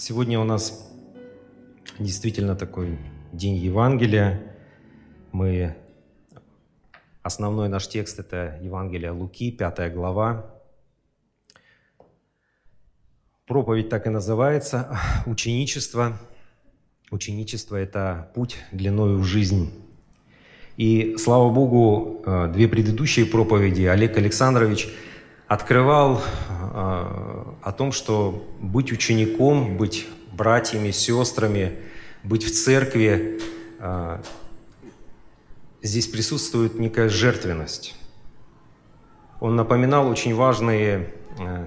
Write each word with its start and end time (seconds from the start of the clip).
Сегодня 0.00 0.40
у 0.40 0.44
нас 0.44 0.90
действительно 1.98 2.56
такой 2.56 2.98
день 3.34 3.56
Евангелия. 3.56 4.40
Мы 5.30 5.76
Основной 7.22 7.68
наш 7.68 7.86
текст– 7.86 8.18
это 8.18 8.58
Евангелие 8.62 9.10
Луки, 9.10 9.50
5 9.50 9.92
глава. 9.92 10.54
Проповедь 13.44 13.90
так 13.90 14.06
и 14.06 14.08
называется– 14.08 14.98
ученичество. 15.26 16.18
Ученичество– 17.10 17.76
это 17.76 18.30
путь 18.34 18.56
длиною 18.72 19.18
в 19.18 19.24
жизнь. 19.24 19.70
И, 20.78 21.16
слава 21.18 21.52
Богу, 21.52 22.22
э, 22.24 22.50
две 22.54 22.68
предыдущие 22.68 23.26
проповеди 23.26 23.82
Олег 23.82 24.16
Александрович 24.16 24.88
открывал 25.46 26.22
э, 26.22 26.69
о 26.72 27.72
том, 27.76 27.90
что 27.90 28.48
быть 28.60 28.92
учеником, 28.92 29.76
быть 29.76 30.06
братьями, 30.32 30.90
сестрами, 30.90 31.78
быть 32.22 32.44
в 32.44 32.52
церкви 32.52 33.40
э, 33.78 34.22
здесь 35.82 36.06
присутствует 36.06 36.78
некая 36.78 37.08
жертвенность. 37.08 37.96
Он 39.40 39.56
напоминал 39.56 40.08
очень 40.08 40.34
важные 40.34 41.14
э, 41.38 41.66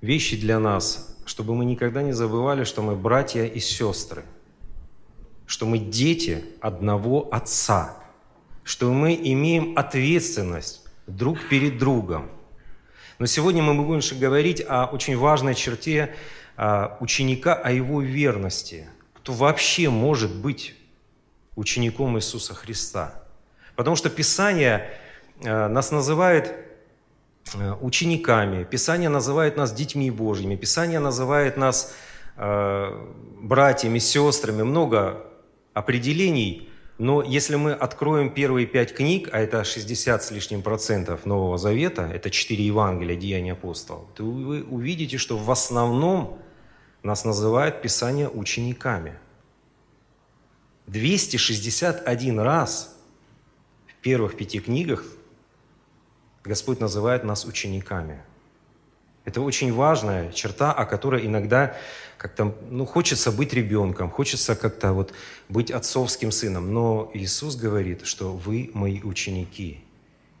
вещи 0.00 0.40
для 0.40 0.58
нас, 0.58 1.18
чтобы 1.24 1.54
мы 1.54 1.64
никогда 1.64 2.02
не 2.02 2.12
забывали, 2.12 2.64
что 2.64 2.82
мы 2.82 2.94
братья 2.94 3.44
и 3.44 3.58
сестры, 3.58 4.24
что 5.46 5.66
мы 5.66 5.78
дети 5.78 6.44
одного 6.60 7.28
Отца, 7.32 7.96
что 8.64 8.92
мы 8.92 9.14
имеем 9.14 9.76
ответственность 9.76 10.84
друг 11.06 11.38
перед 11.48 11.78
другом. 11.78 12.28
Но 13.22 13.26
сегодня 13.26 13.62
мы 13.62 13.80
будем 13.80 14.18
говорить 14.18 14.64
о 14.68 14.86
очень 14.86 15.16
важной 15.16 15.54
черте 15.54 16.12
э, 16.56 16.88
ученика, 16.98 17.54
о 17.54 17.70
его 17.70 18.02
верности. 18.02 18.88
Кто 19.14 19.32
вообще 19.32 19.90
может 19.90 20.34
быть 20.34 20.74
учеником 21.54 22.18
Иисуса 22.18 22.52
Христа. 22.52 23.14
Потому 23.76 23.94
что 23.94 24.10
Писание 24.10 24.90
э, 25.40 25.68
нас 25.68 25.92
называет 25.92 26.52
э, 27.54 27.74
учениками, 27.80 28.64
Писание 28.64 29.08
называет 29.08 29.56
нас 29.56 29.72
детьми 29.72 30.10
Божьими, 30.10 30.56
Писание 30.56 30.98
называет 30.98 31.56
нас 31.56 31.94
э, 32.36 33.08
братьями, 33.40 34.00
сестрами, 34.00 34.62
много 34.62 35.24
определений, 35.74 36.71
но 36.98 37.22
если 37.22 37.56
мы 37.56 37.72
откроем 37.72 38.30
первые 38.30 38.66
пять 38.66 38.94
книг, 38.94 39.28
а 39.32 39.40
это 39.40 39.64
60 39.64 40.22
с 40.22 40.30
лишним 40.30 40.62
процентов 40.62 41.26
Нового 41.26 41.58
Завета, 41.58 42.02
это 42.02 42.30
четыре 42.30 42.66
Евангелия, 42.66 43.16
Деяния 43.16 43.52
апостолов, 43.52 44.08
то 44.14 44.24
вы 44.24 44.62
увидите, 44.62 45.18
что 45.18 45.36
в 45.36 45.50
основном 45.50 46.38
нас 47.02 47.24
называют 47.24 47.82
Писание 47.82 48.28
учениками– 48.28 49.18
261 50.86 52.40
раз 52.40 52.96
в 53.86 53.94
первых 54.02 54.36
пяти 54.36 54.60
книгах 54.60 55.04
Господь 56.44 56.80
называет 56.80 57.24
нас 57.24 57.44
учениками. 57.44 58.20
Это 59.24 59.40
очень 59.40 59.72
важная 59.72 60.32
черта, 60.32 60.72
о 60.72 60.84
которой 60.84 61.24
иногда 61.24 61.76
как-то, 62.22 62.54
ну, 62.70 62.86
хочется 62.86 63.32
быть 63.32 63.52
ребенком, 63.52 64.08
хочется 64.08 64.54
как-то 64.54 64.92
вот 64.92 65.12
быть 65.48 65.72
отцовским 65.72 66.30
сыном. 66.30 66.72
Но 66.72 67.10
Иисус 67.14 67.56
говорит, 67.56 68.06
что 68.06 68.32
вы 68.32 68.70
мои 68.74 69.02
ученики. 69.02 69.80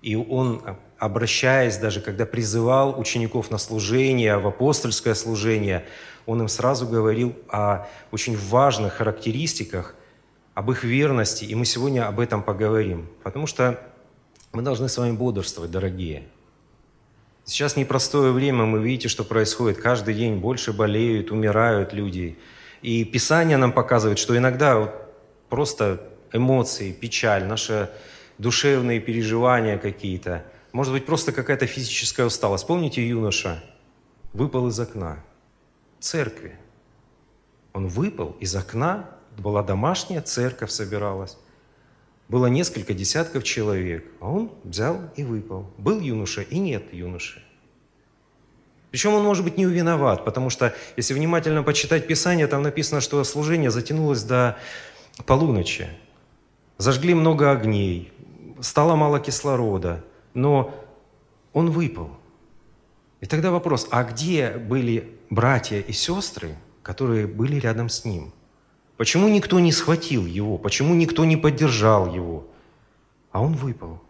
И 0.00 0.14
Он, 0.14 0.62
обращаясь 0.98 1.78
даже, 1.78 2.00
когда 2.00 2.24
призывал 2.24 3.00
учеников 3.00 3.50
на 3.50 3.58
служение, 3.58 4.38
в 4.38 4.46
апостольское 4.46 5.14
служение, 5.14 5.84
Он 6.24 6.40
им 6.42 6.48
сразу 6.48 6.86
говорил 6.86 7.34
о 7.48 7.88
очень 8.12 8.36
важных 8.36 8.92
характеристиках, 8.94 9.96
об 10.54 10.70
их 10.70 10.84
верности, 10.84 11.44
и 11.44 11.54
мы 11.56 11.64
сегодня 11.64 12.06
об 12.06 12.20
этом 12.20 12.44
поговорим. 12.44 13.08
Потому 13.24 13.48
что 13.48 13.80
мы 14.52 14.62
должны 14.62 14.88
с 14.88 14.96
вами 14.96 15.16
бодрствовать, 15.16 15.72
дорогие. 15.72 16.22
Сейчас 17.44 17.76
непростое 17.76 18.32
время, 18.32 18.64
мы 18.64 18.82
видите, 18.82 19.08
что 19.08 19.24
происходит. 19.24 19.78
Каждый 19.78 20.14
день 20.14 20.36
больше 20.36 20.72
болеют, 20.72 21.30
умирают 21.30 21.92
люди. 21.92 22.38
И 22.82 23.04
Писание 23.04 23.56
нам 23.56 23.72
показывает, 23.72 24.18
что 24.18 24.36
иногда 24.36 24.92
просто 25.48 26.08
эмоции, 26.32 26.92
печаль, 26.92 27.44
наши 27.44 27.90
душевные 28.38 29.00
переживания 29.00 29.76
какие-то, 29.78 30.44
может 30.72 30.92
быть, 30.92 31.04
просто 31.04 31.32
какая-то 31.32 31.66
физическая 31.66 32.26
усталость. 32.26 32.66
Помните 32.66 33.06
юноша? 33.06 33.62
Выпал 34.32 34.68
из 34.68 34.80
окна 34.80 35.22
церкви. 36.00 36.56
Он 37.74 37.88
выпал 37.88 38.36
из 38.40 38.56
окна 38.56 39.10
была 39.38 39.62
домашняя 39.62 40.20
церковь 40.20 40.70
собиралась. 40.70 41.38
Было 42.32 42.46
несколько 42.46 42.94
десятков 42.94 43.44
человек, 43.44 44.06
а 44.18 44.30
он 44.30 44.52
взял 44.64 45.02
и 45.16 45.22
выпал. 45.22 45.70
Был 45.76 46.00
юноша 46.00 46.40
и 46.40 46.58
нет 46.58 46.82
юноши. 46.94 47.42
Причем 48.90 49.12
он 49.12 49.22
может 49.22 49.44
быть 49.44 49.58
не 49.58 49.66
виноват, 49.66 50.24
потому 50.24 50.48
что 50.48 50.74
если 50.96 51.12
внимательно 51.12 51.62
почитать 51.62 52.06
Писание, 52.06 52.46
там 52.46 52.62
написано, 52.62 53.02
что 53.02 53.22
служение 53.24 53.70
затянулось 53.70 54.22
до 54.22 54.56
полуночи. 55.26 55.90
Зажгли 56.78 57.12
много 57.12 57.50
огней, 57.50 58.10
стало 58.62 58.96
мало 58.96 59.20
кислорода, 59.20 60.02
но 60.32 60.74
он 61.52 61.70
выпал. 61.70 62.12
И 63.20 63.26
тогда 63.26 63.50
вопрос, 63.50 63.86
а 63.90 64.04
где 64.04 64.52
были 64.52 65.18
братья 65.28 65.80
и 65.80 65.92
сестры, 65.92 66.56
которые 66.82 67.26
были 67.26 67.56
рядом 67.56 67.90
с 67.90 68.06
ним– 68.06 68.32
Почему 68.96 69.28
никто 69.28 69.58
не 69.60 69.72
схватил 69.72 70.26
его? 70.26 70.58
Почему 70.58 70.94
никто 70.94 71.24
не 71.24 71.36
поддержал 71.36 72.12
его? 72.12 72.46
А 73.30 73.42
он 73.42 73.54
выпал. 73.54 74.00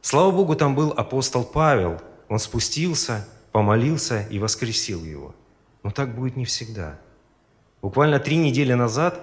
Слава 0.00 0.30
Богу, 0.30 0.54
там 0.54 0.74
был 0.74 0.92
апостол 0.96 1.44
Павел. 1.44 2.00
Он 2.28 2.38
спустился, 2.38 3.28
помолился 3.52 4.26
и 4.30 4.38
воскресил 4.38 5.04
его. 5.04 5.34
Но 5.82 5.90
так 5.90 6.14
будет 6.14 6.36
не 6.36 6.44
всегда. 6.44 6.98
Буквально 7.82 8.18
три 8.18 8.36
недели 8.36 8.72
назад 8.72 9.20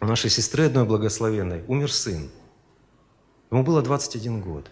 у 0.00 0.06
нашей 0.06 0.28
сестры 0.28 0.66
одной 0.66 0.84
благословенной 0.84 1.64
умер 1.68 1.92
сын. 1.92 2.30
Ему 3.50 3.62
было 3.62 3.80
21 3.80 4.40
год. 4.40 4.68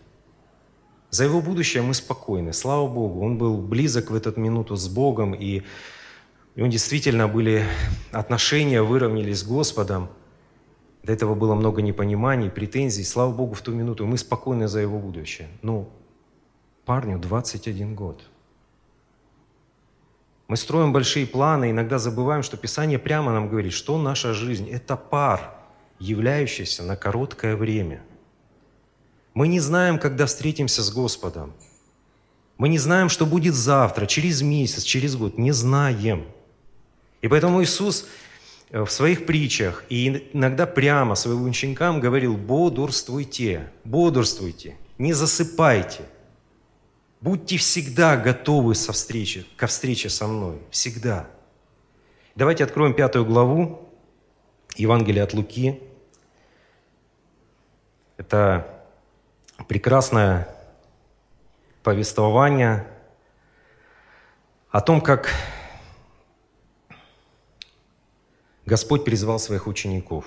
За 1.11 1.23
его 1.23 1.41
будущее 1.41 1.83
мы 1.83 1.95
спокойны, 1.95 2.53
слава 2.53 2.89
Богу. 2.89 3.25
Он 3.25 3.39
был 3.39 3.59
близок 3.59 4.11
в 4.11 4.17
эту 4.17 4.39
минуту 4.39 4.75
с 4.75 4.89
Богом, 4.89 5.33
и 5.33 5.63
и 6.55 6.61
у 6.61 6.65
него 6.65 6.73
действительно 6.73 7.27
были 7.27 7.65
отношения, 8.13 8.83
выровнялись 8.83 9.41
с 9.41 9.45
Господом. 9.45 10.09
До 11.03 11.13
этого 11.13 11.35
было 11.35 11.55
много 11.55 11.83
непониманий, 11.83 12.49
претензий. 12.49 13.05
Слава 13.05 13.33
Богу, 13.33 13.55
в 13.55 13.61
ту 13.61 13.73
минуту 13.73 14.07
мы 14.07 14.17
спокойны 14.17 14.69
за 14.69 14.81
его 14.81 14.99
будущее. 14.99 15.49
Но 15.63 15.89
парню 16.85 17.19
21 17.19 17.95
год. 17.95 18.23
Мы 20.47 20.57
строим 20.57 20.93
большие 20.93 21.27
планы, 21.27 21.71
иногда 21.71 21.99
забываем, 21.99 22.43
что 22.43 22.57
Писание 22.57 22.99
прямо 22.99 23.33
нам 23.33 23.49
говорит, 23.49 23.73
что 23.73 23.99
наша 23.99 24.35
жизнь– 24.35 24.69
это 24.71 24.97
пар, 24.97 25.55
являющийся 25.99 26.83
на 26.83 26.97
короткое 26.97 27.57
время. 27.57 28.03
Мы 29.33 29.49
не 29.49 29.59
знаем, 29.59 29.99
когда 29.99 30.27
встретимся 30.27 30.83
с 30.83 30.93
Господом. 30.93 31.55
Мы 32.59 32.69
не 32.69 32.79
знаем, 32.79 33.09
что 33.09 33.27
будет 33.27 33.55
завтра, 33.55 34.07
через 34.07 34.43
месяц, 34.43 34.85
через 34.85 35.17
год. 35.17 35.39
Не 35.39 35.51
знаем. 35.51 36.27
И 37.25 37.29
поэтому 37.29 37.63
Иисус 37.63 38.07
э, 38.69 38.83
в 38.83 38.91
своих 38.91 39.25
притчах 39.25 39.85
и 39.89 40.29
иногда 40.35 40.67
прямо 40.67 41.15
своим 41.15 41.45
ученикам 41.45 41.99
говорил 41.99 42.37
«бодрствуйте, 42.37 43.71
бодрствуйте, 43.83 44.77
не 44.99 45.15
засыпайте, 45.15 46.03
будьте 47.23 47.57
всегда 47.57 48.19
готовы 48.19 48.75
со 48.75 48.93
встречи, 48.93 49.47
ко 49.57 49.69
встрече 49.69 50.11
со 50.11 50.27
мной, 50.27 50.59
всегда». 50.71 51.27
Давайте 52.35 52.63
откроем 52.63 52.93
пятую 52.93 53.25
главу 53.25 53.89
Евангелия 54.77 55.25
от 55.25 55.33
Луки. 55.33 55.81
Это 58.19 58.85
прекрасное 59.67 60.47
повествование 61.83 62.87
о 64.69 64.83
том, 64.83 65.01
как 65.01 65.31
Господь 68.67 69.05
призвал 69.05 69.39
своих 69.39 69.67
учеников. 69.67 70.25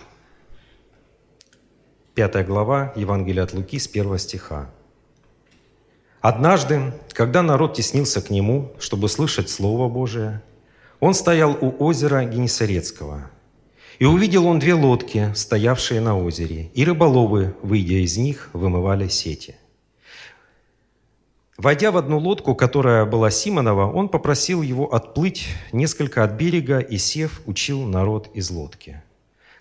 Пятая 2.13 2.44
глава 2.44 2.94
Евангелия 2.95 3.44
от 3.44 3.54
Луки 3.54 3.80
с 3.80 3.88
первого 3.88 4.19
стиха. 4.19 4.69
«Однажды, 6.22 6.94
когда 7.13 7.42
народ 7.42 7.74
теснился 7.74 8.22
к 8.22 8.30
Нему, 8.30 8.74
чтобы 8.78 9.10
слышать 9.10 9.50
Слово 9.50 9.89
Божие, 9.89 10.44
Он 11.00 11.16
стоял 11.16 11.57
у 11.60 11.84
озера 11.84 12.25
Генесарецкого. 12.25 13.31
И 13.98 14.06
увидел 14.06 14.45
Он 14.45 14.60
две 14.60 14.75
лодки, 14.75 15.31
стоявшие 15.34 16.00
на 16.01 16.19
озере, 16.19 16.69
и 16.75 16.86
рыболовы, 16.86 17.56
выйдя 17.63 18.04
из 18.04 18.18
них, 18.18 18.51
вымывали 18.54 19.07
сети. 19.07 19.56
Войдя 21.57 21.92
в 21.92 21.98
одну 21.98 22.19
лодку, 22.19 22.54
которая 22.54 23.06
была 23.07 23.31
Симонова, 23.31 23.92
он 23.92 24.09
попросил 24.09 24.62
его 24.62 24.94
отплыть 24.94 25.48
несколько 25.71 26.24
от 26.24 26.33
берега 26.33 26.77
и, 26.77 27.00
сев, 27.00 27.42
учил 27.48 27.81
народ 27.81 28.30
из 28.36 28.51
лодки. 28.51 29.01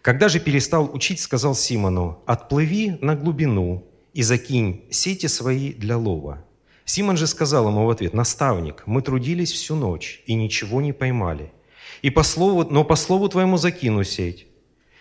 Когда 0.03 0.29
же 0.29 0.39
перестал 0.39 0.91
учить, 0.93 1.21
сказал 1.21 1.55
Симону, 1.55 2.23
«Отплыви 2.27 2.99
на 3.01 3.17
глубину 3.17 3.87
и 4.13 4.23
закинь 4.23 4.85
сети 4.91 5.27
свои 5.27 5.73
для 5.73 5.97
лова». 5.97 6.45
Симон 6.85 7.17
же 7.17 7.27
сказал 7.27 7.67
ему 7.69 7.87
в 7.87 7.91
ответ, 7.91 8.13
«Наставник, 8.13 8.83
мы 8.85 9.01
трудились 9.01 9.53
всю 9.53 9.75
ночь 9.75 10.23
и 10.27 10.35
ничего 10.35 10.83
не 10.83 10.93
поймали, 10.93 11.51
и 12.03 12.11
по 12.11 12.23
слову, 12.23 12.67
но 12.69 12.85
по 12.85 12.95
слову 12.95 13.31
твоему 13.31 13.57
закину 13.57 14.05
сеть». 14.05 14.47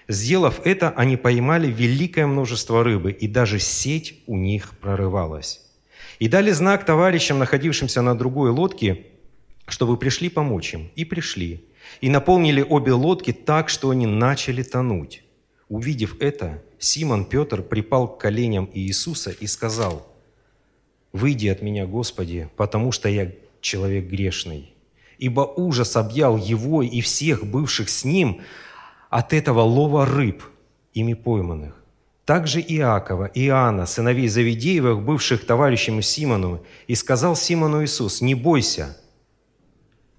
Сделав 0.07 0.61
это, 0.63 0.91
они 0.91 1.17
поймали 1.17 1.67
великое 1.67 2.25
множество 2.25 2.85
рыбы, 2.85 3.11
и 3.11 3.27
даже 3.27 3.59
сеть 3.59 4.23
у 4.27 4.37
них 4.37 4.79
прорывалась. 4.79 5.64
И 6.19 6.27
дали 6.27 6.51
знак 6.51 6.85
товарищам, 6.85 7.39
находившимся 7.39 8.01
на 8.01 8.17
другой 8.17 8.49
лодке, 8.49 9.05
чтобы 9.67 9.97
пришли 9.97 10.29
помочь 10.29 10.73
им. 10.73 10.91
И 10.95 11.05
пришли. 11.05 11.65
И 12.01 12.09
наполнили 12.09 12.61
обе 12.67 12.93
лодки 12.93 13.33
так, 13.33 13.69
что 13.69 13.89
они 13.89 14.07
начали 14.07 14.63
тонуть. 14.63 15.23
Увидев 15.69 16.17
это, 16.19 16.63
Симон 16.79 17.25
Петр 17.25 17.61
припал 17.61 18.07
к 18.07 18.19
коленям 18.19 18.69
Иисуса 18.73 19.31
и 19.31 19.47
сказал, 19.47 20.07
«Выйди 21.11 21.47
от 21.47 21.61
меня, 21.61 21.85
Господи, 21.85 22.49
потому 22.55 22.91
что 22.91 23.09
я 23.09 23.31
человек 23.61 24.05
грешный». 24.05 24.73
Ибо 25.17 25.41
ужас 25.41 25.95
объял 25.95 26.37
его 26.37 26.83
и 26.83 26.99
всех 26.99 27.45
бывших 27.45 27.89
с 27.89 28.03
ним 28.03 28.41
от 29.09 29.31
этого 29.31 29.61
лова 29.61 30.05
рыб, 30.05 30.43
ими 30.93 31.13
пойманных. 31.13 31.84
Также 32.25 32.59
Иакова, 32.59 33.29
Иоанна, 33.35 33.85
сыновей 33.85 34.27
Завидеевых, 34.27 35.03
бывших 35.03 35.45
товарищем 35.45 36.01
Симону, 36.01 36.65
и 36.87 36.95
сказал 36.95 37.35
Симону 37.35 37.83
Иисус, 37.83 38.19
«Не 38.19 38.33
бойся, 38.33 38.97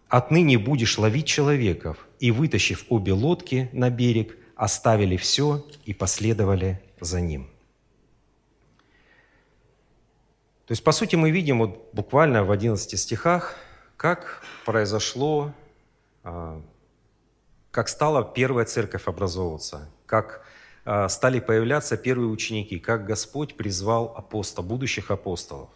отныне 0.08 0.56
будешь 0.56 0.99
ловить 0.99 1.26
человеков». 1.26 2.06
И, 2.20 2.31
вытащив 2.31 2.85
обе 2.88 3.12
лодки 3.12 3.69
на 3.73 3.91
берег, 3.91 4.38
оставили 4.55 5.17
все 5.17 5.67
и 5.85 5.93
последовали 5.93 6.81
за 7.00 7.20
ним. 7.20 7.50
То 10.67 10.73
есть, 10.73 10.82
по 10.82 10.93
сути, 10.93 11.17
мы 11.17 11.31
видим 11.31 11.58
вот 11.58 11.91
буквально 11.93 12.44
в 12.44 12.50
11 12.50 12.99
стихах, 12.99 13.56
как 13.97 14.43
произошло, 14.64 15.53
а, 16.23 16.62
как 17.70 17.88
стала 17.88 18.25
первая 18.25 18.64
церковь 18.64 19.06
образовываться, 19.06 19.91
как 20.06 20.47
стали 21.08 21.40
появляться 21.40 21.96
первые 21.96 22.28
ученики, 22.28 22.78
как 22.78 23.06
Господь 23.06 23.56
призвал 23.56 24.14
апостол, 24.16 24.64
будущих 24.64 25.10
апостолов. 25.10 25.70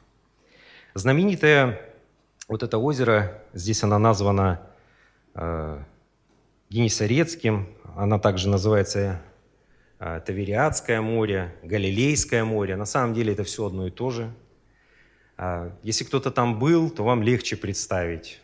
Знаменитое 0.95 1.81
вот 2.51 2.65
это 2.65 2.79
озеро, 2.79 3.45
здесь 3.53 3.85
оно 3.85 3.99
названо 3.99 4.61
э, 5.35 5.79
Генесарецким, 6.69 7.69
она 7.97 8.19
также 8.19 8.49
называется 8.49 9.23
э, 10.01 10.21
Тавериадское 10.27 11.01
море, 11.01 11.55
Галилейское 11.63 12.45
море. 12.45 12.75
На 12.75 12.87
самом 12.87 13.15
деле 13.15 13.35
это 13.35 13.45
все 13.45 13.67
одно 13.67 13.87
и 13.87 13.93
то 13.93 14.11
же. 14.11 14.35
Э, 15.39 15.71
если 15.85 16.03
кто-то 16.03 16.33
там 16.33 16.59
был, 16.59 16.91
то 16.91 17.05
вам 17.05 17.23
легче 17.23 17.57
представить. 17.57 18.41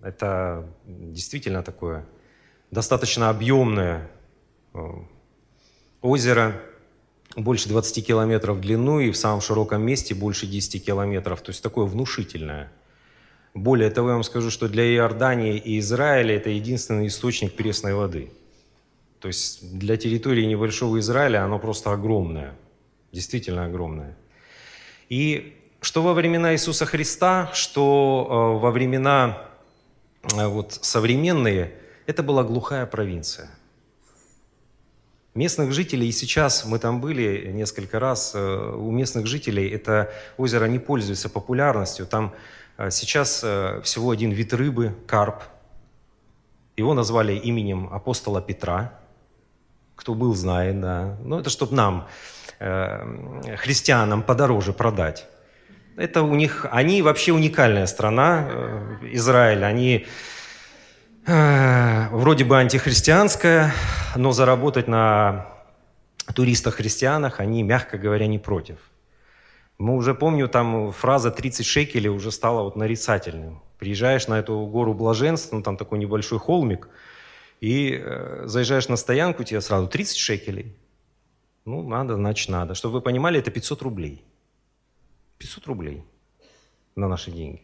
Это 0.00 0.66
действительно 0.86 1.62
такое 1.62 2.06
достаточно 2.70 3.28
объемное 3.28 4.10
Озеро 6.02 6.60
больше 7.36 7.68
20 7.68 8.06
километров 8.06 8.56
в 8.56 8.60
длину 8.60 9.00
и 9.00 9.10
в 9.10 9.16
самом 9.16 9.40
широком 9.40 9.82
месте 9.82 10.14
больше 10.14 10.46
10 10.46 10.84
километров. 10.84 11.40
То 11.42 11.50
есть 11.50 11.62
такое 11.62 11.86
внушительное. 11.86 12.72
Более 13.54 13.90
того, 13.90 14.08
я 14.08 14.14
вам 14.14 14.24
скажу, 14.24 14.50
что 14.50 14.68
для 14.68 14.84
Иордании 14.94 15.56
и 15.56 15.78
Израиля 15.80 16.36
это 16.36 16.50
единственный 16.50 17.08
источник 17.08 17.54
пресной 17.54 17.94
воды. 17.94 18.30
То 19.18 19.28
есть 19.28 19.78
для 19.78 19.96
территории 19.96 20.44
небольшого 20.44 20.98
Израиля 21.00 21.44
оно 21.44 21.58
просто 21.58 21.92
огромное. 21.92 22.54
Действительно 23.12 23.66
огромное. 23.66 24.16
И 25.08 25.56
что 25.80 26.02
во 26.02 26.14
времена 26.14 26.52
Иисуса 26.54 26.86
Христа, 26.86 27.50
что 27.52 28.26
э, 28.28 28.60
во 28.60 28.70
времена 28.70 29.42
э, 30.22 30.46
вот, 30.46 30.78
современные, 30.80 31.74
это 32.06 32.22
была 32.22 32.44
глухая 32.44 32.86
провинция. 32.86 33.50
Местных 35.34 35.72
жителей, 35.72 36.08
и 36.08 36.12
сейчас 36.12 36.64
мы 36.64 36.80
там 36.80 37.00
были 37.00 37.52
несколько 37.52 38.00
раз, 38.00 38.32
э, 38.34 38.74
у 38.76 38.90
местных 38.90 39.28
жителей 39.28 39.68
это 39.68 40.10
озеро 40.36 40.64
не 40.64 40.80
пользуется 40.80 41.28
популярностью. 41.28 42.04
Там 42.04 42.34
э, 42.78 42.90
сейчас 42.90 43.42
э, 43.44 43.80
всего 43.84 44.10
один 44.10 44.32
вид 44.32 44.52
рыбы, 44.52 44.92
карп. 45.06 45.44
Его 46.76 46.94
назвали 46.94 47.34
именем 47.36 47.88
апостола 47.92 48.42
Петра. 48.42 48.98
Кто 49.94 50.14
был, 50.14 50.34
знает, 50.34 50.80
да. 50.80 51.16
Но 51.22 51.38
это 51.38 51.50
чтобы 51.50 51.76
нам, 51.76 52.08
христианам, 52.58 54.22
подороже 54.22 54.72
продать. 54.72 55.26
Это 55.96 56.22
у 56.22 56.34
них, 56.34 56.66
они 56.70 57.02
вообще 57.02 57.32
уникальная 57.32 57.86
страна, 57.86 58.48
Израиль. 59.02 59.62
Они 59.62 60.06
вроде 61.26 62.44
бы 62.44 62.58
антихристианская, 62.58 63.72
но 64.16 64.32
заработать 64.32 64.88
на 64.88 65.46
туристах-христианах 66.34 67.40
они, 67.40 67.62
мягко 67.62 67.98
говоря, 67.98 68.26
не 68.26 68.38
против. 68.38 68.78
Мы 69.78 69.96
уже 69.96 70.14
помню, 70.14 70.48
там 70.48 70.92
фраза 70.92 71.30
30 71.30 71.64
шекелей 71.64 72.10
уже 72.10 72.30
стала 72.30 72.62
вот 72.62 72.76
нарицательным. 72.76 73.62
Приезжаешь 73.78 74.28
на 74.28 74.38
эту 74.38 74.66
гору 74.66 74.92
блаженства, 74.92 75.56
ну 75.56 75.62
там 75.62 75.76
такой 75.76 75.98
небольшой 75.98 76.38
холмик, 76.38 76.88
и 77.60 77.98
э, 78.02 78.42
заезжаешь 78.44 78.88
на 78.88 78.96
стоянку, 78.96 79.42
тебе 79.44 79.60
сразу 79.60 79.88
30 79.88 80.16
шекелей. 80.16 80.76
Ну, 81.64 81.86
надо, 81.86 82.14
значит, 82.14 82.48
надо. 82.48 82.74
Чтобы 82.74 82.94
вы 82.94 83.00
понимали, 83.00 83.38
это 83.38 83.50
500 83.50 83.82
рублей. 83.82 84.24
500 85.38 85.66
рублей 85.66 86.04
на 86.96 87.08
наши 87.08 87.30
деньги. 87.30 87.62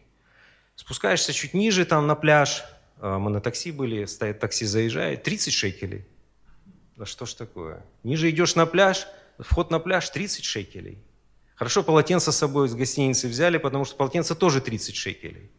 Спускаешься 0.74 1.32
чуть 1.32 1.54
ниже, 1.54 1.84
там 1.84 2.06
на 2.06 2.14
пляж– 2.14 2.64
а, 2.98 3.18
мы 3.18 3.30
на 3.30 3.40
такси 3.40 3.72
были, 3.72 4.04
стоит 4.04 4.40
такси, 4.40 4.64
заезжает, 4.64 5.22
30 5.22 5.52
шекелей. 5.52 6.06
Да 6.96 7.04
что 7.04 7.26
ж 7.26 7.34
такое? 7.34 7.84
Ниже 8.02 8.30
идешь 8.30 8.54
на 8.54 8.66
пляж, 8.66 9.06
вход 9.38 9.70
на 9.70 9.78
пляж 9.78 10.08
30 10.08 10.44
шекелей. 10.44 10.98
Хорошо, 11.54 11.82
полотенце 11.82 12.32
с 12.32 12.36
собой 12.36 12.66
из 12.68 12.74
гостиницы 12.74 13.28
взяли, 13.28 13.58
потому 13.58 13.84
что 13.84 13.96
полотенце 13.96 14.34
тоже 14.34 14.60
30 14.60 14.94
шекелей. 14.94 15.50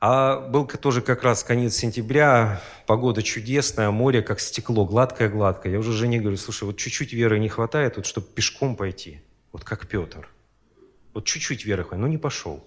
А 0.00 0.38
был 0.38 0.66
тоже 0.66 1.00
как 1.00 1.22
раз 1.22 1.42
конец 1.42 1.76
сентября, 1.76 2.60
погода 2.86 3.22
чудесная, 3.22 3.90
море 3.90 4.20
как 4.20 4.40
стекло, 4.40 4.84
гладкое-гладкое. 4.84 5.72
Я 5.72 5.78
уже 5.78 5.92
жене 5.92 6.20
говорю, 6.20 6.36
слушай, 6.36 6.64
вот 6.64 6.76
чуть-чуть 6.76 7.14
веры 7.14 7.38
не 7.38 7.48
хватает, 7.48 7.96
вот, 7.96 8.04
чтобы 8.04 8.26
пешком 8.26 8.76
пойти, 8.76 9.22
вот 9.52 9.64
как 9.64 9.88
Петр. 9.88 10.28
Вот 11.14 11.24
чуть-чуть 11.24 11.64
веры 11.64 11.84
хватает, 11.84 12.02
но 12.02 12.08
не 12.08 12.18
пошел. 12.18 12.62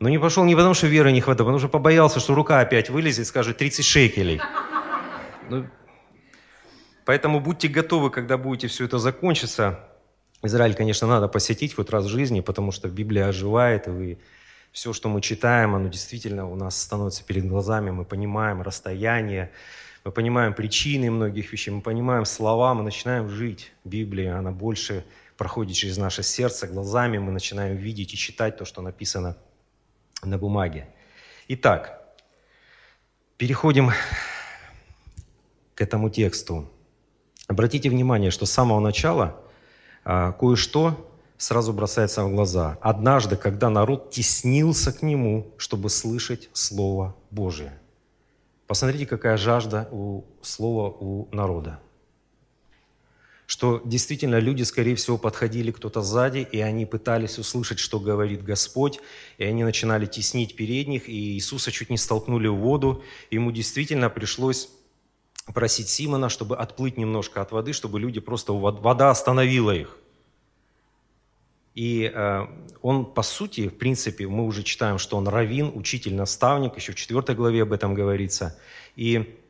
Но 0.00 0.08
не 0.08 0.18
пошел 0.18 0.44
не 0.44 0.54
потому, 0.54 0.74
что 0.74 0.86
веры 0.86 1.10
не 1.10 1.20
хватало, 1.20 1.46
потому 1.46 1.58
что 1.58 1.68
побоялся, 1.68 2.20
что 2.20 2.34
рука 2.34 2.60
опять 2.60 2.88
вылезет 2.88 3.20
и 3.20 3.24
скажет 3.24 3.56
30 3.56 3.84
шекелей. 3.84 4.40
Ну, 5.50 5.66
поэтому 7.04 7.40
будьте 7.40 7.66
готовы, 7.66 8.10
когда 8.10 8.36
будете 8.36 8.68
все 8.68 8.84
это 8.84 8.98
закончиться. 8.98 9.80
Израиль, 10.44 10.74
конечно, 10.74 11.08
надо 11.08 11.26
посетить 11.26 11.74
хоть 11.74 11.90
раз 11.90 12.04
в 12.04 12.08
жизни, 12.08 12.40
потому 12.40 12.70
что 12.70 12.88
Библия 12.88 13.26
оживает, 13.26 13.88
и 13.88 13.90
вы, 13.90 14.18
все, 14.70 14.92
что 14.92 15.08
мы 15.08 15.20
читаем, 15.20 15.74
оно 15.74 15.88
действительно 15.88 16.48
у 16.48 16.54
нас 16.54 16.80
становится 16.80 17.24
перед 17.24 17.48
глазами, 17.48 17.90
мы 17.90 18.04
понимаем 18.04 18.62
расстояние, 18.62 19.50
мы 20.04 20.12
понимаем 20.12 20.54
причины 20.54 21.10
многих 21.10 21.52
вещей, 21.52 21.72
мы 21.72 21.80
понимаем 21.80 22.24
слова, 22.24 22.72
мы 22.74 22.84
начинаем 22.84 23.28
жить. 23.28 23.72
Библия, 23.82 24.38
она 24.38 24.52
больше 24.52 25.04
проходит 25.36 25.74
через 25.74 25.98
наше 25.98 26.22
сердце, 26.22 26.68
глазами 26.68 27.18
мы 27.18 27.32
начинаем 27.32 27.76
видеть 27.76 28.14
и 28.14 28.16
читать 28.16 28.58
то, 28.58 28.64
что 28.64 28.80
написано– 28.80 29.36
на 30.22 30.38
бумаге. 30.38 30.88
Итак, 31.48 32.02
переходим 33.36 33.90
к 35.74 35.80
этому 35.80 36.10
тексту. 36.10 36.68
Обратите 37.46 37.88
внимание, 37.88 38.30
что 38.30 38.46
с 38.46 38.50
самого 38.50 38.80
начала 38.80 39.40
а, 40.04 40.32
кое-что 40.32 41.08
сразу 41.38 41.72
бросается 41.72 42.24
в 42.24 42.30
глаза. 42.30 42.78
Однажды, 42.80 43.36
когда 43.36 43.70
народ 43.70 44.10
теснился 44.10 44.92
к 44.92 45.02
нему, 45.02 45.54
чтобы 45.56 45.88
слышать 45.88 46.50
Слово 46.52 47.16
Божие. 47.30 47.78
Посмотрите, 48.66 49.06
какая 49.06 49.36
жажда 49.36 49.88
у 49.90 50.24
слова 50.42 50.90
у 50.90 51.28
народа 51.32 51.80
что 53.48 53.80
действительно 53.82 54.38
люди, 54.40 54.62
скорее 54.62 54.94
всего, 54.94 55.16
подходили 55.16 55.70
кто-то 55.70 56.02
сзади, 56.02 56.46
и 56.52 56.60
они 56.60 56.84
пытались 56.84 57.38
услышать, 57.38 57.78
что 57.78 57.98
говорит 57.98 58.44
Господь, 58.44 59.00
и 59.38 59.44
они 59.44 59.64
начинали 59.64 60.04
теснить 60.04 60.54
передних, 60.54 61.08
и 61.08 61.32
Иисуса 61.32 61.72
чуть 61.72 61.88
не 61.88 61.96
столкнули 61.96 62.46
в 62.46 62.56
воду. 62.56 63.02
Ему 63.30 63.50
действительно 63.50 64.10
пришлось 64.10 64.68
просить 65.54 65.88
Симона, 65.88 66.28
чтобы 66.28 66.58
отплыть 66.58 66.98
немножко 66.98 67.40
от 67.40 67.50
воды, 67.50 67.72
чтобы 67.72 67.98
люди 67.98 68.20
просто, 68.20 68.52
вода 68.52 69.10
остановила 69.10 69.70
их. 69.70 69.96
И 71.74 72.12
э, 72.14 72.46
он, 72.82 73.06
по 73.06 73.22
сути, 73.22 73.68
в 73.68 73.78
принципе, 73.78 74.28
мы 74.28 74.44
уже 74.44 74.62
читаем, 74.62 74.98
что 74.98 75.16
он 75.16 75.26
равин, 75.26 75.72
учитель, 75.74 76.14
наставник, 76.14 76.76
еще 76.76 76.92
в 76.92 76.96
4 76.96 77.34
главе 77.34 77.62
об 77.62 77.72
этом 77.72 77.94
говорится. 77.94 78.58
И 78.94 79.40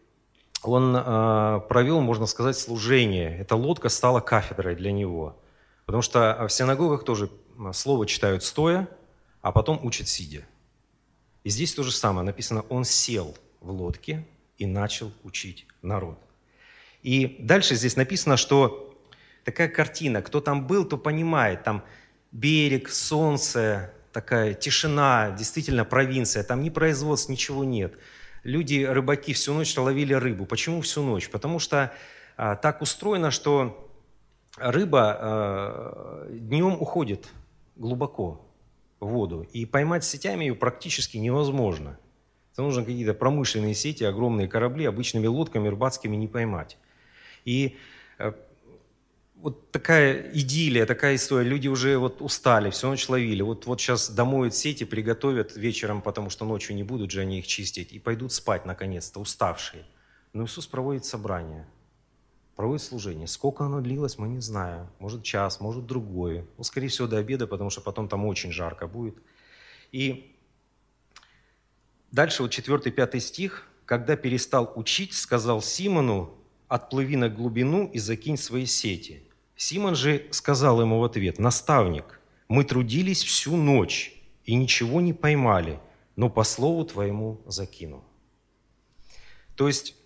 он 0.62 0.96
э, 0.96 1.60
провел, 1.68 2.00
можно 2.00 2.26
сказать, 2.26 2.56
служение. 2.56 3.38
Эта 3.38 3.56
лодка 3.56 3.88
стала 3.88 4.20
кафедрой 4.20 4.74
для 4.74 4.92
него. 4.92 5.40
Потому 5.86 6.02
что 6.02 6.46
в 6.48 6.52
синагогах 6.52 7.04
тоже 7.04 7.30
слово 7.72 8.06
читают 8.06 8.42
стоя, 8.42 8.88
а 9.40 9.52
потом 9.52 9.80
учат 9.84 10.08
сидя. 10.08 10.44
И 11.44 11.50
здесь 11.50 11.74
то 11.74 11.82
же 11.82 11.92
самое. 11.92 12.26
Написано, 12.26 12.62
он 12.68 12.84
сел 12.84 13.34
в 13.60 13.70
лодке 13.70 14.26
и 14.58 14.66
начал 14.66 15.12
учить 15.22 15.66
народ. 15.82 16.18
И 17.02 17.36
дальше 17.38 17.74
здесь 17.74 17.96
написано, 17.96 18.36
что 18.36 18.94
такая 19.44 19.68
картина, 19.68 20.20
кто 20.20 20.40
там 20.40 20.66
был, 20.66 20.84
то 20.84 20.98
понимает, 20.98 21.62
там 21.62 21.84
берег, 22.32 22.90
солнце, 22.90 23.92
такая 24.12 24.54
тишина, 24.54 25.30
действительно 25.30 25.84
провинция, 25.84 26.42
там 26.42 26.62
ни 26.62 26.70
производств, 26.70 27.28
ничего 27.28 27.64
нет. 27.64 27.94
Люди, 28.44 28.84
рыбаки, 28.84 29.32
всю 29.32 29.54
ночь 29.54 29.76
ловили 29.76 30.14
рыбу. 30.14 30.46
Почему 30.46 30.80
всю 30.80 31.02
ночь? 31.02 31.28
Потому 31.28 31.58
что 31.58 31.92
а, 32.36 32.56
так 32.56 32.82
устроено, 32.82 33.30
что 33.30 33.90
рыба 34.56 35.16
а, 35.18 36.26
днем 36.30 36.74
уходит 36.80 37.28
глубоко 37.76 38.44
в 39.00 39.08
воду, 39.08 39.46
и 39.52 39.64
поймать 39.64 40.04
сетями 40.04 40.44
ее 40.44 40.54
практически 40.54 41.16
невозможно. 41.18 41.98
Это 42.52 42.62
нужно 42.62 42.84
какие-то 42.84 43.14
промышленные 43.14 43.74
сети, 43.74 44.02
огромные 44.02 44.48
корабли, 44.48 44.84
обычными 44.84 45.26
лодками 45.26 45.68
рыбацкими 45.68 46.16
не 46.16 46.26
поймать. 46.26 46.76
И 47.44 47.76
э, 48.18 48.32
вот 49.40 49.70
такая 49.70 50.32
идиллия, 50.32 50.84
такая 50.84 51.14
история. 51.14 51.48
Люди 51.48 51.68
уже 51.68 51.96
вот 51.96 52.20
устали, 52.20 52.70
всю 52.70 52.88
ночь 52.88 53.08
ловили. 53.08 53.42
Вот, 53.42 53.66
вот 53.66 53.80
сейчас 53.80 54.10
домоют 54.10 54.54
сети, 54.54 54.84
приготовят 54.84 55.56
вечером, 55.56 56.02
потому 56.02 56.28
что 56.28 56.44
ночью 56.44 56.74
не 56.74 56.82
будут 56.82 57.10
же 57.10 57.20
они 57.20 57.38
их 57.38 57.46
чистить, 57.46 57.92
и 57.92 57.98
пойдут 57.98 58.32
спать 58.32 58.66
наконец-то, 58.66 59.20
уставшие. 59.20 59.84
Но 60.32 60.44
Иисус 60.44 60.66
проводит 60.66 61.04
собрание, 61.04 61.66
проводит 62.56 62.84
служение. 62.84 63.28
Сколько 63.28 63.64
оно 63.64 63.80
длилось, 63.80 64.18
мы 64.18 64.28
не 64.28 64.40
знаем. 64.40 64.88
Может 64.98 65.22
час, 65.22 65.60
может 65.60 65.86
другое. 65.86 66.44
Ну, 66.56 66.64
скорее 66.64 66.88
всего, 66.88 67.06
до 67.06 67.18
обеда, 67.18 67.46
потому 67.46 67.70
что 67.70 67.80
потом 67.80 68.08
там 68.08 68.26
очень 68.26 68.50
жарко 68.50 68.88
будет. 68.88 69.16
И 69.92 70.34
дальше 72.10 72.42
вот 72.42 72.52
4-5 72.52 73.20
стих. 73.20 73.64
«Когда 73.84 74.16
перестал 74.16 74.70
учить, 74.76 75.14
сказал 75.14 75.62
Симону, 75.62 76.34
отплыви 76.66 77.16
на 77.16 77.30
глубину 77.30 77.86
и 77.86 77.98
закинь 77.98 78.36
свои 78.36 78.66
сети». 78.66 79.22
Симон 79.58 79.96
же 79.96 80.24
сказал 80.30 80.80
ему 80.80 81.00
в 81.00 81.04
ответ, 81.04 81.40
«Наставник, 81.40 82.20
мы 82.46 82.62
трудились 82.62 83.24
всю 83.24 83.56
ночь 83.56 84.14
и 84.44 84.54
ничего 84.54 85.00
не 85.00 85.12
поймали, 85.12 85.80
но 86.14 86.30
по 86.30 86.44
слову 86.44 86.84
твоему 86.84 87.40
закину». 87.44 88.04
То 89.56 89.66
есть 89.66 89.96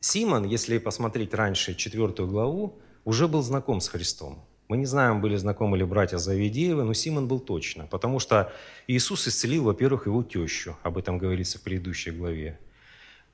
Симон, 0.00 0.44
если 0.44 0.76
посмотреть 0.76 1.32
раньше 1.32 1.74
четвертую 1.74 2.28
главу, 2.28 2.78
уже 3.06 3.28
был 3.28 3.40
знаком 3.40 3.80
с 3.80 3.88
Христом. 3.88 4.44
Мы 4.68 4.76
не 4.76 4.84
знаем, 4.84 5.22
были 5.22 5.36
знакомы 5.36 5.78
ли 5.78 5.84
братья 5.84 6.18
Завидеевы, 6.18 6.84
но 6.84 6.92
Симон 6.92 7.26
был 7.26 7.40
точно, 7.40 7.86
потому 7.86 8.18
что 8.18 8.52
Иисус 8.86 9.26
исцелил, 9.26 9.64
во-первых, 9.64 10.04
его 10.04 10.22
тещу, 10.22 10.76
об 10.82 10.98
этом 10.98 11.16
говорится 11.16 11.58
в 11.58 11.62
предыдущей 11.62 12.10
главе. 12.10 12.60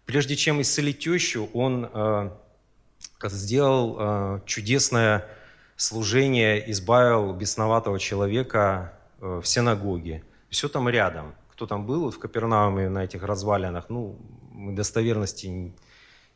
Прежде 0.07 0.37
чем 0.37 0.61
исцелить 0.61 1.01
тещу, 1.01 1.51
он 1.53 1.91
э, 1.93 2.31
сделал 3.23 3.97
э, 3.99 4.41
чудесное 4.47 5.27
служение, 5.77 6.71
избавил 6.71 7.33
бесноватого 7.33 7.99
человека 7.99 8.93
э, 9.21 9.41
в 9.43 9.47
синагоге. 9.47 10.23
Все 10.51 10.69
там 10.69 10.89
рядом. 10.89 11.35
Кто 11.53 11.67
там 11.67 11.87
был 11.87 12.03
вот 12.03 12.15
в 12.15 12.19
Капернауме 12.19 12.89
на 12.89 13.05
этих 13.05 13.23
развалинах, 13.23 13.87
ну, 13.89 14.19
мы 14.53 14.75
достоверности 14.75 15.73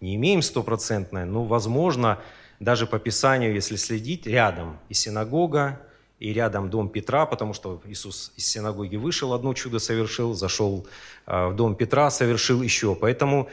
не 0.00 0.14
имеем 0.16 0.42
стопроцентной, 0.42 1.24
но, 1.24 1.44
возможно, 1.44 2.20
даже 2.60 2.86
по 2.86 2.98
Писанию, 2.98 3.54
если 3.54 3.76
следить, 3.76 4.26
рядом 4.26 4.78
и 4.88 4.94
синагога, 4.94 5.80
и 6.18 6.32
рядом 6.32 6.70
дом 6.70 6.88
Петра, 6.88 7.26
потому 7.26 7.52
что 7.54 7.82
Иисус 7.86 8.32
из 8.36 8.46
синагоги 8.46 8.96
вышел, 8.96 9.34
одно 9.34 9.52
чудо 9.52 9.78
совершил, 9.78 10.34
зашел 10.34 10.86
э, 11.26 11.48
в 11.48 11.56
дом 11.56 11.74
Петра, 11.74 12.10
совершил 12.10 12.62
еще. 12.62 12.94
Поэтому 12.94 13.48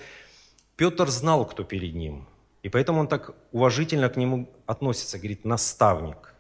Петр 0.78 1.10
знал, 1.10 1.46
кто 1.46 1.64
перед 1.64 1.96
ним. 1.96 2.28
И 2.64 2.70
поэтому 2.70 3.00
он 3.00 3.08
так 3.08 3.36
уважительно 3.52 4.10
к 4.10 4.18
нему 4.18 4.48
относится, 4.66 5.18
говорит, 5.18 5.46
наставник. 5.46 6.36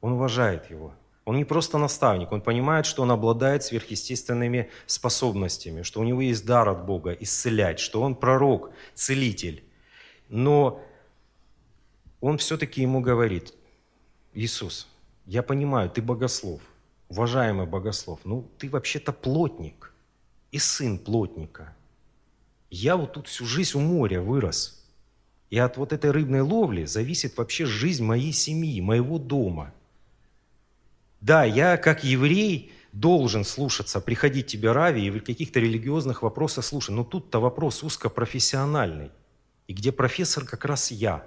Он 0.00 0.12
уважает 0.12 0.70
его. 0.70 0.92
Он 1.24 1.36
не 1.36 1.44
просто 1.44 1.78
наставник, 1.78 2.32
он 2.32 2.40
понимает, 2.40 2.84
что 2.84 3.02
он 3.02 3.12
обладает 3.12 3.62
сверхъестественными 3.62 4.70
способностями, 4.86 5.82
что 5.82 6.00
у 6.00 6.04
него 6.04 6.20
есть 6.20 6.44
дар 6.44 6.68
от 6.68 6.84
Бога 6.84 7.12
исцелять, 7.12 7.78
что 7.78 8.02
он 8.02 8.16
пророк, 8.16 8.72
целитель. 8.94 9.62
Но 10.28 10.82
он 12.20 12.38
все-таки 12.38 12.82
ему 12.82 13.00
говорит, 13.00 13.54
Иисус, 14.34 14.88
я 15.26 15.44
понимаю, 15.44 15.90
ты 15.90 16.02
богослов, 16.02 16.60
уважаемый 17.08 17.66
богослов, 17.66 18.18
ну 18.24 18.50
ты 18.58 18.68
вообще-то 18.68 19.12
плотник 19.12 19.92
и 20.50 20.58
сын 20.58 20.98
плотника. 20.98 21.76
Я 22.68 22.96
вот 22.96 23.12
тут 23.12 23.28
всю 23.28 23.46
жизнь 23.46 23.78
у 23.78 23.80
моря 23.80 24.20
вырос– 24.20 24.80
и 25.52 25.58
от 25.58 25.76
вот 25.76 25.92
этой 25.92 26.10
рыбной 26.10 26.40
ловли 26.40 26.86
зависит 26.86 27.36
вообще 27.36 27.66
жизнь 27.66 28.02
моей 28.02 28.32
семьи, 28.32 28.80
моего 28.80 29.18
дома. 29.18 29.74
Да, 31.20 31.44
я 31.44 31.76
как 31.76 32.04
еврей 32.04 32.72
должен 32.92 33.44
слушаться, 33.44 34.00
приходить 34.00 34.46
тебе 34.46 34.72
Рави 34.72 35.06
и 35.06 35.10
в 35.10 35.20
каких-то 35.22 35.60
религиозных 35.60 36.22
вопросах 36.22 36.64
слушать. 36.64 36.94
Но 36.94 37.04
тут-то 37.04 37.38
вопрос 37.38 37.82
узкопрофессиональный. 37.82 39.10
И 39.66 39.74
где 39.74 39.92
профессор 39.92 40.46
как 40.46 40.64
раз 40.64 40.90
я. 40.90 41.22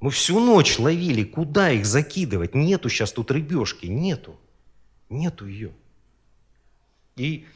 Мы 0.00 0.10
всю 0.10 0.38
ночь 0.38 0.78
ловили, 0.78 1.24
куда 1.24 1.70
их 1.70 1.86
закидывать? 1.86 2.54
Нету 2.54 2.90
сейчас 2.90 3.10
тут 3.10 3.30
рыбешки, 3.30 3.86
нету. 3.86 4.38
Нету 5.08 5.46
ее. 5.46 5.72
И 7.16 7.46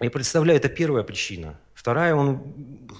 я 0.00 0.10
представляю, 0.10 0.58
это 0.58 0.68
первая 0.68 1.04
причина. 1.04 1.60
Вторая, 1.80 2.14
он 2.14 2.42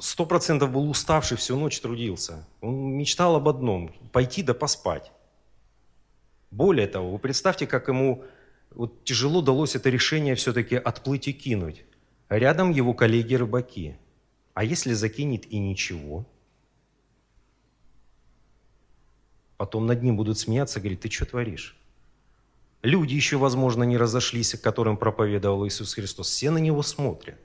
сто 0.00 0.24
процентов 0.24 0.72
был 0.72 0.88
уставший, 0.88 1.36
всю 1.36 1.54
ночь 1.54 1.78
трудился. 1.80 2.46
Он 2.62 2.96
мечтал 2.96 3.36
об 3.36 3.46
одном– 3.46 3.92
пойти 4.12 4.42
да 4.42 4.54
поспать. 4.54 5.12
Более 6.50 6.86
того, 6.86 7.12
вы 7.12 7.18
представьте, 7.18 7.66
как 7.66 7.88
ему 7.88 8.24
вот 8.70 9.04
тяжело 9.04 9.42
далось 9.42 9.76
это 9.76 9.90
решение 9.90 10.34
все-таки 10.34 10.76
отплыть 10.76 11.28
и 11.28 11.34
кинуть. 11.34 11.84
Рядом 12.30 12.70
его 12.70 12.94
коллеги-рыбаки. 12.94 13.98
А 14.54 14.64
если 14.64 14.94
закинет 14.94 15.44
и 15.52 15.58
ничего? 15.58 16.24
Потом 19.58 19.84
над 19.84 20.02
ним 20.02 20.16
будут 20.16 20.38
смеяться, 20.38 20.80
говорить, 20.80 21.00
ты 21.00 21.10
что 21.10 21.26
творишь? 21.26 21.76
Люди 22.80 23.12
еще, 23.12 23.36
возможно, 23.36 23.82
не 23.82 23.98
разошлись, 23.98 24.54
к 24.54 24.62
которым 24.62 24.96
проповедовал 24.96 25.68
Иисус 25.68 25.92
Христос. 25.92 26.30
Все 26.30 26.50
на 26.50 26.56
него 26.56 26.82
смотрят. 26.82 27.36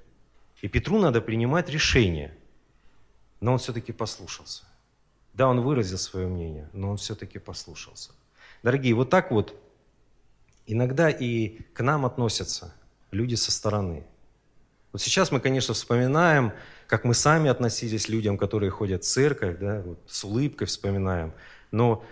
И 0.62 0.68
Петру 0.68 1.00
надо 1.00 1.22
принимать 1.22 1.70
решение. 1.70 2.34
Но 3.40 3.54
он 3.54 3.58
все-таки 3.58 3.92
послушался. 3.92 4.64
Да, 5.34 5.48
он 5.50 5.62
выразил 5.62 5.98
свое 5.98 6.28
мнение, 6.28 6.70
но 6.72 6.92
он 6.92 6.98
все-таки 6.98 7.40
послушался. 7.40 8.12
Дорогие, 8.64 8.96
вот 8.96 9.10
так 9.10 9.32
вот 9.32 9.54
иногда 10.66 11.10
и 11.10 11.60
к 11.74 11.84
нам 11.84 12.06
относятся 12.06 12.74
люди 13.12 13.36
со 13.36 13.52
стороны. 13.52 14.06
Вот 14.92 15.02
сейчас 15.02 15.32
мы, 15.32 15.42
конечно, 15.42 15.74
вспоминаем, 15.74 16.54
как 16.88 17.04
мы 17.04 17.14
сами 17.14 17.50
относились 17.50 18.06
к 18.06 18.10
людям, 18.10 18.38
которые 18.38 18.70
ходят 18.70 19.04
в 19.04 19.08
церковь, 19.08 19.58
да, 19.60 19.82
вот 19.82 20.00
с 20.08 20.24
улыбкой 20.24 20.68
вспоминаем. 20.68 21.34
Но 21.72 22.06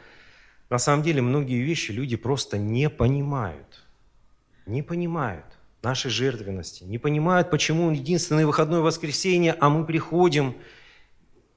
на 0.70 0.80
самом 0.80 1.02
деле 1.02 1.22
многие 1.22 1.62
вещи 1.62 1.92
люди 1.92 2.18
просто 2.18 2.58
не 2.58 2.90
понимают. 2.90 3.86
Не 4.66 4.82
понимают 4.82 5.46
нашей 5.84 6.10
жертвенности, 6.10 6.84
не 6.84 6.98
понимают, 6.98 7.50
почему 7.50 7.92
единственное 7.92 8.46
выходное 8.46 8.80
воскресенье, 8.80 9.56
а 9.60 9.70
мы 9.70 9.86
приходим 9.86 10.56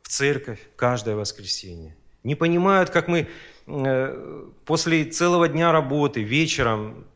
в 0.02 0.08
церковь 0.08 0.60
каждое 0.76 1.14
воскресенье. 1.16 1.96
Не 2.24 2.34
понимают, 2.34 2.90
как 2.90 3.06
мы 3.06 3.28
э, 3.66 4.48
после 4.64 5.04
целого 5.04 5.48
дня 5.48 5.70
работы 5.70 6.22
вечером 6.22 7.06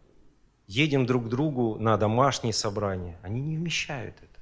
едем 0.69 1.05
друг 1.05 1.26
к 1.26 1.29
другу 1.29 1.76
на 1.81 1.97
домашние 1.97 2.52
собрания. 2.52 3.19
Они 3.23 3.40
не 3.40 3.57
вмещают 3.57 4.14
это. 4.19 4.40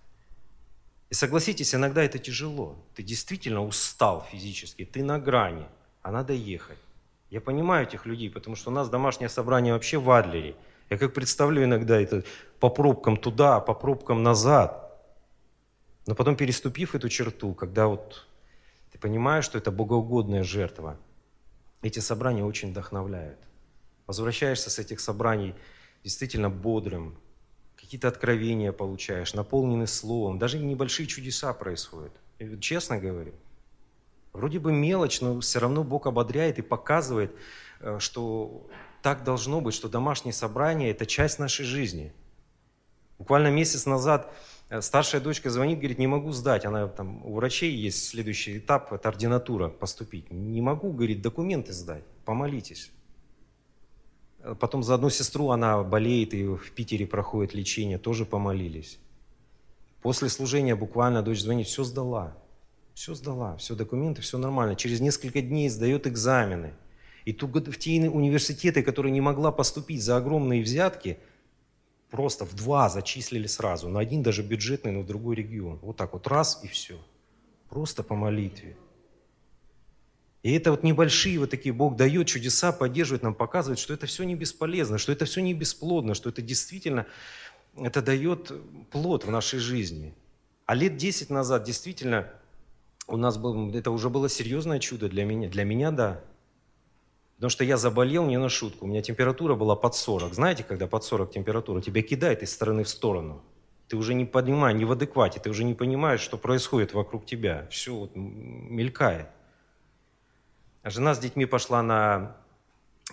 И 1.09 1.15
согласитесь, 1.15 1.75
иногда 1.75 2.03
это 2.03 2.19
тяжело. 2.19 2.77
Ты 2.95 3.03
действительно 3.03 3.65
устал 3.65 4.27
физически, 4.31 4.85
ты 4.85 5.03
на 5.03 5.19
грани, 5.19 5.67
а 6.03 6.13
надо 6.13 6.35
ехать. 6.35 6.79
Я 7.31 7.41
понимаю 7.41 7.87
этих 7.87 8.05
людей, 8.05 8.31
потому 8.31 8.57
что 8.57 8.71
у 8.71 8.75
нас 8.75 8.91
домашнее 8.91 9.31
собрание 9.31 9.73
вообще 9.73 9.99
в 9.99 10.11
Адлере– 10.11 10.55
я 10.91 10.97
как 10.97 11.13
представлю 11.13 11.65
иногда 11.65 12.01
это 12.01 12.25
по 12.61 12.71
пробкам 12.71 13.17
туда, 13.17 13.61
по 13.61 13.75
пробкам 13.75 14.23
назад. 14.23 14.85
Но 16.07 16.15
потом, 16.15 16.37
переступив 16.37 16.95
эту 16.95 17.09
черту, 17.09 17.55
когда 17.55 17.87
вот 17.87 18.27
ты 18.93 18.99
понимаешь, 18.99 19.45
что 19.45 19.59
это 19.59 19.71
богоугодная 19.71 20.43
жертва, 20.43 20.97
эти 21.83 22.01
собрания 22.01 22.45
очень 22.45 22.71
вдохновляют. 22.71 23.39
Возвращаешься 24.07 24.71
с 24.71 24.79
этих 24.79 25.01
собраний 25.01 25.55
действительно 26.03 26.51
бодрым, 26.51 27.19
какие-то 27.77 28.09
откровения 28.09 28.73
получаешь, 28.73 29.35
наполненный 29.35 29.87
словом, 29.87 30.39
даже 30.39 30.59
небольшие 30.59 31.07
чудеса 31.07 31.53
происходят. 31.53 32.13
Честно 32.61 32.99
говорю, 32.99 33.35
вроде 34.33 34.59
бы 34.59 34.73
мелочь, 34.73 35.21
но 35.21 35.41
все 35.41 35.59
равно 35.59 35.85
Бог 35.85 36.07
ободряет 36.07 36.59
и 36.59 36.63
показывает, 36.63 37.33
э, 37.81 37.99
что 38.01 38.67
так 39.03 39.25
должно 39.25 39.61
быть, 39.61 39.75
что 39.75 39.89
домашнее 39.89 40.33
собрание– 40.33 40.91
это 40.93 41.07
часть 41.07 41.39
нашей 41.39 41.65
жизни. 41.65 42.13
Буквально 43.19 43.49
месяц 43.49 43.87
назад 43.87 44.33
э, 44.69 44.81
старшая 44.81 45.21
дочка 45.21 45.51
звонит, 45.51 45.79
говорит, 45.79 45.99
не 45.99 46.07
могу 46.07 46.33
сдать. 46.33 46.65
Она 46.65 46.87
там, 46.87 47.25
у 47.27 47.35
врачей 47.35 47.75
есть 47.75 48.09
следующий 48.09 48.59
этап, 48.59 48.93
это 48.93 49.09
ординатура 49.09 49.69
поступить. 49.69 50.31
Не 50.31 50.61
могу, 50.61 50.93
говорит, 50.93 51.21
документы 51.21 51.73
сдать, 51.73 52.05
помолитесь. 52.25 52.91
Э, 54.41 54.55
потом 54.59 54.83
за 54.83 54.95
одну 54.95 55.11
сестру 55.11 55.51
она 55.51 55.83
болеет 55.83 56.33
и 56.35 56.45
в 56.45 56.71
Питере 56.73 57.07
проходит 57.07 57.55
лечение, 57.55 57.99
тоже 57.99 58.25
помолились. 58.25 58.99
После 60.01 60.29
служения 60.29 60.77
буквально 60.77 61.23
дочь 61.23 61.41
звонит, 61.41 61.67
все 61.67 61.83
сдала. 61.83 62.37
Все 62.95 63.15
сдала, 63.15 63.57
все 63.57 63.75
документы, 63.75 64.23
все 64.23 64.39
нормально. 64.39 64.75
Через 64.77 65.01
несколько 65.01 65.41
дней 65.41 65.69
сдает 65.69 66.07
экзамены. 66.07 66.75
И 67.25 67.33
в 67.33 67.79
те 67.79 68.09
университеты, 68.09 68.83
которые 68.83 69.13
не 69.13 69.21
могла 69.21 69.53
поступить 69.53 70.03
за 70.03 70.17
огромные 70.17 70.63
взятки, 70.63 71.19
просто 72.11 72.45
в 72.45 72.55
два 72.55 72.89
зачислили 72.89 73.47
сразу. 73.47 73.89
На 73.89 74.01
один 74.01 74.23
даже 74.23 74.43
бюджетный, 74.43 74.93
но 74.93 75.01
в 75.01 75.07
другой 75.07 75.37
регион. 75.37 75.79
Вот 75.83 75.97
так 75.97 76.13
вот 76.13 76.27
раз 76.27 76.61
и 76.63 76.69
все. 76.69 76.99
Просто 77.69 78.03
по 78.03 78.15
молитве. 78.15 78.77
И 80.43 80.53
это 80.53 80.71
вот 80.71 80.83
небольшие 80.83 81.39
вот 81.39 81.51
такие, 81.51 81.73
Бог 81.73 81.97
дает 81.97 82.29
чудеса, 82.29 82.73
поддерживает 82.73 83.23
нам, 83.23 83.35
показывает, 83.35 83.79
что 83.79 83.93
это 83.93 84.07
все 84.07 84.25
не 84.25 84.35
бесполезно, 84.35 84.97
что 84.97 85.13
это 85.13 85.25
все 85.25 85.43
не 85.43 85.53
бесплодно, 85.53 86.15
что 86.15 86.31
это 86.31 86.43
действительно, 86.43 87.07
это 87.77 88.01
дает 88.01 88.53
плод 88.91 89.25
в 89.25 89.31
нашей 89.31 89.59
жизни. 89.59 90.15
А 90.65 90.75
лет 90.75 90.97
10 90.97 91.31
назад 91.31 91.65
действительно 91.65 92.31
у 93.09 93.17
нас 93.17 93.37
был, 93.37 93.75
это 93.75 93.91
уже 93.91 94.11
было 94.11 94.29
серьезное 94.29 94.79
чудо 94.79 95.09
для 95.09 95.25
меня. 95.25 95.49
Для 95.49 95.65
меня, 95.65 95.91
да. 95.91 96.21
Потому 97.39 97.51
что 97.51 97.63
я 97.63 97.77
заболел 97.77 98.27
не 98.27 98.37
на 98.37 98.49
шутку. 98.49 98.85
У 98.85 98.89
меня 98.89 99.01
температура 99.01 99.55
была 99.55 99.77
под 99.77 99.95
40. 99.95 100.35
Знаете, 100.35 100.65
когда 100.65 100.89
под 100.89 101.05
40 101.05 101.31
температура, 101.31 101.81
тебя 101.81 102.03
кидает 102.03 102.43
из 102.43 102.53
стороны 102.53 102.83
в 102.83 102.89
сторону. 102.89 103.45
Ты 103.87 103.97
уже 103.97 104.15
не 104.15 104.25
понимаешь, 104.25 104.77
не 104.77 104.85
в 104.85 104.91
адеквате, 104.91 105.39
ты 105.39 105.49
уже 105.49 105.63
не 105.63 105.75
понимаешь, 105.75 106.21
что 106.21 106.37
происходит 106.37 106.95
вокруг 106.95 107.27
тебя. 107.27 107.69
Все 107.71 107.95
вот 107.95 108.11
мелькает. 108.17 109.29
Жена 110.83 111.15
с 111.15 111.21
детьми 111.21 111.47
пошла 111.47 111.81
на 111.81 112.37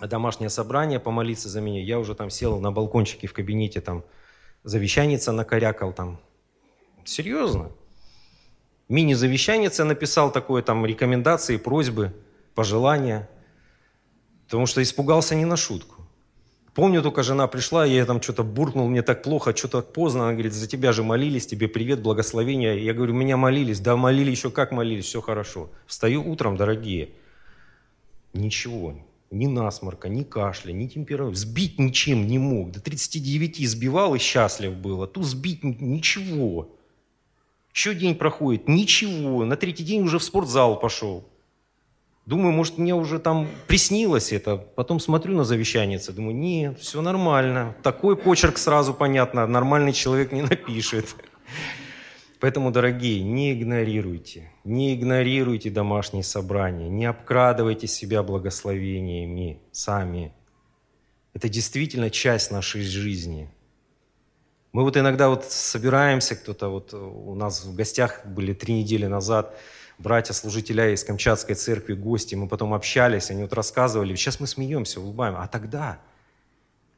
домашнее 0.00 0.50
собрание 0.50 0.98
помолиться 0.98 1.48
за 1.48 1.60
меня. 1.60 1.80
Я 1.80 2.00
уже 2.00 2.16
там 2.16 2.28
сел 2.28 2.58
на 2.58 2.72
балкончике 2.72 3.28
в 3.28 3.32
кабинете, 3.32 3.80
там 3.80 4.02
завещаница 4.64 5.30
накорякал 5.30 5.92
там. 5.92 6.18
Серьезно. 7.04 7.70
Мини-завещаница 8.88 9.84
написал 9.84 10.32
такое, 10.32 10.62
там 10.62 10.84
рекомендации, 10.84 11.58
просьбы, 11.58 12.12
пожелания. 12.56 13.28
Потому 14.46 14.66
что 14.66 14.82
испугался 14.82 15.34
не 15.34 15.44
на 15.44 15.56
шутку. 15.56 15.96
Помню, 16.74 17.02
только 17.02 17.22
жена 17.22 17.46
пришла, 17.46 17.86
я 17.86 18.04
там 18.04 18.20
что-то 18.20 18.44
буркнул, 18.44 18.86
мне 18.86 19.02
так 19.02 19.22
плохо, 19.22 19.56
что-то 19.56 19.80
поздно. 19.80 20.24
Она 20.24 20.32
говорит, 20.32 20.52
за 20.52 20.66
тебя 20.66 20.92
же 20.92 21.02
молились, 21.02 21.46
тебе 21.46 21.68
привет, 21.68 22.02
благословения. 22.02 22.74
Я 22.74 22.92
говорю, 22.92 23.14
меня 23.14 23.36
молились. 23.36 23.80
Да, 23.80 23.96
молились, 23.96 24.38
еще 24.38 24.50
как 24.50 24.72
молились, 24.72 25.06
все 25.06 25.22
хорошо. 25.22 25.70
Встаю 25.86 26.30
утром, 26.30 26.56
дорогие, 26.56 27.10
Ничего. 28.34 28.94
Ни 29.30 29.46
насморка, 29.46 30.08
ни 30.08 30.22
кашля, 30.22 30.72
ни 30.72 30.86
температуры. 30.86 31.34
Сбить 31.34 31.78
ничем 31.78 32.26
не 32.26 32.38
мог. 32.38 32.70
До 32.70 32.80
39 32.80 33.68
сбивал 33.68 34.14
и 34.14 34.18
счастлив 34.18 34.76
был. 34.76 35.02
А 35.02 35.06
тут 35.06 35.24
сбить 35.24 35.64
ничего. 35.64 36.70
Еще 37.74 37.94
день 37.94 38.14
проходит, 38.14 38.68
ничего. 38.68 39.44
На 39.44 39.56
третий 39.56 39.84
день 39.84 40.02
уже 40.02 40.18
в 40.18 40.22
спортзал 40.22 40.78
пошел. 40.78 41.28
Думаю, 42.26 42.52
может, 42.52 42.76
мне 42.76 42.92
уже 42.92 43.20
там 43.20 43.46
приснилось 43.68 44.32
это. 44.32 44.56
Потом 44.56 44.98
смотрю 44.98 45.36
на 45.36 45.44
завещанице, 45.44 46.12
думаю, 46.12 46.34
нет, 46.34 46.80
все 46.80 47.00
нормально. 47.00 47.76
Такой 47.84 48.16
почерк 48.16 48.58
сразу 48.58 48.92
понятно, 48.92 49.46
нормальный 49.46 49.92
человек 49.92 50.32
не 50.32 50.42
напишет. 50.50 51.14
Поэтому, 52.40 52.72
дорогие, 52.72 53.22
не 53.22 53.52
игнорируйте, 53.52 54.50
не 54.64 54.94
игнорируйте 54.94 55.70
домашние 55.70 56.24
собрания, 56.24 56.88
не 56.88 57.06
обкрадывайте 57.06 57.86
себя 57.86 58.24
благословениями 58.24 59.60
сами. 59.70 60.34
Это 61.32 61.48
действительно 61.48 62.10
часть 62.10 62.50
нашей 62.50 62.82
жизни. 62.82 63.48
Мы 64.72 64.82
вот 64.82 64.96
иногда 64.96 65.28
вот 65.28 65.44
собираемся, 65.44 66.34
кто-то 66.34 66.68
вот 66.68 66.92
у 66.92 67.34
нас 67.36 67.64
в 67.64 67.74
гостях 67.74 68.26
были 68.26 68.52
три 68.52 68.74
недели 68.74 69.06
назад, 69.06 69.56
братья-служителя 69.98 70.92
из 70.92 71.04
Камчатской 71.04 71.54
церкви, 71.54 71.94
гости, 71.94 72.34
мы 72.34 72.48
потом 72.48 72.74
общались, 72.74 73.30
они 73.30 73.42
вот 73.42 73.52
рассказывали, 73.52 74.14
сейчас 74.14 74.40
мы 74.40 74.46
смеемся, 74.46 75.00
улыбаем, 75.00 75.36
а 75.36 75.46
тогда 75.48 76.00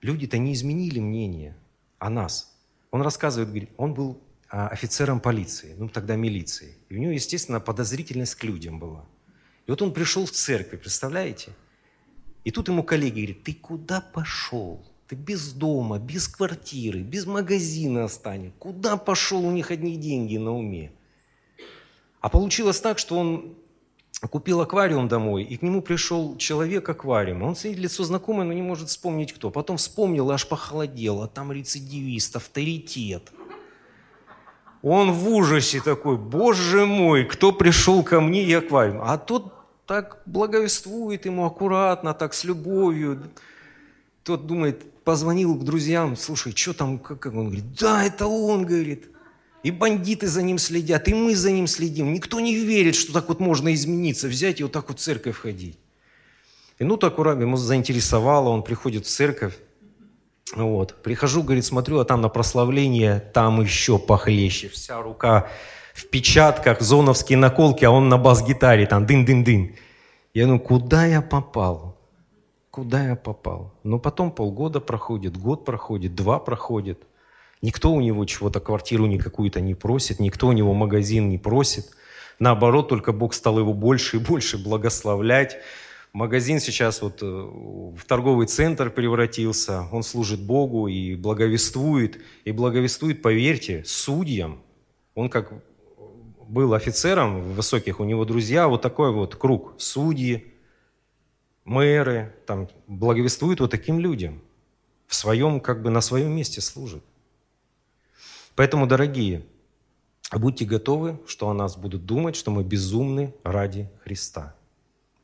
люди-то 0.01 0.39
не 0.39 0.53
изменили 0.53 1.01
мнение 1.01 1.57
о 1.99 2.11
нас. 2.11 2.55
Он 2.91 3.03
рассказывает, 3.03 3.49
говорит, 3.51 3.71
он 3.77 3.95
был 3.95 4.21
а, 4.49 4.69
офицером 4.69 5.21
полиции, 5.21 5.75
ну 5.77 5.89
тогда 5.89 6.17
милиции. 6.17 6.75
И 6.89 6.97
у 6.97 6.99
него, 6.99 7.13
естественно, 7.13 7.61
подозрительность 7.61 8.35
к 8.35 8.45
людям 8.45 8.79
была. 8.79 9.05
И 9.67 9.71
вот 9.71 9.83
он 9.83 9.93
пришел 9.93 10.25
в 10.25 10.31
церковь, 10.31 10.81
представляете? 10.81 11.53
И 12.45 12.51
тут 12.51 12.69
ему 12.69 12.83
коллеги 12.83 13.21
говорят, 13.21 13.43
ты 13.43 13.53
куда 13.53 14.01
пошел? 14.01 14.83
Ты 15.07 15.17
без 15.17 15.53
дома, 15.53 15.99
без 15.99 16.29
квартиры, 16.29 17.01
без 17.01 17.27
магазина 17.27 18.05
останешь. 18.05 18.53
Куда 18.59 18.97
пошел? 18.97 19.45
У 19.45 19.51
них 19.51 19.71
одни 19.71 19.97
деньги 19.97 20.37
на 20.37 20.53
уме. 20.53 20.93
А 22.21 22.29
получилось 22.29 22.81
так, 22.81 22.99
что 22.99 23.17
он 23.17 23.55
купил 24.31 24.61
аквариум 24.61 25.07
домой, 25.07 25.45
и 25.45 25.57
к 25.57 25.63
нему 25.63 25.81
пришел 25.81 26.37
человек 26.37 26.89
аквариума. 26.89 27.45
Он 27.45 27.55
сидит, 27.55 27.79
лицо 27.79 28.03
знакомое, 28.03 28.45
но 28.47 28.53
не 28.53 28.63
может 28.63 28.89
вспомнить 28.89 29.33
кто. 29.33 29.51
Потом 29.51 29.77
вспомнил, 29.77 30.31
аж 30.31 30.49
похолодел, 30.49 31.23
а 31.23 31.29
там 31.29 31.53
рецидивист, 31.53 32.35
авторитет. 32.37 33.33
Он 34.83 35.13
в 35.13 35.29
ужасе 35.29 35.81
такой, 35.81 36.17
боже 36.17 36.87
мой, 36.87 37.25
кто 37.25 37.53
пришел 37.53 38.03
ко 38.03 38.21
мне 38.21 38.43
и 38.45 38.53
аквариум. 38.53 39.03
А 39.03 39.19
тот 39.19 39.53
так 39.87 40.23
благовествует 40.27 41.25
ему 41.25 41.47
аккуратно, 41.47 42.15
так 42.15 42.35
с 42.35 42.45
любовью. 42.45 43.31
Тот 44.23 44.47
думает, 44.47 45.03
позвонил 45.05 45.55
к 45.55 45.65
друзьям, 45.65 46.17
слушай, 46.17 46.53
что 46.55 46.75
там, 46.75 46.99
как, 46.99 47.19
как 47.21 47.35
он 47.35 47.47
говорит, 47.47 47.75
да, 47.79 48.05
это 48.05 48.27
он, 48.27 48.67
говорит. 48.67 49.09
И 49.69 49.71
бандиты 49.71 50.29
за 50.29 50.43
ним 50.43 50.57
следят, 50.57 51.09
и 51.09 51.15
мы 51.15 51.37
за 51.37 51.51
ним 51.51 51.67
следим. 51.67 52.15
Никто 52.15 52.41
не 52.41 52.55
верит, 52.55 52.95
что 52.95 53.13
так 53.13 53.29
вот 53.29 53.39
можно 53.39 53.75
измениться, 53.75 54.27
взять 54.27 54.61
и 54.61 54.63
вот 54.63 54.73
так 54.73 54.89
вот 54.89 54.99
в 54.99 55.03
церковь 55.03 55.37
ходить. 55.37 55.79
И 56.79 56.85
ну 56.85 56.97
так 56.97 57.13
аккуратно, 57.13 57.43
ему 57.43 57.59
заинтересовало, 57.59 58.49
он 58.49 58.63
приходит 58.63 59.05
в 59.05 59.11
церковь, 59.11 59.53
вот. 60.57 61.03
Прихожу, 61.03 61.43
говорит, 61.43 61.67
смотрю, 61.67 61.99
а 61.99 62.07
там 62.07 62.23
на 62.23 62.31
прославление, 62.31 63.21
там 63.35 63.61
еще 63.61 63.99
похлеще. 63.99 64.71
Вся 64.71 65.03
рука 65.03 65.49
в 65.93 66.07
печатках, 66.07 66.81
зоновские 66.81 67.37
наколки, 67.37 67.85
а 67.85 67.91
он 67.91 68.09
на 68.09 68.17
бас-гитаре, 68.17 68.87
там 68.87 69.05
дын-дын-дын. 69.05 69.77
Я 70.33 70.47
ну 70.47 70.59
куда 70.59 71.05
я 71.05 71.21
попал? 71.21 71.99
Куда 72.71 73.05
я 73.07 73.17
попал? 73.17 73.75
Но 73.83 73.99
потом 73.99 74.31
полгода 74.31 74.81
проходит, 74.81 75.37
год 75.37 75.67
проходит, 75.67 76.15
два 76.15 76.39
проходит. 76.39 77.03
Никто 77.61 77.93
у 77.93 78.01
него 78.01 78.25
чего-то, 78.25 78.61
квартиру 78.61 79.07
никакую-то 79.07 79.61
не 79.61 79.75
просит, 79.75 80.21
никто 80.21 80.49
у 80.49 80.53
него 80.53 80.75
магазин 80.75 81.29
не 81.29 81.39
просит. 81.39 81.91
Наоборот, 82.39 82.89
только 82.89 83.13
Бог 83.13 83.35
стал 83.35 83.59
его 83.59 83.73
больше 83.73 84.19
и 84.19 84.21
больше 84.21 84.59
благословлять. 84.59 85.59
Магазин 86.13 86.61
сейчас 86.61 87.03
вот 87.03 87.23
э, 87.23 87.27
в 87.27 88.05
торговый 88.07 88.47
центр 88.47 88.91
превратился, 88.91 89.89
он 89.93 90.03
служит 90.03 90.41
Богу 90.41 90.87
и 90.87 91.17
благовествует, 91.17 92.21
и 92.45 92.53
благовествует, 92.53 93.23
поверьте, 93.23 93.83
судьям. 93.85 94.63
Он 95.15 95.29
как 95.29 95.53
был 96.49 96.75
офицером 96.75 97.43
высоких, 97.53 98.01
у 98.01 98.05
него 98.05 98.25
друзья, 98.25 98.69
вот 98.69 98.83
такой 98.83 99.13
вот 99.13 99.37
круг, 99.37 99.75
судьи, 99.79 100.55
мэры, 101.65 102.35
там, 102.47 102.69
благовествуют 102.87 103.61
вот 103.61 103.71
таким 103.71 103.99
людям. 103.99 104.41
В 105.07 105.15
своем, 105.15 105.61
как 105.61 105.83
бы 105.83 105.91
на 105.91 106.01
своем 106.01 106.35
месте 106.35 106.61
служит. 106.61 107.03
Поэтому, 108.59 108.89
дорогие, 108.89 109.45
будьте 110.33 110.65
готовы, 110.65 111.21
что 111.29 111.49
о 111.49 111.55
нас 111.55 111.77
будут 111.77 112.07
думать, 112.07 112.35
что 112.35 112.51
мы 112.51 112.65
безумны 112.65 113.33
ради 113.45 113.89
Христа. 114.03 114.57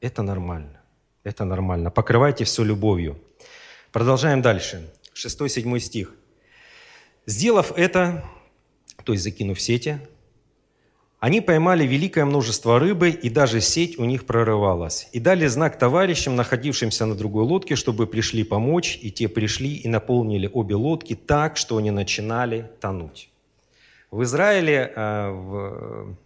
Это 0.01 0.23
нормально. 0.23 0.81
Это 1.25 1.45
нормально. 1.45 1.91
Покрывайте 1.91 2.45
все 2.45 2.63
любовью. 2.63 3.21
Продолжаем 3.91 4.41
дальше. 4.41 4.89
6-7 5.17 5.81
стих. 5.81 6.15
«Сделав 7.27 7.73
это, 7.77 8.23
то 9.03 9.11
есть 9.11 9.25
закинув 9.25 9.61
сети, 9.61 9.99
Они 11.25 11.41
поймали 11.41 11.87
великое 11.87 12.27
множество 12.27 12.79
рыбы, 12.79 13.09
и 13.09 13.31
даже 13.31 13.63
сеть 13.63 13.99
у 13.99 14.05
них 14.05 14.27
прорывалась. 14.27 15.09
И 15.13 15.21
дали 15.21 15.47
знак 15.47 15.79
товарищам, 15.79 16.37
находившимся 16.37 17.07
на 17.07 17.15
другой 17.15 17.45
лодке, 17.45 17.77
чтобы 17.77 18.07
пришли 18.07 18.45
помочь, 18.45 18.99
и 19.01 19.11
те 19.11 19.27
пришли 19.27 19.75
и 19.75 19.89
наполнили 19.89 20.51
обе 20.53 20.75
лодки 20.75 21.15
так, 21.15 21.57
что 21.57 21.79
они 21.79 21.91
начинали 21.91 22.71
тонуть. 22.79 23.31
В 24.11 24.23
Израиле 24.23 24.93
э, 24.95 25.31
в, 25.31 26.17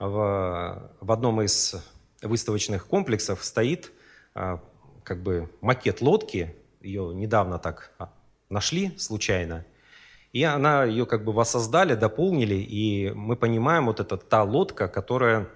в, 0.00 0.90
в 1.00 1.12
одном 1.12 1.40
из 1.40 1.76
выставочных 2.20 2.86
комплексов 2.86 3.42
стоит 3.42 3.90
э, 4.34 4.58
как 5.02 5.22
бы 5.22 5.48
макет 5.62 6.02
лодки, 6.02 6.54
ее 6.82 7.10
недавно 7.14 7.58
так 7.58 7.90
а, 7.98 8.12
нашли 8.50 8.92
случайно– 8.98 9.64
и 10.36 10.42
она 10.42 10.84
ее 10.84 11.06
как 11.06 11.24
бы 11.24 11.32
воссоздали, 11.32 11.94
дополнили, 11.94 12.56
и 12.56 13.10
мы 13.14 13.36
понимаем, 13.36 13.86
вот 13.86 14.00
это 14.00 14.18
та 14.18 14.42
лодка, 14.42 14.86
которая, 14.86 15.48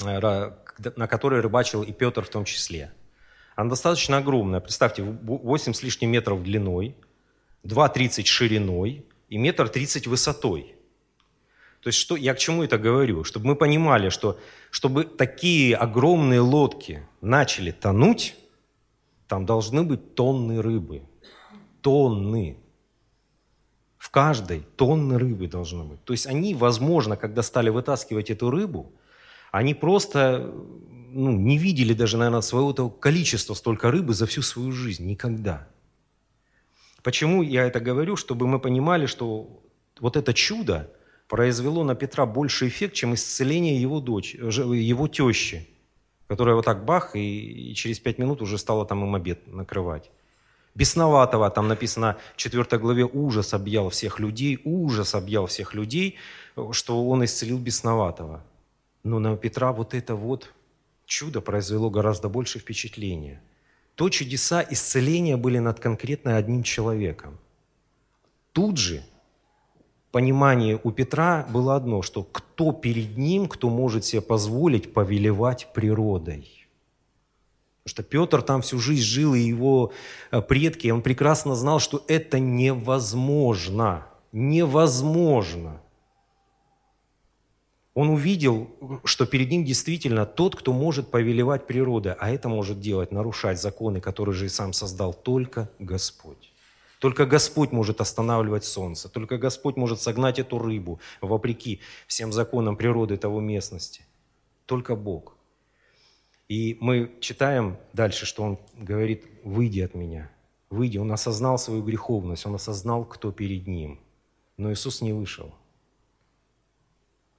э, 0.00 0.52
на 0.94 1.08
которой 1.08 1.40
рыбачил 1.40 1.82
и 1.82 1.90
Петр 1.90 2.22
в 2.22 2.28
том 2.28 2.44
числе. 2.44 2.92
Она 3.56 3.70
достаточно 3.70 4.18
огромная. 4.18 4.60
Представьте, 4.60 5.02
8 5.02 5.72
с 5.72 5.82
лишним 5.82 6.12
метров 6.12 6.44
длиной, 6.44 6.94
2,30 7.64 8.24
шириной 8.24 9.04
и 9.28 9.36
метр 9.36 9.68
30 9.68 10.06
высотой. 10.06 10.76
То 11.80 11.88
есть 11.88 11.98
что, 11.98 12.14
я 12.14 12.34
к 12.34 12.38
чему 12.38 12.62
это 12.62 12.78
говорю? 12.78 13.24
Чтобы 13.24 13.46
мы 13.46 13.56
понимали, 13.56 14.10
что 14.10 14.38
чтобы 14.70 15.06
такие 15.06 15.74
огромные 15.74 16.38
лодки 16.38 17.02
начали 17.20 17.72
тонуть, 17.72 18.36
там 19.26 19.44
должны 19.44 19.82
быть 19.82 20.14
тонны 20.14 20.62
рыбы. 20.62 21.02
Тонны 21.82 22.58
в 24.08 24.10
каждой 24.10 24.60
тонны 24.76 25.18
рыбы 25.18 25.48
должно 25.48 25.84
быть. 25.84 26.02
То 26.04 26.14
есть 26.14 26.26
они, 26.26 26.54
возможно, 26.54 27.14
когда 27.18 27.42
стали 27.42 27.68
вытаскивать 27.68 28.30
эту 28.30 28.50
рыбу, 28.50 28.90
они 29.52 29.74
просто 29.74 30.50
ну, 31.10 31.30
не 31.32 31.58
видели 31.58 31.92
даже, 31.92 32.16
наверное, 32.16 32.40
своего 32.40 32.72
того 32.72 32.88
количества 32.88 33.52
столько 33.52 33.90
рыбы 33.90 34.14
за 34.14 34.24
всю 34.24 34.40
свою 34.40 34.72
жизнь. 34.72 35.04
Никогда. 35.04 35.68
Почему 37.02 37.42
я 37.42 37.66
это 37.66 37.80
говорю? 37.80 38.16
Чтобы 38.16 38.46
мы 38.46 38.58
понимали, 38.58 39.04
что 39.04 39.60
вот 40.00 40.16
это 40.16 40.32
чудо 40.32 40.90
произвело 41.28 41.84
на 41.84 41.94
Петра 41.94 42.24
больше 42.24 42.66
эффект, 42.66 42.94
чем 42.94 43.12
исцеление 43.12 43.78
его, 43.78 44.00
дочь, 44.00 44.34
его 44.34 45.06
тещи, 45.06 45.68
которая 46.28 46.54
вот 46.54 46.64
так 46.64 46.86
бах, 46.86 47.14
и, 47.14 47.70
и 47.70 47.74
через 47.74 48.00
пять 48.00 48.16
минут 48.16 48.40
уже 48.40 48.56
стала 48.56 48.86
там 48.86 49.04
им 49.04 49.14
обед 49.14 49.46
накрывать. 49.48 50.10
Бесноватого, 50.78 51.50
там 51.50 51.66
написано 51.66 52.16
в 52.34 52.36
4 52.36 52.78
главе, 52.78 53.04
ужас 53.04 53.52
объял 53.52 53.88
всех 53.88 54.20
людей, 54.20 54.60
ужас 54.64 55.16
объял 55.16 55.46
всех 55.46 55.74
людей, 55.74 56.14
что 56.70 57.08
он 57.08 57.24
исцелил 57.24 57.58
бесноватого. 57.58 58.44
Но 59.02 59.18
на 59.18 59.36
Петра 59.36 59.72
вот 59.72 59.92
это 59.92 60.14
вот 60.14 60.54
чудо 61.04 61.40
произвело 61.40 61.90
гораздо 61.90 62.28
больше 62.28 62.60
впечатления. 62.60 63.42
То 63.96 64.08
чудеса 64.08 64.64
исцеления 64.70 65.36
были 65.36 65.58
над 65.58 65.80
конкретно 65.80 66.36
одним 66.36 66.62
человеком. 66.62 67.38
Тут 68.52 68.78
же 68.78 69.02
понимание 70.12 70.78
у 70.84 70.92
Петра 70.92 71.44
было 71.50 71.74
одно, 71.74 72.02
что 72.02 72.22
кто 72.22 72.70
перед 72.70 73.18
ним, 73.18 73.48
кто 73.48 73.68
может 73.68 74.04
себе 74.04 74.22
позволить 74.22 74.94
повелевать 74.94 75.72
природой. 75.74 76.57
Потому 77.88 78.04
что 78.04 78.10
Петр 78.10 78.42
там 78.42 78.60
всю 78.60 78.78
жизнь 78.78 79.02
жил, 79.02 79.34
и 79.34 79.40
его 79.40 79.92
э, 80.30 80.42
предки, 80.42 80.88
он 80.88 81.00
прекрасно 81.00 81.54
знал, 81.54 81.80
что 81.80 82.04
это 82.06 82.38
невозможно. 82.38 84.06
Невозможно. 84.30 85.80
Он 87.94 88.10
увидел, 88.10 88.68
что 89.04 89.24
перед 89.24 89.50
ним 89.50 89.64
действительно 89.64 90.26
тот, 90.26 90.54
кто 90.54 90.74
может 90.74 91.10
повелевать 91.10 91.66
природой, 91.66 92.12
а 92.12 92.30
это 92.30 92.50
может 92.50 92.78
делать, 92.78 93.10
нарушать 93.10 93.58
законы, 93.58 94.02
которые 94.02 94.34
же 94.34 94.44
и 94.44 94.50
сам 94.50 94.74
создал 94.74 95.14
только 95.14 95.70
Господь. 95.78 96.52
Только 96.98 97.24
Господь 97.24 97.72
может 97.72 98.02
останавливать 98.02 98.64
солнце, 98.64 99.08
только 99.08 99.38
Господь 99.38 99.76
может 99.76 100.02
согнать 100.02 100.38
эту 100.38 100.58
рыбу, 100.58 101.00
вопреки 101.22 101.80
всем 102.06 102.32
законам 102.34 102.76
природы 102.76 103.16
того 103.16 103.40
местности. 103.40 104.02
Только 104.66 104.94
Бог. 104.94 105.37
И 106.48 106.78
мы 106.80 107.14
читаем 107.20 107.76
дальше, 107.92 108.24
что 108.24 108.42
он 108.42 108.58
говорит, 108.74 109.26
выйди 109.44 109.80
от 109.80 109.94
меня, 109.94 110.30
выйди. 110.70 110.96
Он 110.96 111.12
осознал 111.12 111.58
свою 111.58 111.82
греховность, 111.82 112.46
он 112.46 112.54
осознал, 112.54 113.04
кто 113.04 113.30
перед 113.30 113.66
ним. 113.66 114.00
Но 114.56 114.72
Иисус 114.72 115.02
не 115.02 115.12
вышел. 115.12 115.54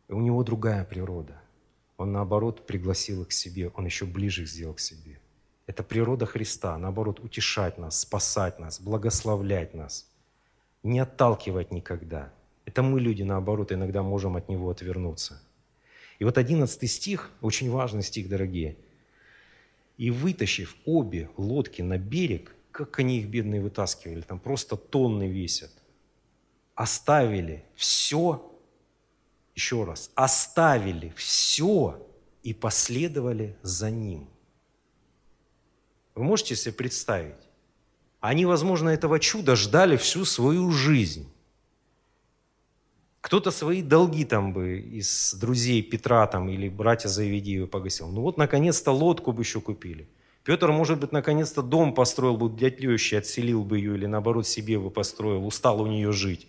у 0.07 0.21
него 0.21 0.43
другая 0.43 0.85
природа. 0.85 1.41
Он, 1.97 2.11
наоборот, 2.11 2.65
пригласил 2.65 3.23
их 3.23 3.29
к 3.29 3.31
себе, 3.31 3.71
он 3.75 3.85
еще 3.85 4.05
ближе 4.05 4.43
их 4.43 4.49
сделал 4.49 4.73
к 4.75 4.79
себе. 4.79 5.19
Это 5.67 5.83
природа 5.83 6.25
Христа, 6.25 6.77
наоборот, 6.77 7.19
утешать 7.19 7.77
нас, 7.77 7.99
спасать 7.99 8.57
нас, 8.57 8.79
благословлять 8.79 9.73
нас, 9.73 10.09
не 10.81 10.99
отталкивать 10.99 11.71
никогда. 11.71 12.31
Это 12.65 12.83
мы, 12.83 13.01
люди, 13.01 13.23
наоборот, 13.23 13.71
иногда 13.71 14.01
можем 14.01 14.37
от 14.37 14.49
Него 14.49 14.69
отвернуться. 14.69 15.41
И 16.19 16.23
вот 16.23 16.37
одиннадцатый 16.37 16.87
стих, 16.87 17.31
очень 17.41 17.69
важный 17.69 18.03
стих, 18.03 18.29
дорогие– 18.29 18.77
и 19.99 20.11
вытащив 20.11 20.77
обе 20.85 21.29
лодки 21.35 21.81
на 21.81 21.97
берег, 21.97 22.55
как 22.71 22.99
они 22.99 23.19
их 23.19 23.27
бедные 23.27 23.61
вытаскивали, 23.61 24.21
там 24.21 24.39
просто 24.39 24.77
тонны 24.77 25.27
весят, 25.27 25.71
оставили 26.73 27.65
все, 27.75 28.49
еще 29.55 29.83
раз, 29.83 30.09
оставили 30.15 31.11
все 31.17 32.07
и 32.43 32.53
последовали 32.53 33.57
за 33.61 33.91
ним. 33.91 34.29
Вы 36.15 36.23
можете 36.23 36.55
себе 36.55 36.73
представить? 36.73 37.49
Они, 38.21 38.45
возможно, 38.45 38.87
этого 38.87 39.19
чуда 39.19 39.57
ждали 39.57 39.97
всю 39.97 40.23
свою 40.23 40.71
жизнь. 40.71 41.29
Кто-то 43.21 43.51
свои 43.51 43.81
долги 43.81 44.23
там 44.23 44.53
бы 44.53 44.79
из 44.79 45.33
друзей 45.33 45.81
Петра 45.81 46.25
там 46.27 46.49
или 46.49 46.69
братья 46.69 47.09
Завидеева 47.09 47.67
погасил. 47.67 48.07
Ну 48.07 48.21
вот, 48.21 48.37
наконец-то 48.37 48.91
лодку 48.91 49.33
бы 49.33 49.41
еще 49.41 49.59
купили. 49.59 50.07
Петр, 50.45 50.71
может 50.71 50.99
быть, 50.99 51.11
наконец-то 51.11 51.61
дом 51.61 51.93
построил 51.93 52.37
бы 52.37 52.49
для 52.49 52.69
тещи, 52.69 53.15
отселил 53.15 53.63
бы 53.63 53.77
ее 53.77 53.95
или 53.95 54.05
наоборот 54.05 54.47
себе 54.47 54.79
бы 54.79 54.89
построил, 54.89 55.45
устал 55.45 55.81
у 55.81 55.87
нее 55.87 56.13
жить. 56.13 56.47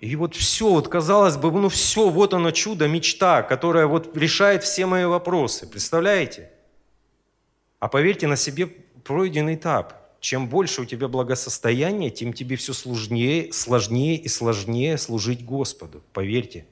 И 0.00 0.16
вот 0.16 0.34
все, 0.34 0.68
вот 0.68 0.88
казалось 0.88 1.36
бы, 1.36 1.52
ну 1.52 1.68
все, 1.68 2.08
вот 2.08 2.34
оно 2.34 2.50
чудо, 2.50 2.88
мечта, 2.88 3.42
которая 3.42 3.86
вот 3.86 4.16
решает 4.16 4.64
все 4.64 4.86
мои 4.86 5.04
вопросы. 5.04 5.66
Представляете? 5.68 6.50
А 7.78 7.88
поверьте 7.88 8.26
на 8.26 8.36
себе 8.36 8.66
пройденный 8.66 9.54
этап 9.54 9.99
чем 10.20 10.48
больше 10.48 10.82
у 10.82 10.84
тебя 10.84 11.08
благосостояние, 11.08 12.10
тем 12.10 12.34
тебе 12.34 12.56
все 12.56 12.74
сложнее, 12.74 13.52
сложнее 13.52 14.16
и 14.16 14.28
сложнее 14.28 14.98
служить 14.98 15.44
Господу. 15.44 16.02
Поверьте, 16.12 16.66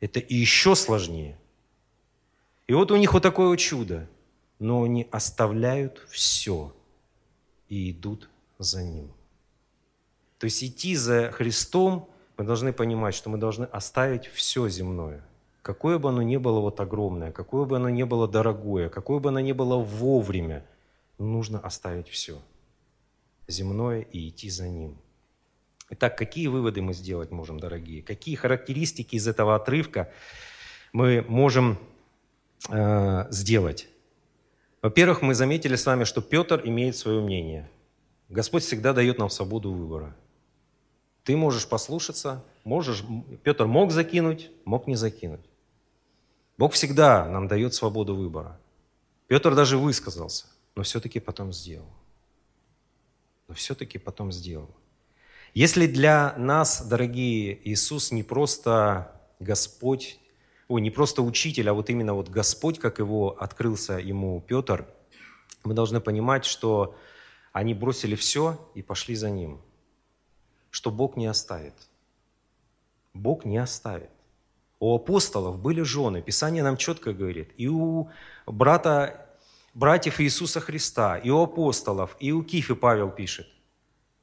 это 0.00 0.20
еще 0.28 0.74
сложнее. 0.74 1.38
И 2.66 2.74
вот 2.74 2.90
у 2.90 2.96
них 2.96 3.12
вот 3.14 3.22
такое 3.22 3.56
чудо. 3.56 4.08
Но 4.58 4.84
они 4.84 5.06
оставляют 5.10 6.04
все 6.08 6.74
и 7.68 7.90
идут 7.90 8.28
за 8.58 8.82
Ним. 8.82 9.12
То 10.38 10.44
есть 10.44 10.62
идти 10.62 10.96
за 10.96 11.30
Христом, 11.32 12.08
мы 12.36 12.44
должны 12.44 12.72
понимать, 12.72 13.14
что 13.14 13.30
мы 13.30 13.38
должны 13.38 13.64
оставить 13.64 14.26
все 14.26 14.68
земное. 14.68 15.24
Какое 15.62 15.98
бы 15.98 16.08
оно 16.08 16.22
ни 16.22 16.36
было 16.36 16.60
вот 16.60 16.80
огромное, 16.80 17.32
какое 17.32 17.64
бы 17.64 17.76
оно 17.76 17.88
ни 17.88 18.02
было 18.02 18.28
дорогое, 18.28 18.88
какое 18.88 19.18
бы 19.18 19.30
оно 19.30 19.40
ни 19.40 19.52
было 19.52 19.76
вовремя, 19.76 20.64
нужно 21.18 21.58
оставить 21.58 22.08
все– 22.08 22.40
земное 23.48 24.00
и 24.00 24.28
идти 24.28 24.50
за 24.50 24.68
ним. 24.68 24.96
Итак, 25.90 26.16
какие 26.16 26.46
выводы 26.46 26.80
мы 26.80 26.94
сделать 26.94 27.30
можем, 27.30 27.60
дорогие? 27.60 28.02
Какие 28.02 28.36
характеристики 28.36 29.16
из 29.16 29.28
этого 29.28 29.54
отрывка 29.54 30.10
мы 30.92 31.24
можем 31.28 31.78
э, 32.70 33.26
сделать? 33.30 33.88
Во-первых, 34.82 35.22
мы 35.22 35.34
заметили 35.34 35.76
с 35.76 35.86
вами, 35.86 36.04
что 36.04 36.20
Петр 36.20 36.60
имеет 36.64 36.96
свое 36.96 37.20
мнение. 37.20 37.70
Господь 38.28 38.64
всегда 38.64 38.92
дает 38.92 39.18
нам 39.18 39.30
свободу 39.30 39.72
выбора. 39.72 40.16
Ты 41.22 41.36
можешь 41.36 41.66
послушаться, 41.66 42.44
можешь, 42.64 43.04
Петр 43.42 43.66
мог 43.66 43.92
закинуть, 43.92 44.50
мог 44.64 44.86
не 44.86 44.96
закинуть. 44.96 45.44
Бог 46.58 46.72
всегда 46.72 47.26
нам 47.28 47.48
дает 47.48 47.74
свободу 47.74 48.14
выбора. 48.14 48.58
Петр 49.26 49.54
даже 49.54 49.78
высказался, 49.78 50.46
но 50.76 50.82
все-таки 50.82 51.18
потом 51.20 51.52
сделал 51.52 51.88
но 53.48 53.54
все-таки 53.54 53.98
потом 53.98 54.32
сделал. 54.32 54.74
Если 55.54 55.86
для 55.86 56.34
нас, 56.36 56.84
дорогие, 56.84 57.58
Иисус 57.68 58.10
не 58.10 58.22
просто 58.22 59.20
Господь, 59.38 60.18
ой, 60.68 60.80
не 60.80 60.90
просто 60.90 61.22
учитель, 61.22 61.68
а 61.68 61.74
вот 61.74 61.90
именно 61.90 62.14
вот 62.14 62.28
Господь, 62.28 62.78
как 62.78 62.98
его 62.98 63.36
открылся 63.38 63.94
ему 63.94 64.40
Петр, 64.40 64.86
мы 65.62 65.74
должны 65.74 66.00
понимать, 66.00 66.44
что 66.44 66.96
они 67.52 67.72
бросили 67.72 68.16
все 68.16 68.58
и 68.74 68.82
пошли 68.82 69.14
за 69.14 69.30
ним, 69.30 69.60
что 70.70 70.90
Бог 70.90 71.16
не 71.16 71.26
оставит. 71.26 71.74
Бог 73.14 73.44
не 73.44 73.58
оставит. 73.58 74.10
У 74.80 74.94
апостолов 74.94 75.58
были 75.58 75.82
жены. 75.82 76.20
Писание 76.20 76.62
нам 76.62 76.76
четко 76.76 77.12
говорит. 77.12 77.52
И 77.56 77.68
у 77.68 78.10
брата, 78.44 79.23
братьев 79.74 80.20
Иисуса 80.20 80.60
Христа, 80.60 81.18
и 81.18 81.30
у 81.30 81.42
апостолов, 81.42 82.16
и 82.20 82.32
у 82.32 82.42
Кифи 82.42 82.74
Павел 82.74 83.10
пишет. 83.10 83.46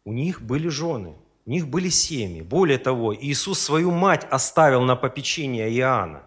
У 0.03 0.13
них 0.13 0.41
были 0.41 0.69
жены, 0.69 1.15
у 1.45 1.49
них 1.49 1.67
были 1.67 1.89
семьи. 1.89 2.41
Более 2.41 2.77
того, 2.77 3.15
Иисус 3.15 3.59
свою 3.59 3.91
мать 3.91 4.25
оставил 4.31 4.81
на 4.83 4.95
попечение 4.95 5.71
Иоанна. 5.77 6.23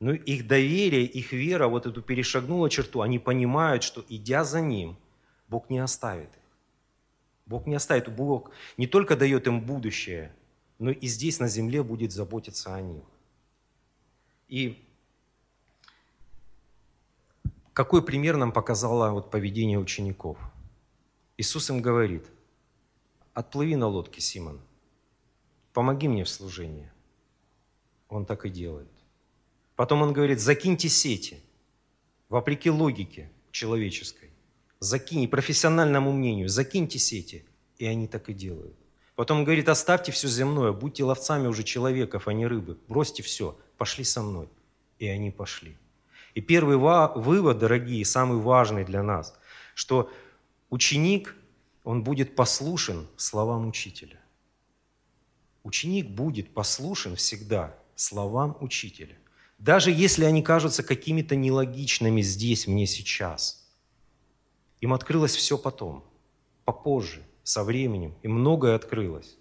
Но 0.00 0.12
их 0.12 0.46
доверие, 0.46 1.04
их 1.04 1.32
вера 1.32 1.68
вот 1.68 1.86
эту 1.86 2.02
перешагнула 2.02 2.68
черту. 2.68 3.00
Они 3.00 3.18
понимают, 3.18 3.82
что 3.82 4.04
идя 4.08 4.44
за 4.44 4.60
Ним, 4.60 4.96
Бог 5.48 5.70
не 5.70 5.78
оставит 5.78 6.28
их. 6.28 6.42
Бог 7.46 7.66
не 7.66 7.74
оставит. 7.74 8.08
Бог 8.08 8.50
не 8.76 8.86
только 8.86 9.16
дает 9.16 9.46
им 9.46 9.60
будущее, 9.60 10.34
но 10.78 10.90
и 10.90 11.06
здесь 11.06 11.40
на 11.40 11.48
земле 11.48 11.82
будет 11.82 12.12
заботиться 12.12 12.74
о 12.74 12.80
них. 12.80 13.04
И 14.48 14.84
какой 17.74 18.02
пример 18.02 18.36
нам 18.36 18.52
показало 18.52 19.10
вот 19.10 19.30
поведение 19.32 19.78
учеников? 19.80 20.38
Иисус 21.36 21.68
им 21.70 21.82
говорит, 21.82 22.24
отплыви 23.34 23.74
на 23.74 23.88
лодке, 23.88 24.20
Симон, 24.20 24.60
помоги 25.72 26.06
мне 26.06 26.22
в 26.22 26.28
служении. 26.28 26.90
Он 28.08 28.26
так 28.26 28.46
и 28.46 28.48
делает. 28.48 28.88
Потом 29.74 30.02
он 30.02 30.12
говорит, 30.12 30.40
закиньте 30.40 30.88
сети, 30.88 31.40
вопреки 32.28 32.70
логике 32.70 33.32
человеческой. 33.50 34.30
Закинь, 34.78 35.26
профессиональному 35.26 36.12
мнению, 36.12 36.48
закиньте 36.48 37.00
сети. 37.00 37.44
И 37.78 37.86
они 37.86 38.06
так 38.06 38.28
и 38.28 38.34
делают. 38.34 38.76
Потом 39.16 39.38
он 39.38 39.44
говорит, 39.44 39.68
оставьте 39.68 40.12
все 40.12 40.28
земное, 40.28 40.70
будьте 40.70 41.02
ловцами 41.02 41.48
уже 41.48 41.64
человеков, 41.64 42.28
а 42.28 42.32
не 42.32 42.46
рыбы. 42.46 42.78
Бросьте 42.86 43.24
все, 43.24 43.58
пошли 43.78 44.04
со 44.04 44.22
мной. 44.22 44.48
И 45.00 45.08
они 45.08 45.32
пошли. 45.32 45.76
И 46.34 46.40
первый 46.40 46.76
вывод, 46.76 47.58
дорогие, 47.58 48.04
самый 48.04 48.38
важный 48.38 48.84
для 48.84 49.02
нас, 49.02 49.34
что 49.74 50.10
ученик, 50.70 51.34
он 51.84 52.02
будет 52.02 52.34
послушен 52.34 53.06
словам 53.16 53.68
учителя. 53.68 54.18
Ученик 55.62 56.08
будет 56.08 56.52
послушен 56.52 57.16
всегда 57.16 57.74
словам 57.94 58.56
учителя. 58.60 59.16
Даже 59.58 59.90
если 59.90 60.24
они 60.24 60.42
кажутся 60.42 60.82
какими-то 60.82 61.36
нелогичными 61.36 62.20
здесь, 62.20 62.66
мне 62.66 62.86
сейчас. 62.86 63.66
Им 64.80 64.92
открылось 64.92 65.36
все 65.36 65.56
потом, 65.56 66.04
попозже, 66.64 67.22
со 67.44 67.62
временем, 67.62 68.14
и 68.22 68.28
многое 68.28 68.74
открылось. 68.74 69.36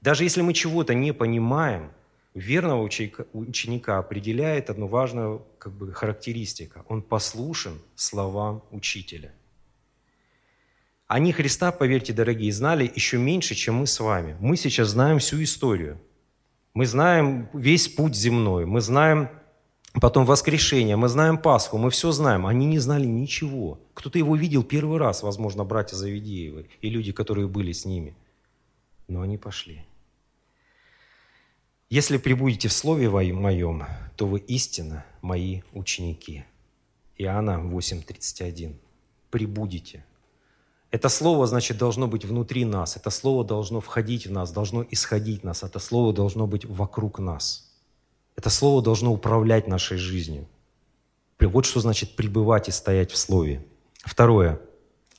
Даже 0.00 0.24
если 0.24 0.42
мы 0.42 0.52
чего-то 0.52 0.94
не 0.94 1.12
понимаем, 1.12 1.92
верного 2.34 2.82
ученика 2.82 3.98
определяет 3.98 4.70
одну 4.70 4.86
важную 4.86 5.46
как 5.58 5.72
бы, 5.72 5.92
характеристика. 5.92 6.84
Он 6.88 7.02
послушен 7.02 7.80
словам 7.94 8.62
учителя. 8.70 9.32
Они 11.06 11.32
Христа, 11.32 11.70
поверьте, 11.70 12.12
дорогие, 12.12 12.52
знали 12.52 12.90
еще 12.94 13.18
меньше, 13.18 13.54
чем 13.54 13.76
мы 13.76 13.86
с 13.86 14.00
вами. 14.00 14.36
Мы 14.40 14.56
сейчас 14.56 14.88
знаем 14.88 15.18
всю 15.18 15.42
историю– 15.42 15.98
мы 16.74 16.86
знаем 16.86 17.48
весь 17.52 17.86
путь 17.88 18.16
земной, 18.16 18.66
мы 18.66 18.80
знаем 18.80 19.28
потом 20.00 20.24
воскрешение, 20.24 20.96
мы 20.96 21.08
знаем 21.08 21.38
Пасху, 21.38 21.78
мы 21.78 21.90
все 21.90 22.10
знаем. 22.10 22.46
Они 22.46 22.66
не 22.66 22.80
знали 22.80 23.06
ничего. 23.06 23.78
Кто-то 23.94 24.18
его 24.18 24.34
видел 24.34 24.64
первый 24.64 24.98
раз, 24.98 25.22
возможно, 25.22 25.64
братья 25.64 25.94
Завидеевы 25.94 26.66
и 26.80 26.90
люди, 26.90 27.12
которые 27.12 27.46
были 27.46 27.70
с 27.70 27.84
ними. 27.84 28.16
Но 29.06 29.20
они 29.20 29.38
пошли. 29.38 29.84
Если 31.90 32.16
прибудете 32.16 32.68
в 32.68 32.72
Слове 32.72 33.10
Моем, 33.10 33.84
то 34.16 34.26
вы 34.26 34.38
истинно 34.38 35.04
мои 35.22 35.62
ученики. 35.72 36.44
Иоанна 37.18 37.60
8:31. 37.60 38.76
Прибудете. 39.30 40.04
Это 40.90 41.08
слово, 41.08 41.46
значит, 41.46 41.76
должно 41.76 42.06
быть 42.06 42.24
внутри 42.24 42.64
нас. 42.64 42.96
Это 42.96 43.10
слово 43.10 43.44
должно 43.44 43.80
входить 43.80 44.26
в 44.26 44.32
нас, 44.32 44.52
должно 44.52 44.84
исходить 44.90 45.44
нас. 45.44 45.62
Это 45.62 45.78
слово 45.78 46.12
должно 46.12 46.46
быть 46.46 46.64
вокруг 46.64 47.18
нас. 47.18 47.70
Это 48.36 48.48
слово 48.48 48.80
должно 48.82 49.12
управлять 49.12 49.68
нашей 49.68 49.98
жизнью. 49.98 50.46
Вот 51.40 51.66
что 51.66 51.80
значит 51.80 52.16
пребывать 52.16 52.68
и 52.68 52.72
стоять 52.72 53.10
в 53.10 53.16
слове. 53.16 53.64
Второе. 54.04 54.60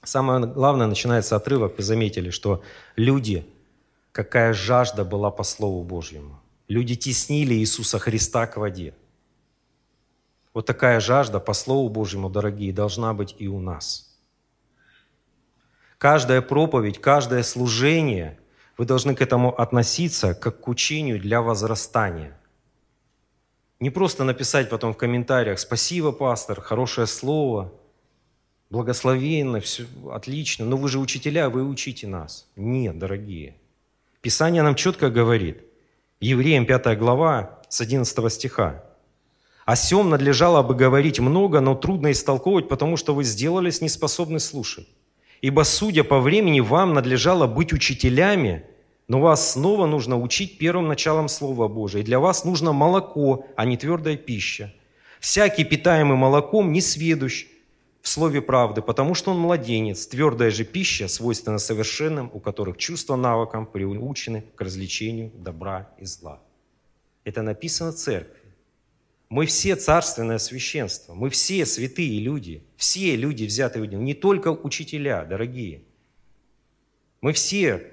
Самое 0.03 0.45
главное, 0.45 0.87
начинается 0.87 1.35
отрывок, 1.35 1.77
вы 1.77 1.83
заметили, 1.83 2.29
что 2.29 2.63
люди, 2.95 3.45
какая 4.11 4.53
жажда 4.53 5.03
была 5.03 5.29
по 5.29 5.43
Слову 5.43 5.83
Божьему. 5.83 6.39
Люди 6.67 6.95
теснили 6.95 7.53
Иисуса 7.53 7.99
Христа 7.99 8.47
к 8.47 8.57
воде. 8.57 8.93
Вот 10.53 10.65
такая 10.65 10.99
жажда 10.99 11.39
по 11.39 11.53
Слову 11.53 11.89
Божьему, 11.89 12.29
дорогие, 12.29 12.73
должна 12.73 13.13
быть 13.13 13.35
и 13.37 13.47
у 13.47 13.59
нас– 13.59 14.11
Каждая 15.97 16.41
проповедь, 16.41 16.99
каждое 16.99 17.41
служение, 17.43 18.37
вы 18.77 18.85
должны 18.85 19.15
к 19.15 19.21
этому 19.21 19.59
относиться 19.59 20.35
как 20.35 20.61
к 20.61 20.67
учению 20.67 21.19
для 21.19 21.41
возрастания. 21.41 22.37
Не 23.79 23.89
просто 23.89 24.23
написать 24.23 24.69
потом 24.69 24.93
в 24.93 24.97
комментариях 24.97 25.59
«Спасибо, 25.59 26.11
пастор, 26.11 26.61
хорошее 26.61 27.07
слово, 27.07 27.73
благословенно, 28.69 29.59
все 29.61 29.85
отлично, 30.11 30.65
но 30.65 30.77
вы 30.77 30.89
же 30.89 30.99
учителя, 30.99 31.49
вы 31.49 31.63
учите 31.63 32.07
нас». 32.07 32.47
Нет, 32.55 32.99
дорогие. 32.99 33.55
Писание 34.21 34.63
нам 34.63 34.75
четко 34.75 35.09
говорит, 35.09 35.63
Евреям 36.21 36.65
5 36.65 36.97
глава 36.97 37.59
с 37.67 37.81
11 37.81 38.31
стиха, 38.31 38.85
«О 39.65 39.75
сем 39.75 40.09
надлежало 40.09 40.63
бы 40.63 40.73
говорить 40.73 41.19
много, 41.19 41.59
но 41.59 41.75
трудно 41.75 42.11
истолковывать, 42.11 42.69
потому 42.69 42.95
что 42.95 43.13
вы 43.13 43.25
сделались 43.25 43.81
неспособны 43.81 44.39
слушать. 44.39 44.87
Ибо, 45.41 45.63
судя 45.63 46.05
по 46.05 46.21
времени, 46.21 46.61
вам 46.61 46.93
надлежало 46.93 47.47
быть 47.47 47.73
учителями, 47.73 48.63
но 49.09 49.19
вас 49.19 49.51
снова 49.51 49.87
нужно 49.87 50.17
учить 50.17 50.57
первым 50.57 50.87
началом 50.87 51.27
Слова 51.27 51.67
Божия. 51.67 52.01
И 52.01 52.05
для 52.05 52.19
вас 52.19 52.45
нужно 52.45 52.71
молоко, 52.71 53.45
а 53.57 53.65
не 53.65 53.75
твердая 53.75 54.15
пища. 54.15 54.73
Всякий, 55.19 55.65
питаемый 55.65 56.15
молоком, 56.15 56.71
не 56.71 56.79
сведущ 56.79 57.45
в 58.05 58.07
слове 58.07 58.39
правды, 58.39 58.83
потому 58.83 59.15
что 59.15 59.31
он 59.31 59.39
младенец. 59.39 60.05
Твердая 60.05 60.51
же 60.51 60.63
пища 60.63 61.07
свойственна 61.07 61.57
совершенным, 61.57 62.29
у 62.33 62.39
которых 62.39 62.77
чувства 62.77 63.15
навыкам 63.15 63.65
приучены 63.65 64.43
к 64.53 64.61
развлечению 64.61 65.31
добра 65.33 65.89
и 65.97 66.05
зла. 66.05 66.39
Это 67.23 67.41
написано 67.41 67.93
церкви. 67.93 68.53
Мы 69.29 69.47
все 69.47 69.75
царственное 69.75 70.37
священство, 70.37 71.15
мы 71.15 71.31
все 71.31 71.65
святые 71.65 72.19
люди, 72.19 72.63
все 72.77 73.15
люди 73.15 73.45
взятые 73.45 73.81
в 73.81 73.91
не 73.91 74.13
только 74.13 74.49
учителя, 74.49 75.25
дорогие. 75.25 75.81
Мы 77.21 77.33
все, 77.33 77.91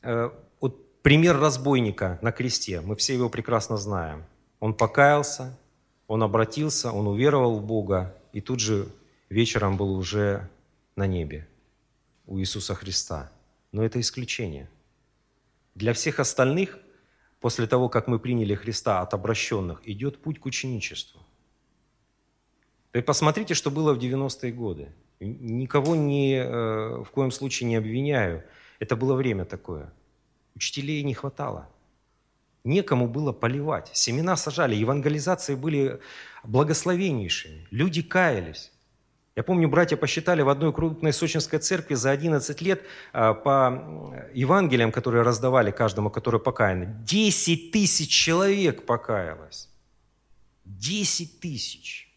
э, 0.00 0.30
вот 0.62 1.02
пример 1.02 1.38
разбойника 1.38 2.18
на 2.22 2.32
кресте, 2.32 2.80
мы 2.80 2.96
все 2.96 3.12
его 3.12 3.28
прекрасно 3.28 3.76
знаем. 3.76 4.24
Он 4.60 4.72
покаялся, 4.72 5.58
он 6.06 6.22
обратился, 6.22 6.90
он 6.90 7.06
уверовал 7.06 7.58
в 7.58 7.62
Бога, 7.62 8.16
и 8.32 8.40
тут 8.40 8.60
же 8.60 8.88
вечером 9.28 9.76
был 9.76 9.94
уже 9.94 10.48
на 10.96 11.06
небе 11.06 11.48
у 12.26 12.38
Иисуса 12.38 12.74
Христа. 12.74 13.30
Но 13.72 13.84
это 13.84 14.00
исключение. 14.00 14.68
Для 15.74 15.92
всех 15.92 16.20
остальных– 16.20 16.78
после 17.40 17.66
того, 17.66 17.88
как 17.88 18.06
мы 18.06 18.18
приняли 18.18 18.54
Христа 18.54 19.00
от 19.00 19.14
обращенных, 19.14 19.80
идет 19.88 20.22
путь 20.22 20.38
к 20.38 20.46
ученичеству. 20.46 21.20
Вы 22.92 23.02
посмотрите, 23.02 23.54
что 23.54 23.70
было 23.70 23.94
в 23.94 23.98
90-е 23.98 24.52
годы. 24.52 24.92
Никого 25.20 25.96
не, 25.96 26.36
э, 26.36 27.02
в 27.02 27.10
коем 27.10 27.30
случае 27.30 27.68
не 27.68 27.76
обвиняю. 27.76 28.42
Это 28.78 28.96
было 28.96 29.14
время 29.14 29.44
такое. 29.44 29.92
Учителей 30.54 31.02
не 31.02 31.14
хватало. 31.14 31.68
Некому 32.64 33.08
было 33.08 33.32
поливать. 33.32 33.90
Семена 33.92 34.36
сажали, 34.36 34.74
евангелизации 34.74 35.54
были 35.54 36.00
благословеннейшими. 36.44 37.66
Люди 37.70 38.02
каялись. 38.02 38.70
Я 39.36 39.42
помню, 39.42 39.68
братья 39.68 39.96
посчитали 39.96 40.42
в 40.42 40.48
одной 40.48 40.72
крупной 40.72 41.12
сочинской 41.12 41.60
церкви 41.60 41.94
за 41.94 42.10
11 42.10 42.60
лет 42.60 42.82
а, 43.12 43.32
по 43.32 44.28
Евангелиям, 44.34 44.92
которые 44.92 45.22
раздавали 45.22 45.70
каждому, 45.70 46.10
который 46.10 46.40
покаян, 46.40 47.02
10 47.04 47.70
тысяч 47.70 48.10
человек 48.10 48.84
покаялось. 48.84 49.68
10 50.64 51.40
тысяч. 51.40 52.12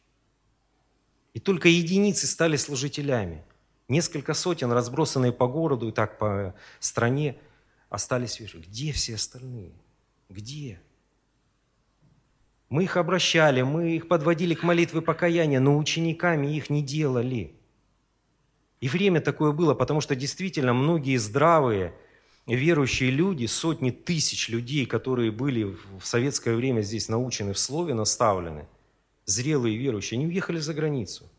И 1.33 1.39
только 1.39 1.69
единицы 1.69 2.27
стали 2.27 2.57
служителями. 2.57 3.43
Несколько 3.87 4.33
сотен, 4.33 4.71
разбросанные 4.71 5.31
по 5.31 5.47
городу 5.47 5.89
и 5.89 5.91
так 5.91 6.17
по 6.17 6.53
стране, 6.79 7.37
остались 7.89 8.39
веры. 8.39 8.59
Где 8.59 8.91
все 8.91 9.15
остальные? 9.15 9.71
Где? 10.33 10.81
Мы 12.69 12.85
их 12.85 12.97
обращали, 12.97 13.61
мы 13.61 13.95
их 13.95 14.07
подводили 14.07 14.55
к 14.55 14.63
молитве 14.63 15.01
покаяния, 15.01 15.59
но 15.59 15.77
учениками 15.77 16.55
их 16.55 16.71
не 16.71 16.81
делали. 16.81 17.55
И 18.81 18.87
время 18.89 19.21
такое 19.21 19.51
было, 19.51 19.75
потому 19.75 20.01
что 20.01 20.15
действительно 20.15 20.73
многие 20.73 21.17
здравые 21.17 21.93
верующие 22.47 23.11
люди, 23.11 23.45
сотни 23.45 23.91
тысяч 23.91 24.49
людей, 24.49 24.87
которые 24.87 25.31
были 25.31 25.77
в 25.99 26.03
советское 26.03 26.55
время 26.55 26.81
здесь 26.81 27.09
научены 27.09 27.53
в 27.53 27.59
слове, 27.59 27.93
наставлены, 27.93 28.65
зрелые 29.25 29.77
верующие, 29.77 30.17
они 30.17 30.25
уехали 30.25 30.57
за 30.57 30.73
границу. 30.73 31.29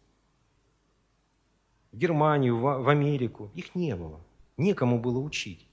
В 1.90 1.96
Германию, 1.96 2.56
в 2.58 2.88
Америку. 2.88 3.50
Их 3.56 3.74
не 3.74 3.96
было. 3.96 4.20
Некому 4.56 5.00
было 5.00 5.18
учить. 5.18 5.66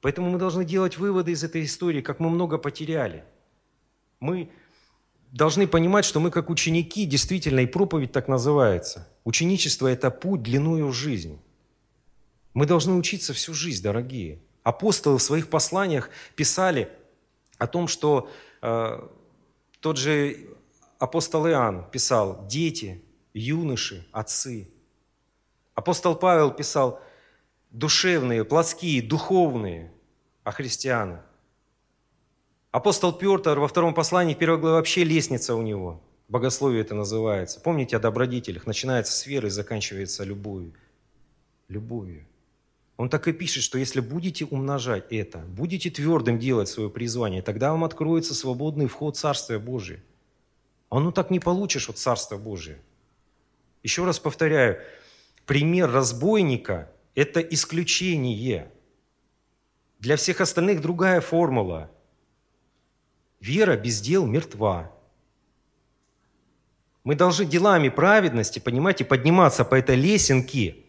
Поэтому 0.00 0.30
мы 0.30 0.38
должны 0.38 0.64
делать 0.64 0.96
выводы 0.96 1.32
из 1.32 1.44
этой 1.44 1.64
истории, 1.64 2.00
как 2.00 2.20
мы 2.20 2.30
много 2.30 2.58
потеряли. 2.58 3.24
Мы 4.18 4.50
должны 5.32 5.66
понимать, 5.66 6.04
что 6.04 6.20
мы 6.20 6.30
как 6.30 6.50
ученики, 6.50 7.04
действительно, 7.04 7.60
и 7.60 7.66
проповедь 7.66 8.12
так 8.12 8.28
называется. 8.28 9.08
Ученичество– 9.24 9.86
это 9.88 10.10
путь 10.10 10.42
длиною 10.42 10.88
в 10.88 10.92
жизнь. 10.92 11.38
Мы 12.54 12.66
должны 12.66 12.94
учиться 12.94 13.32
всю 13.32 13.54
жизнь, 13.54 13.82
дорогие. 13.82 14.40
Апостолы 14.62 15.18
в 15.18 15.22
своих 15.22 15.48
посланиях 15.48 16.10
писали 16.34 16.90
о 17.58 17.66
том, 17.66 17.86
что 17.86 18.30
э, 18.62 19.08
тот 19.80 19.96
же 19.96 20.36
апостол 20.98 21.46
Иоанн 21.46 21.88
писал 21.90 22.46
«дети, 22.48 23.02
юноши, 23.34 24.06
отцы». 24.12 24.68
Апостол 25.74 26.16
Павел 26.16 26.50
писал 26.50 27.00
«душевные, 27.70 28.44
плотские, 28.44 29.02
духовные» 29.02 29.92
о 30.42 30.52
христианах. 30.52 31.20
Апостол 32.72 33.12
Петр 33.12 33.58
во 33.58 33.68
втором 33.68 33.94
послании, 33.94 34.34
первой 34.34 34.58
главе, 34.58 34.76
вообще 34.76 35.04
лестница 35.04 35.54
у 35.54 35.62
него. 35.62 36.02
Богословие 36.28 36.82
это 36.82 36.94
называется. 36.94 37.60
Помните 37.60 37.96
о 37.96 38.00
добродетелях? 38.00 38.66
Начинается 38.66 39.12
с 39.12 39.26
веры 39.26 39.48
и 39.48 39.50
заканчивается 39.50 40.22
любовью. 40.22 40.74
Любовью. 41.68 42.26
Он 42.96 43.08
так 43.08 43.26
и 43.26 43.32
пишет, 43.32 43.62
что 43.64 43.78
если 43.78 44.00
будете 44.00 44.44
умножать 44.44 45.06
это, 45.10 45.38
будете 45.38 45.90
твердым 45.90 46.38
делать 46.38 46.68
свое 46.68 46.90
призвание, 46.90 47.42
тогда 47.42 47.70
вам 47.72 47.82
откроется 47.82 48.34
свободный 48.34 48.86
вход 48.86 49.16
в 49.16 49.20
Царствие 49.20 49.58
Божие. 49.58 50.02
А 50.90 51.00
ну 51.00 51.10
так 51.10 51.30
не 51.30 51.40
получишь 51.40 51.88
от 51.88 51.98
Царства 51.98 52.36
Божие. 52.36 52.78
Еще 53.82 54.04
раз 54.04 54.18
повторяю, 54.18 54.80
пример 55.46 55.90
разбойника– 55.90 56.90
это 57.14 57.40
исключение. 57.40 58.70
Для 59.98 60.16
всех 60.16 60.40
остальных 60.40 60.80
другая 60.80 61.20
формула. 61.20 61.90
Вера 63.40 63.76
без 63.76 64.00
дел 64.00 64.26
мертва. 64.26 64.92
Мы 67.04 67.14
должны 67.14 67.44
делами 67.44 67.88
праведности, 67.88 68.58
понимаете, 68.58 69.04
подниматься 69.04 69.64
по 69.64 69.74
этой 69.74 69.96
лесенке– 69.96 70.76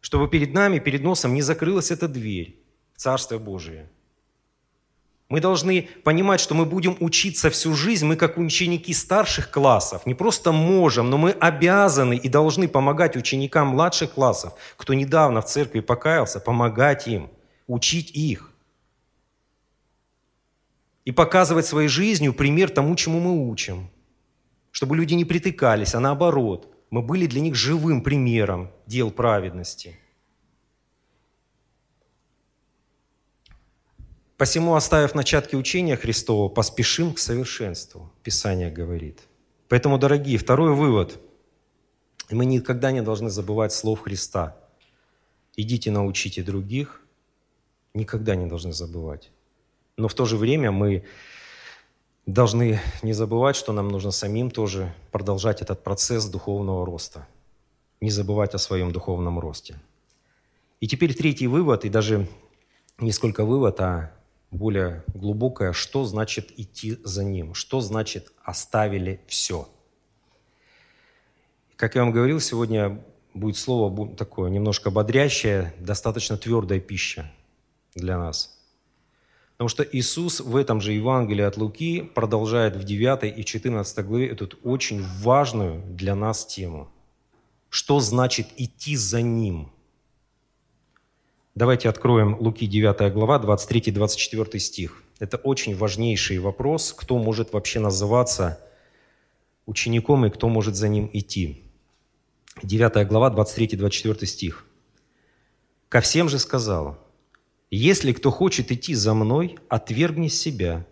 чтобы 0.00 0.28
перед 0.28 0.52
нами, 0.52 0.78
перед 0.78 1.02
носом 1.02 1.34
не 1.34 1.42
закрылась 1.42 1.90
эта 1.90 2.08
дверь 2.08 2.58
в 2.94 3.00
Царствие 3.00 3.38
Божие. 3.38 3.88
Мы 5.30 5.40
должны 5.40 5.88
понимать, 6.04 6.40
что 6.40 6.54
мы 6.54 6.66
будем 6.66 6.96
учиться 7.00 7.48
всю 7.48 7.72
жизнь, 7.74 8.04
мы 8.04 8.16
как 8.16 8.36
ученики 8.36 8.92
старших 8.92 9.50
классов, 9.50 10.04
не 10.04 10.14
просто 10.14 10.52
можем, 10.52 11.08
но 11.08 11.16
мы 11.16 11.30
обязаны 11.30 12.16
и 12.18 12.28
должны 12.28 12.68
помогать 12.68 13.16
ученикам 13.16 13.68
младших 13.68 14.12
классов, 14.12 14.52
кто 14.76 14.92
недавно 14.92 15.40
в 15.40 15.46
церкви 15.46 15.80
покаялся, 15.80 16.40
помогать 16.40 17.08
им, 17.08 17.30
учить 17.66 18.10
их. 18.10 18.50
И 21.06 21.12
показывать 21.12 21.64
своей 21.64 21.88
жизнью 21.88 22.34
пример 22.34 22.68
тому, 22.68 22.94
чему 22.94 23.20
мы 23.20 23.48
учим. 23.50 23.88
Чтобы 24.70 24.96
люди 24.96 25.14
не 25.14 25.24
притыкались, 25.24 25.94
а 25.94 26.00
наоборот– 26.00 26.66
мы 26.90 27.02
были 27.02 27.26
для 27.26 27.40
них 27.40 27.54
живым 27.54 28.02
примером 28.02 28.70
дел 28.86 29.10
праведности. 29.10 29.98
Посему, 34.40 34.74
оставив 34.74 35.14
начатки 35.14 35.54
учения 35.54 35.96
Христова, 35.96 36.48
поспешим 36.48 37.12
к 37.12 37.18
совершенству, 37.18 38.10
Писание 38.22 38.70
говорит. 38.70 39.20
Поэтому, 39.68 39.98
дорогие, 39.98 40.38
второй 40.38 40.72
вывод. 40.72 41.20
Мы 42.30 42.46
никогда 42.46 42.90
не 42.90 43.02
должны 43.02 43.28
забывать 43.28 43.70
слов 43.70 44.00
Христа. 44.00 44.56
Идите 45.56 45.90
научите 45.90 46.42
других, 46.42 47.02
никогда 47.92 48.34
не 48.34 48.46
должны 48.46 48.72
забывать. 48.72 49.30
Но 49.98 50.08
в 50.08 50.14
то 50.14 50.24
же 50.24 50.38
время 50.38 50.70
мы 50.70 51.04
должны 52.24 52.80
не 53.02 53.12
забывать, 53.12 53.56
что 53.56 53.74
нам 53.74 53.88
нужно 53.88 54.10
самим 54.10 54.50
тоже 54.50 54.94
продолжать 55.12 55.60
этот 55.60 55.84
процесс 55.84 56.24
духовного 56.24 56.86
роста. 56.86 57.28
Не 58.00 58.10
забывать 58.10 58.54
о 58.54 58.58
своем 58.58 58.90
духовном 58.90 59.38
росте. 59.38 59.78
И 60.80 60.88
теперь 60.88 61.12
третий 61.12 61.46
вывод, 61.46 61.84
и 61.84 61.90
даже 61.90 62.26
не 63.00 63.12
сколько 63.12 63.44
вывод, 63.44 63.78
а 63.82 64.14
более 64.50 65.04
глубокое, 65.14 65.72
что 65.72 66.04
значит 66.04 66.52
идти 66.58 66.98
за 67.04 67.24
ним, 67.24 67.54
что 67.54 67.80
значит 67.80 68.32
оставили 68.42 69.20
все. 69.26 69.68
Как 71.76 71.94
я 71.94 72.02
вам 72.02 72.12
говорил, 72.12 72.40
сегодня 72.40 73.02
будет 73.32 73.56
слово 73.56 74.14
такое 74.16 74.50
немножко 74.50 74.90
бодрящее, 74.90 75.74
достаточно 75.78 76.36
твердая 76.36 76.80
пища 76.80 77.30
для 77.94 78.18
нас– 78.18 78.56
Потому 79.60 79.68
что 79.68 79.86
Иисус 79.92 80.40
в 80.40 80.56
этом 80.56 80.80
же 80.80 80.92
Евангелии 80.94 81.44
от 81.44 81.58
Луки 81.58 82.00
продолжает 82.00 82.76
в 82.76 82.84
9 82.84 83.38
и 83.38 83.44
14 83.44 84.06
главе 84.06 84.28
эту 84.28 84.48
очень 84.62 85.04
важную 85.20 85.82
для 85.82 86.14
нас 86.14 86.46
тему. 86.46 86.90
Что 87.68 88.00
значит 88.00 88.48
идти 88.56 88.96
за 88.96 89.20
Ним? 89.20 89.70
Давайте 91.56 91.88
откроем 91.88 92.36
Луки 92.38 92.66
9 92.66 93.12
глава, 93.12 93.40
23-24 93.40 94.58
стих. 94.60 95.02
Это 95.18 95.36
очень 95.36 95.74
важнейший 95.76 96.38
вопрос, 96.38 96.94
кто 96.96 97.18
может 97.18 97.52
вообще 97.52 97.80
называться 97.80 98.60
учеником 99.66 100.24
и 100.24 100.30
кто 100.30 100.48
может 100.48 100.76
за 100.76 100.88
ним 100.88 101.10
идти. 101.12 101.64
9 102.62 103.08
глава, 103.08 103.34
23-24 103.34 104.26
стих. 104.26 104.64
«Ко 105.88 106.00
всем 106.00 106.28
же 106.28 106.38
сказал, 106.38 106.98
если 107.68 108.12
кто 108.12 108.30
хочет 108.30 108.70
идти 108.70 108.94
за 108.94 109.12
мной, 109.12 109.58
отвергни 109.68 110.28
себя, 110.28 110.86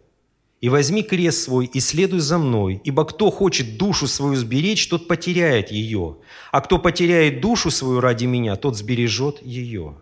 и 0.60 0.68
возьми 0.68 1.04
крест 1.04 1.44
свой 1.44 1.66
и 1.66 1.78
следуй 1.78 2.18
за 2.18 2.36
мной, 2.36 2.80
ибо 2.82 3.04
кто 3.04 3.30
хочет 3.30 3.78
душу 3.78 4.08
свою 4.08 4.34
сберечь, 4.34 4.88
тот 4.88 5.06
потеряет 5.06 5.70
ее, 5.70 6.16
а 6.50 6.60
кто 6.60 6.80
потеряет 6.80 7.40
душу 7.40 7.70
свою 7.70 8.00
ради 8.00 8.24
меня, 8.24 8.56
тот 8.56 8.76
сбережет 8.76 9.40
ее». 9.40 9.98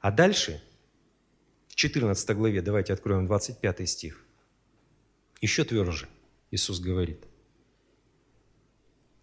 А 0.00 0.10
дальше, 0.10 0.62
в 1.68 1.74
14 1.74 2.36
главе, 2.36 2.62
давайте 2.62 2.92
откроем 2.92 3.26
25 3.26 3.88
стих, 3.88 4.24
еще 5.40 5.64
тверже 5.64 6.08
Иисус 6.50 6.80
говорит. 6.80 7.24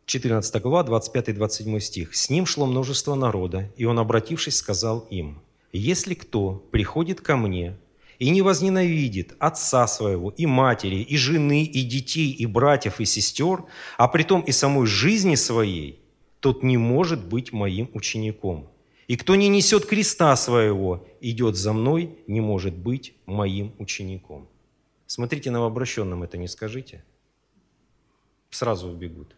14 0.06 0.62
глава, 0.62 0.84
25-27 0.84 1.80
стих. 1.80 2.16
«С 2.16 2.30
ним 2.30 2.46
шло 2.46 2.66
множество 2.68 3.16
народа, 3.16 3.72
и 3.76 3.86
он, 3.86 3.98
обратившись, 3.98 4.58
сказал 4.58 5.00
им, 5.10 5.42
если 5.74 6.14
кто 6.14 6.54
приходит 6.72 7.22
ко 7.22 7.36
мне 7.36 7.78
и 8.20 8.30
не 8.30 8.42
возненавидит 8.42 9.36
отца 9.40 9.88
своего, 9.88 10.30
и 10.30 10.46
матери, 10.46 10.98
и 10.98 11.18
жены, 11.18 11.64
и 11.64 11.82
детей, 11.82 12.32
и 12.32 12.46
братьев, 12.46 13.00
и 13.00 13.06
сестер, 13.06 13.66
а 13.98 14.08
при 14.08 14.24
том 14.24 14.42
и 14.42 14.52
самой 14.52 14.86
жизни 14.86 15.36
своей, 15.36 16.00
тот 16.40 16.64
не 16.64 16.78
может 16.78 17.26
быть 17.26 17.52
моим 17.52 17.90
учеником. 17.94 18.70
И 19.08 19.18
кто 19.18 19.36
не 19.36 19.50
несет 19.50 19.86
креста 19.86 20.36
своего, 20.36 21.08
идет 21.22 21.56
за 21.56 21.74
мной, 21.74 22.18
не 22.28 22.42
может 22.42 22.74
быть 22.76 23.14
моим 23.26 23.74
учеником. 23.78 24.48
Смотрите, 25.06 25.52
новообращенным 25.52 26.24
это 26.24 26.38
не 26.38 26.48
скажите. 26.48 27.04
Сразу 28.50 28.90
убегут. 28.90 29.36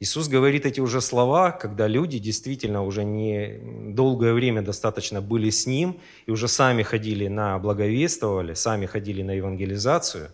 Иисус 0.00 0.26
говорит 0.26 0.66
эти 0.66 0.80
уже 0.80 1.00
слова, 1.00 1.52
когда 1.52 1.86
люди 1.86 2.18
действительно 2.18 2.82
уже 2.82 3.04
не 3.04 3.60
долгое 3.94 4.32
время 4.32 4.60
достаточно 4.60 5.20
были 5.20 5.50
с 5.50 5.64
Ним 5.64 6.00
и 6.26 6.32
уже 6.32 6.48
сами 6.48 6.82
ходили 6.82 7.28
на 7.28 7.56
благовествовали, 7.60 8.54
сами 8.54 8.86
ходили 8.86 9.22
на 9.22 9.30
евангелизацию. 9.30 10.30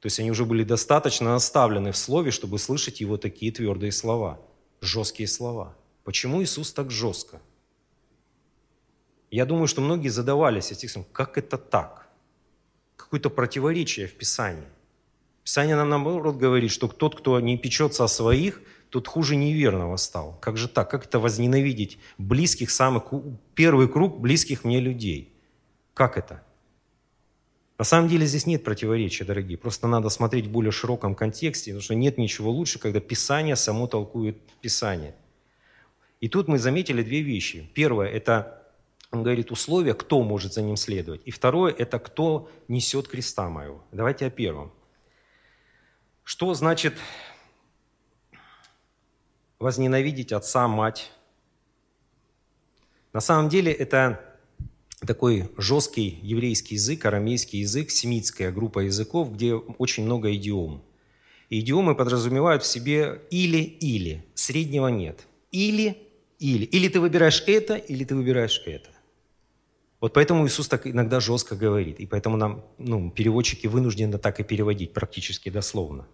То 0.00 0.06
есть 0.06 0.18
они 0.20 0.30
уже 0.30 0.46
были 0.46 0.64
достаточно 0.64 1.34
оставлены 1.34 1.92
в 1.92 1.98
Слове, 1.98 2.30
чтобы 2.30 2.58
слышать 2.58 3.02
Его 3.02 3.18
такие 3.18 3.52
твердые 3.52 3.92
слова, 3.92 4.40
жесткие 4.80 5.28
слова. 5.28 5.76
Почему 6.04 6.42
Иисус 6.42 6.72
так 6.72 6.90
жестко? 6.90 7.40
Я 9.30 9.46
думаю, 9.46 9.66
что 9.66 9.80
многие 9.80 10.08
задавались 10.08 10.72
этим, 10.72 11.04
как 11.12 11.38
это 11.38 11.56
так? 11.56 12.08
Какое-то 12.96 13.30
противоречие 13.30 14.06
в 14.06 14.14
Писании– 14.14 14.68
Писание 15.44 15.74
нам 15.74 15.88
наоборот 15.88 16.36
говорит, 16.36 16.70
что 16.70 16.86
тот, 16.86 17.16
кто 17.16 17.40
не 17.40 17.58
печется 17.58 18.04
о 18.04 18.08
своих, 18.08 18.62
тот 18.90 19.08
хуже 19.08 19.34
неверного 19.34 19.96
стал. 19.96 20.38
Как 20.40 20.56
же 20.56 20.68
так? 20.68 20.90
Как 20.90 21.06
это 21.06 21.18
возненавидеть 21.18 21.98
близких, 22.18 22.70
самых, 22.70 23.04
первый 23.54 23.88
круг 23.88 24.20
близких 24.20 24.64
мне 24.64 24.80
людей? 24.80 25.32
Как 25.94 26.16
это? 26.16 26.42
На 27.78 27.84
самом 27.84 28.08
деле 28.08 28.26
здесь 28.26 28.46
нет 28.46 28.62
противоречия, 28.62 29.24
дорогие. 29.24 29.58
Просто 29.58 29.88
надо 29.88 30.10
смотреть 30.10 30.46
в 30.46 30.50
более 30.50 30.70
широком 30.70 31.16
контексте, 31.16 31.72
потому 31.72 31.82
что 31.82 31.94
нет 31.96 32.18
ничего 32.18 32.50
лучше, 32.52 32.78
когда 32.78 33.00
Писание 33.00 33.56
само 33.56 33.88
толкует 33.88 34.38
Писание. 34.60 35.16
И 36.22 36.28
тут 36.28 36.46
мы 36.46 36.56
заметили 36.60 37.02
две 37.02 37.20
вещи. 37.20 37.68
Первое– 37.74 38.08
это, 38.08 38.62
он 39.10 39.24
говорит, 39.24 39.50
условия, 39.50 39.92
кто 39.92 40.22
может 40.22 40.52
за 40.52 40.62
ним 40.62 40.76
следовать. 40.76 41.20
И 41.24 41.32
второе– 41.32 41.74
это 41.78 41.98
кто 41.98 42.48
несет 42.68 43.08
креста 43.08 43.48
моего. 43.48 43.82
Давайте 43.90 44.26
о 44.26 44.30
первом. 44.30 44.72
Что 46.22 46.54
значит 46.54 46.94
возненавидеть 49.58 50.30
отца, 50.30 50.68
мать? 50.68 51.10
На 53.12 53.18
самом 53.18 53.48
деле 53.48 53.72
это 53.72 54.24
такой 55.04 55.50
жесткий 55.58 56.20
еврейский 56.22 56.76
язык, 56.76 57.04
арамейский 57.04 57.58
язык, 57.58 57.90
семитская 57.90 58.52
группа 58.52 58.78
языков, 58.78 59.32
где 59.32 59.54
очень 59.54 60.04
много 60.04 60.32
идиом. 60.36 60.84
И 61.48 61.58
идиомы 61.58 61.96
подразумевают 61.96 62.62
в 62.62 62.66
себе 62.66 63.22
или-или, 63.30 64.24
среднего 64.36 64.86
нет. 64.86 65.26
Или-или. 65.50 66.11
Или 66.42 66.88
ты 66.88 67.00
выбираешь 67.00 67.42
это, 67.46 67.74
или 67.76 68.04
ты 68.04 68.14
выбираешь 68.14 68.62
это. 68.66 68.90
Вот 70.00 70.12
поэтому 70.14 70.46
Иисус 70.46 70.68
так 70.68 70.86
иногда 70.86 71.20
жестко 71.20 71.54
говорит. 71.54 72.00
И 72.00 72.06
поэтому 72.06 72.36
нам, 72.36 72.64
ну, 72.78 73.10
переводчики 73.10 73.68
вынуждены 73.68 74.18
так 74.18 74.40
и 74.40 74.42
переводить 74.42 74.92
практически 74.92 75.48
дословно. 75.48 76.06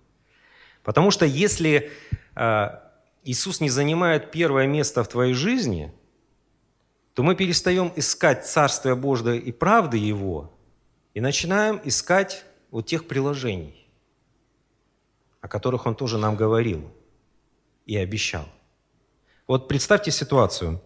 Потому 0.83 1.11
что 1.11 1.25
если 1.25 1.91
э, 2.37 2.69
Иисус 3.25 3.61
не 3.61 3.71
занимает 3.71 4.31
первое 4.31 4.67
место 4.67 5.03
в 5.03 5.09
твоей 5.09 5.35
жизни– 5.35 5.93
то 7.19 7.25
мы 7.25 7.35
перестаем 7.35 7.93
искать 7.97 8.47
Царствие 8.47 8.95
Божие 8.95 9.41
и 9.41 9.51
правды 9.51 9.97
Его 9.97 10.57
и 11.15 11.21
начинаем 11.21 11.81
искать 11.83 12.45
вот 12.71 12.87
тех 12.87 13.09
приложений, 13.09 13.89
о 15.41 15.49
которых 15.49 15.87
Он 15.87 15.97
тоже 15.97 16.17
нам 16.17 16.37
говорил 16.37 16.89
и 17.87 17.97
обещал. 17.97 18.49
Вот 19.49 19.67
представьте 19.67 20.11
ситуацию. 20.11 20.79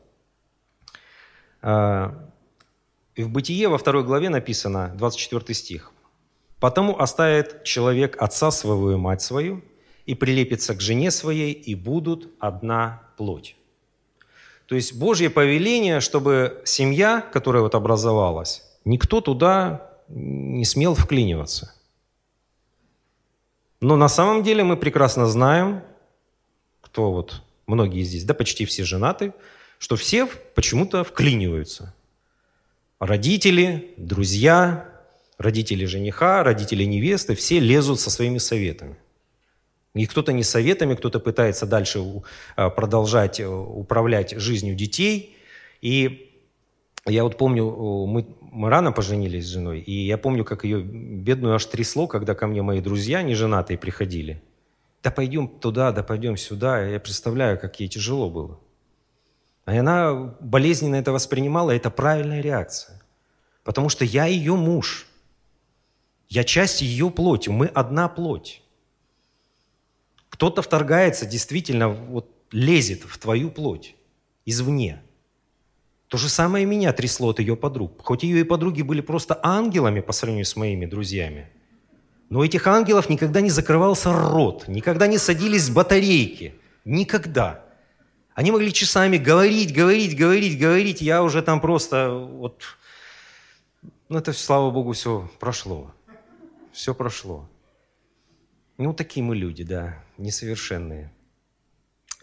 А, 1.63 2.15
в 3.17 3.29
Бытие 3.29 3.69
во 3.69 3.77
второй 3.77 4.05
главе 4.05 4.29
написано, 4.29 4.93
24 4.97 5.53
стих. 5.53 5.93
«Потому 6.61 6.97
оставит 6.97 7.65
человек 7.65 8.23
отца 8.23 8.53
своего 8.53 8.93
и 8.93 8.97
мать 8.97 9.21
свою, 9.21 9.65
и 10.07 10.15
прилепится 10.15 10.77
к 10.77 10.81
жене 10.81 11.11
своей, 11.11 11.53
и 11.53 11.75
будут 11.75 12.31
одна 12.39 13.03
плоть». 13.17 13.57
То 14.67 14.77
есть 14.77 14.97
Божье 14.97 15.29
повеление, 15.29 15.99
чтобы 15.99 16.63
семья, 16.65 17.21
которая 17.21 17.65
вот 17.65 17.75
образовалась, 17.75 18.63
никто 18.85 19.21
туда 19.21 19.91
не 20.09 20.65
смел 20.65 20.95
вклиниваться. 20.95 21.75
Но 23.81 23.97
на 23.97 24.09
самом 24.09 24.45
деле 24.45 24.63
мы 24.63 24.77
прекрасно 24.77 25.27
знаем, 25.27 25.83
кто 26.81 27.13
вот 27.13 27.43
многие 27.73 28.03
здесь, 28.03 28.25
да 28.25 28.35
почти 28.35 28.65
все 28.65 28.85
женаты, 28.85 29.33
что 29.79 29.97
все 29.97 30.27
почему-то 30.55 31.05
вклиниваются. 31.05 31.95
Родители, 32.99 33.95
друзья, 33.97 34.89
родители 35.39 35.85
жениха, 35.87 36.45
родители 36.45 36.85
невесты, 36.85 37.35
все 37.35 37.59
лезут 37.59 37.99
со 37.99 38.11
своими 38.11 38.39
советами. 38.39 38.97
И 39.95 40.07
кто-то 40.07 40.33
не 40.33 40.43
советами, 40.43 40.95
кто-то 40.95 41.21
пытается 41.21 41.67
дальше 41.67 42.01
а, 42.57 42.71
продолжать 42.71 43.41
э, 43.41 43.47
управлять 43.47 44.39
жизнью 44.39 44.75
детей. 44.75 45.37
И 45.83 46.31
я 47.05 47.25
вот 47.25 47.37
помню, 47.37 47.65
мы, 48.07 48.27
мы 48.41 48.71
рано 48.71 48.93
поженились 48.93 49.45
с 49.45 49.49
женой, 49.49 49.81
и 49.81 49.93
я 50.07 50.17
помню, 50.17 50.45
как 50.45 50.65
ее 50.65 50.81
бедную 50.81 51.57
аж 51.57 51.67
трясло, 51.67 52.07
когда 52.07 52.35
ко 52.35 52.47
мне 52.47 52.63
мои 52.63 52.81
друзья 52.81 53.23
неженатые 53.23 53.77
приходили. 53.77 54.41
Да 55.03 55.11
пойдем 55.11 55.49
туда, 55.49 55.93
да 55.93 56.03
пойдем 56.03 56.37
сюда. 56.37 56.87
Я 56.87 57.01
представляю, 57.01 57.59
как 57.59 57.81
ей 57.81 57.89
тяжело 57.89 58.31
было. 58.31 58.61
А 59.65 59.79
она 59.79 60.37
болезненно 60.41 60.97
это 60.97 61.13
воспринимала, 61.13 61.71
это 61.71 61.91
правильная 61.91 62.41
реакция. 62.41 63.03
Потому 63.65 63.89
что 63.89 64.05
я 64.05 64.27
ее 64.27 64.57
муж. 64.57 65.07
Я 66.29 66.45
часть 66.45 66.83
ее 66.83 67.11
плоти, 67.11 67.51
мы 67.51 67.67
одна 67.67 68.09
плоть. 68.09 68.63
Кто-то 70.29 70.63
вторгается, 70.63 71.27
действительно, 71.27 71.89
вот 71.89 72.31
лезет 72.51 73.03
в 73.03 73.19
твою 73.19 73.51
плоть 73.51 73.95
извне. 74.47 75.03
То 76.09 76.19
же 76.19 76.29
самое 76.29 76.67
меня 76.67 76.93
трясло 76.93 77.31
от 77.31 77.39
ее 77.39 77.57
подруг. 77.57 78.03
Хоть 78.03 78.23
ее 78.23 78.41
и 78.41 78.45
подруги 78.45 78.83
были 78.83 79.01
просто 79.01 79.39
ангелами 79.43 80.01
по 80.01 80.13
сравнению 80.13 80.45
с 80.45 80.57
моими 80.57 80.87
друзьями, 80.87 81.49
но 82.33 82.39
у 82.39 82.45
этих 82.45 82.67
ангелов 82.67 83.11
никогда 83.11 83.43
не 83.43 83.51
закрывался 83.51 84.11
рот, 84.11 84.67
никогда 84.67 85.07
не 85.07 85.19
садились 85.19 85.69
батарейки. 85.69 86.55
Никогда. 86.87 87.63
Они 88.33 88.51
могли 88.51 88.73
часами 88.73 89.19
говорить, 89.19 89.75
говорить, 89.75 90.17
говорить, 90.17 90.59
говорить. 90.59 91.03
Я 91.03 91.23
уже 91.23 91.43
там 91.43 91.61
просто 91.61 92.09
вот... 92.09 92.63
Ну, 94.09 94.17
это, 94.17 94.33
слава 94.33 94.71
Богу, 94.71 94.93
все 94.93 95.31
прошло. 95.39 95.95
Все 96.73 96.95
прошло. 96.95 97.51
Ну, 98.79 98.95
такие 98.95 99.23
мы 99.23 99.37
люди, 99.37 99.63
да, 99.63 100.03
несовершенные. 100.17 101.13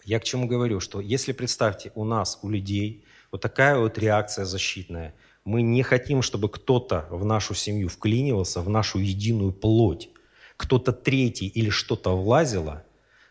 Я 0.04 0.18
к 0.18 0.24
чему 0.24 0.48
говорю, 0.48 0.80
что 0.80 1.00
если, 1.00 1.30
представьте, 1.30 1.92
у 1.94 2.04
нас, 2.04 2.40
у 2.42 2.48
людей, 2.48 3.04
вот 3.30 3.42
такая 3.42 3.78
вот 3.78 3.96
реакция 3.96 4.44
защитная, 4.44 5.14
мы 5.50 5.62
не 5.62 5.82
хотим, 5.82 6.22
чтобы 6.22 6.48
кто-то 6.48 7.08
в 7.10 7.24
нашу 7.24 7.54
семью 7.54 7.88
вклинивался, 7.88 8.62
в 8.62 8.68
нашу 8.68 9.00
единую 9.00 9.52
плоть, 9.52 10.08
кто-то 10.56 10.92
третий 10.92 11.48
или 11.48 11.70
что-то 11.70 12.16
влазило, 12.16 12.84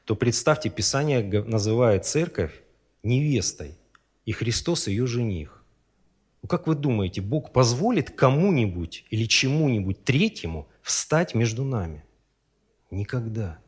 то 0.04 0.16
представьте, 0.16 0.70
Писание 0.70 1.22
называет 1.44 2.06
церковь 2.06 2.52
невестой, 3.04 3.78
и 4.26 4.34
Христос 4.34 4.88
ее 4.88 5.08
жених. 5.08 5.64
Ну, 6.42 6.50
как 6.50 6.68
вы 6.68 6.76
думаете, 6.76 7.22
Бог 7.22 7.54
позволит 7.54 8.12
кому-нибудь 8.12 9.06
или 9.10 9.24
чему-нибудь 9.24 10.04
третьему 10.04 10.68
встать 10.82 11.34
между 11.34 11.64
нами? 11.64 12.04
Никогда. 12.92 13.60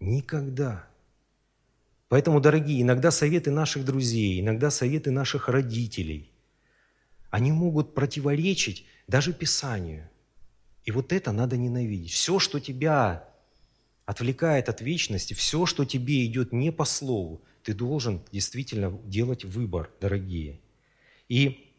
Никогда. 0.00 0.88
Поэтому, 2.08 2.40
дорогие, 2.40 2.82
иногда 2.82 3.12
советы 3.12 3.52
наших 3.52 3.84
друзей, 3.84 4.40
иногда 4.40 4.70
советы 4.70 5.12
наших 5.12 5.48
родителей, 5.48 6.32
они 7.30 7.52
могут 7.52 7.94
противоречить 7.94 8.86
даже 9.06 9.32
Писанию. 9.32 10.08
И 10.84 10.90
вот 10.90 11.12
это 11.12 11.32
надо 11.32 11.56
ненавидеть. 11.56 12.12
Все, 12.12 12.38
что 12.38 12.60
тебя 12.60 13.28
отвлекает 14.06 14.68
от 14.68 14.80
вечности, 14.80 15.34
все, 15.34 15.66
что 15.66 15.84
тебе 15.84 16.24
идет 16.24 16.52
не 16.52 16.72
по 16.72 16.84
слову, 16.84 17.42
ты 17.62 17.74
должен 17.74 18.22
действительно 18.32 18.90
делать 19.04 19.44
выбор, 19.44 19.90
дорогие. 20.00 20.60
И 21.28 21.74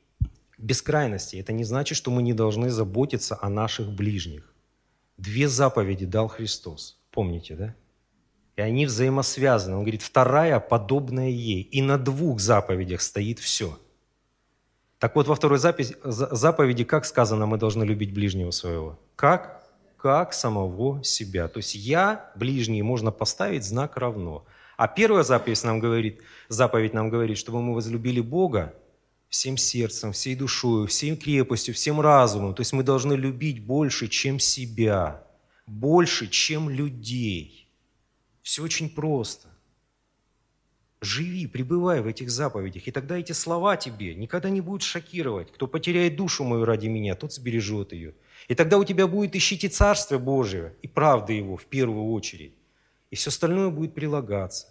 бескрайности– 0.60 1.36
это 1.38 1.54
не 1.54 1.64
значит, 1.64 1.98
что 1.98 2.12
мы 2.12 2.22
не 2.22 2.34
должны 2.34 2.70
заботиться 2.70 3.38
о 3.42 3.50
наших 3.50 3.92
ближних. 3.92 4.54
Две 5.18 5.48
заповеди 5.48 6.06
дал 6.06 6.28
Христос. 6.28 7.00
Помните, 7.12 7.56
да? 7.56 7.76
И 8.56 8.62
они 8.62 8.86
взаимосвязаны. 8.86 9.78
Он 9.78 9.82
говорит, 9.82 10.04
вторая 10.04 10.60
подобная 10.60 11.30
ей. 11.30 11.62
И 11.62 11.82
на 11.82 11.98
двух 11.98 12.40
заповедях 12.40 13.02
стоит 13.02 13.40
все. 13.40 13.80
Так 15.00 15.16
вот, 15.16 15.28
во 15.28 15.36
второй 15.36 15.60
запись, 15.60 15.94
заповеди, 16.04 16.84
как 16.84 17.06
сказано, 17.06 17.46
мы 17.46 17.58
должны 17.58 17.86
любить 17.86 18.14
ближнего 18.14 18.52
своего? 18.52 19.00
Как? 19.16 19.64
Как 19.98 20.34
самого 20.34 21.04
себя. 21.04 21.48
То 21.48 21.60
есть 21.60 21.74
я, 21.76 22.32
ближний, 22.36 22.82
можно 22.82 23.12
поставить 23.12 23.64
знак 23.64 23.98
равно. 23.98 24.46
А 24.76 24.88
первая 24.88 25.24
заповедь 25.24 25.64
нам 25.64 25.80
говорит, 25.80 26.22
заповедь 26.50 26.94
нам 26.94 27.10
говорит, 27.10 27.38
чтобы 27.38 27.62
мы 27.62 27.74
возлюбили 27.74 28.20
Бога 28.20 28.74
всем 29.30 29.58
сердцем, 29.58 30.12
всей 30.12 30.36
душой, 30.36 30.88
всей 30.88 31.16
крепостью, 31.16 31.74
всем 31.74 32.02
разумом. 32.02 32.54
То 32.54 32.62
есть 32.62 32.74
мы 32.74 32.84
должны 32.84 33.14
любить 33.14 33.64
больше, 33.66 34.10
чем 34.10 34.40
себя, 34.40 35.24
больше, 35.66 36.28
чем 36.28 36.70
людей. 36.70 37.70
Все 38.42 38.64
очень 38.64 38.90
просто. 38.90 39.48
Живи, 41.02 41.48
пребывай 41.48 42.02
в 42.02 42.08
этих 42.08 42.30
заповедях, 42.30 42.88
и 42.88 42.92
тогда 42.92 43.18
эти 43.18 43.32
слова 43.32 43.78
тебе 43.78 44.16
никогда 44.16 44.50
не 44.50 44.60
будут 44.60 44.84
шокировать. 44.84 45.50
Кто 45.52 45.66
потеряет 45.66 46.18
душу 46.18 46.44
мою 46.44 46.66
ради 46.66 46.88
меня, 46.88 47.16
тот 47.16 47.34
сбережет 47.34 47.94
ее. 47.94 48.16
И 48.50 48.56
тогда 48.56 48.78
у 48.78 48.84
тебя 48.84 49.08
будет 49.08 49.36
ищите 49.36 49.70
Царствие 49.70 50.20
Божие 50.20 50.76
и 50.82 50.90
правды 50.90 51.34
Его 51.34 51.56
в 51.56 51.66
первую 51.66 52.12
очередь. 52.12 52.54
И 53.12 53.16
все 53.16 53.30
остальное 53.30 53.70
будет 53.70 53.94
прилагаться. 53.94 54.68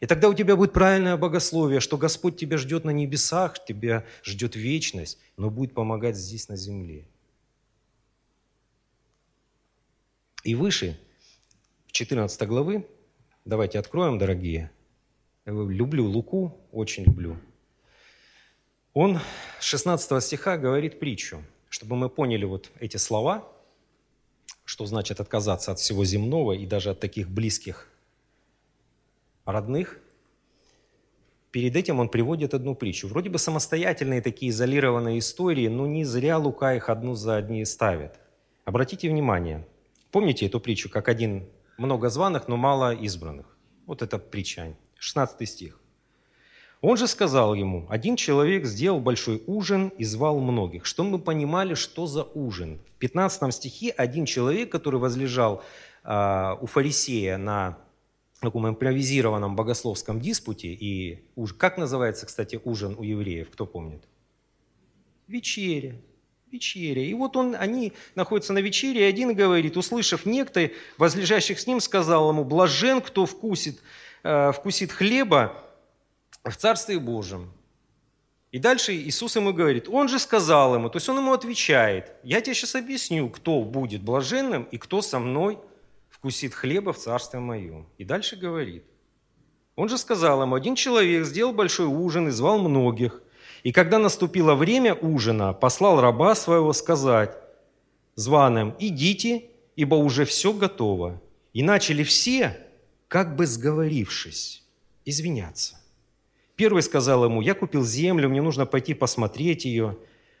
И 0.00 0.06
тогда 0.06 0.28
у 0.28 0.34
тебя 0.34 0.54
будет 0.54 0.72
правильное 0.72 1.16
богословие, 1.16 1.80
что 1.80 1.96
Господь 1.96 2.36
тебя 2.36 2.58
ждет 2.58 2.84
на 2.84 2.90
небесах, 2.90 3.64
тебя 3.64 4.04
ждет 4.22 4.56
вечность, 4.56 5.18
но 5.38 5.50
будет 5.50 5.72
помогать 5.72 6.16
здесь 6.16 6.48
на 6.48 6.56
земле. 6.56 7.06
И 10.44 10.54
выше, 10.54 10.98
в 11.86 11.92
14 11.92 12.48
главы, 12.48 12.86
давайте 13.44 13.78
откроем, 13.78 14.18
дорогие. 14.18 14.70
Люблю 15.50 16.06
Луку, 16.06 16.56
очень 16.70 17.04
люблю. 17.04 17.36
Он 18.94 19.18
16 19.60 20.22
стиха 20.22 20.56
говорит 20.56 21.00
притчу, 21.00 21.42
чтобы 21.68 21.96
мы 21.96 22.08
поняли 22.08 22.44
вот 22.44 22.70
эти 22.78 22.96
слова, 22.98 23.48
что 24.64 24.86
значит 24.86 25.18
отказаться 25.20 25.72
от 25.72 25.80
всего 25.80 26.04
земного 26.04 26.52
и 26.52 26.66
даже 26.66 26.90
от 26.90 27.00
таких 27.00 27.28
близких 27.28 27.88
родных. 29.44 29.98
перед 31.50 31.74
этим 31.74 31.98
он 31.98 32.08
приводит 32.08 32.54
одну 32.54 32.76
притчу. 32.76 33.08
Вроде 33.08 33.28
бы 33.28 33.38
самостоятельные 33.38 34.22
такие 34.22 34.50
изолированные 34.50 35.18
истории, 35.18 35.66
но 35.66 35.84
не 35.86 36.04
зря 36.04 36.38
Лука 36.38 36.76
их 36.76 36.88
одну 36.88 37.16
за 37.16 37.36
одни 37.36 37.64
ставит. 37.64 38.20
Обратите 38.64 39.08
внимание, 39.08 39.66
помните 40.12 40.46
эту 40.46 40.60
притчу, 40.60 40.88
как 40.88 41.08
один 41.08 41.48
много 41.76 42.08
званых, 42.08 42.46
но 42.46 42.56
мало 42.56 42.94
избранных? 42.94 43.56
Вот 43.86 44.02
эта 44.02 44.18
притча, 44.18 44.76
16 45.00 45.48
стих. 45.48 45.80
Он 46.82 46.96
же 46.96 47.08
сказал 47.08 47.54
ему, 47.54 47.86
один 47.90 48.16
человек 48.16 48.66
сделал 48.66 49.00
большой 49.00 49.42
ужин 49.46 49.88
и 49.98 50.04
звал 50.04 50.38
многих. 50.38 50.86
Что 50.86 51.04
мы 51.04 51.18
понимали, 51.18 51.74
что 51.74 52.06
за 52.06 52.22
ужин? 52.22 52.80
В 52.96 52.98
15 52.98 53.52
стихе 53.54 53.90
один 53.90 54.24
человек, 54.26 54.70
который 54.70 55.00
возлежал 55.00 55.62
э, 56.04 56.56
у 56.60 56.66
фарисея 56.66 57.38
на 57.38 57.78
таком 58.40 58.68
импровизированном 58.68 59.56
богословском 59.56 60.20
диспуте, 60.20 60.68
и 60.68 61.24
уж, 61.34 61.52
как 61.54 61.76
называется, 61.76 62.26
кстати, 62.26 62.60
ужин 62.62 62.94
у 62.98 63.02
евреев, 63.02 63.50
кто 63.50 63.66
помнит? 63.66 64.02
Вечеря. 65.28 65.96
Вечеря. 66.50 67.04
И 67.04 67.14
вот 67.14 67.36
он, 67.36 67.54
они 67.58 67.92
находятся 68.14 68.52
на 68.52 68.58
вечере, 68.58 69.02
и 69.02 69.04
один 69.04 69.34
говорит, 69.34 69.76
услышав 69.76 70.26
некто, 70.26 70.70
возлежащих 70.98 71.60
с 71.60 71.66
ним, 71.66 71.80
сказал 71.80 72.30
ему, 72.30 72.44
блажен, 72.44 73.00
кто 73.02 73.24
вкусит, 73.26 73.80
вкусит 74.22 74.92
хлеба, 74.92 75.52
в 76.44 76.56
Царстве 76.56 76.98
Божьем. 76.98 77.52
И 78.50 78.58
дальше 78.58 78.94
Иисус 78.94 79.36
ему 79.36 79.52
говорит, 79.52 79.88
он 79.88 80.08
же 80.08 80.18
сказал 80.18 80.74
ему, 80.74 80.88
то 80.88 80.96
есть 80.96 81.08
он 81.08 81.18
ему 81.18 81.32
отвечает, 81.32 82.12
я 82.24 82.40
тебе 82.40 82.54
сейчас 82.54 82.74
объясню, 82.74 83.28
кто 83.28 83.62
будет 83.62 84.02
блаженным 84.02 84.64
и 84.64 84.78
кто 84.78 85.02
со 85.02 85.20
мной 85.20 85.58
вкусит 86.08 86.54
хлеба 86.54 86.92
в 86.92 86.98
Царстве 86.98 87.38
Моем. 87.38 87.86
И 87.96 88.04
дальше 88.04 88.36
говорит, 88.36 88.84
он 89.76 89.88
же 89.88 89.98
сказал 89.98 90.42
ему, 90.42 90.56
один 90.56 90.74
человек 90.74 91.24
сделал 91.24 91.52
большой 91.52 91.86
ужин 91.86 92.28
и 92.28 92.32
звал 92.32 92.58
многих. 92.58 93.22
И 93.62 93.72
когда 93.72 93.98
наступило 93.98 94.54
время 94.54 94.94
ужина, 94.94 95.52
послал 95.52 96.00
раба 96.00 96.34
своего 96.34 96.72
сказать 96.72 97.36
званым, 98.16 98.74
идите, 98.80 99.44
ибо 99.76 99.94
уже 99.94 100.24
все 100.24 100.52
готово. 100.52 101.20
И 101.52 101.62
начали 101.62 102.02
все, 102.02 102.58
как 103.10 103.34
бы 103.34 103.44
сговорившись, 103.44 104.62
извиняться. 105.04 105.80
Первый 106.54 106.80
сказал 106.80 107.24
ему, 107.24 107.40
я 107.40 107.54
купил 107.54 107.84
землю, 107.84 108.28
мне 108.28 108.40
нужно 108.40 108.66
пойти 108.66 108.94
посмотреть 108.94 109.64
ее. 109.64 109.98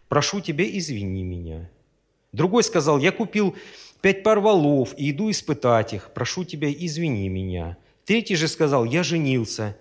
Прошу 0.08 0.40
тебя, 0.40 0.64
извини 0.78 1.24
меня. 1.24 1.68
Другой 2.30 2.62
сказал, 2.62 2.98
я 2.98 3.10
купил 3.10 3.56
пять 4.00 4.22
пар 4.22 4.38
валов 4.38 4.94
и 4.96 5.10
иду 5.10 5.32
испытать 5.32 5.94
их. 5.94 6.12
Прошу 6.14 6.44
тебя, 6.44 6.70
извини 6.72 7.28
меня. 7.28 7.76
Третий 8.04 8.36
же 8.36 8.46
сказал, 8.46 8.84
я 8.84 9.02
женился 9.02 9.76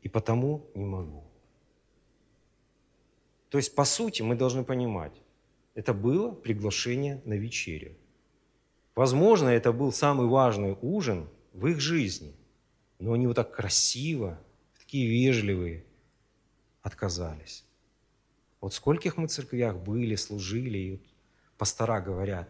и 0.00 0.08
потому 0.08 0.64
не 0.74 0.86
могу. 0.86 1.24
То 3.50 3.58
есть, 3.58 3.74
по 3.74 3.84
сути, 3.84 4.22
мы 4.22 4.34
должны 4.34 4.64
понимать, 4.64 5.12
это 5.74 5.92
было 5.92 6.30
приглашение 6.30 7.20
на 7.26 7.34
вечерю. 7.34 7.98
Возможно, 8.94 9.50
это 9.50 9.72
был 9.72 9.92
самый 9.92 10.26
важный 10.26 10.78
ужин 10.80 11.28
в 11.52 11.66
их 11.66 11.80
жизни, 11.80 12.34
но 12.98 13.12
они 13.12 13.26
вот 13.26 13.36
так 13.36 13.54
красиво, 13.54 14.38
такие 14.78 15.08
вежливые, 15.08 15.84
отказались. 16.82 17.64
Вот 18.60 18.74
скольких 18.74 19.16
мы 19.16 19.28
церквях 19.28 19.76
были, 19.76 20.14
служили, 20.16 20.78
и 20.78 20.90
вот 20.92 21.00
пастора 21.56 22.00
говорят, 22.00 22.48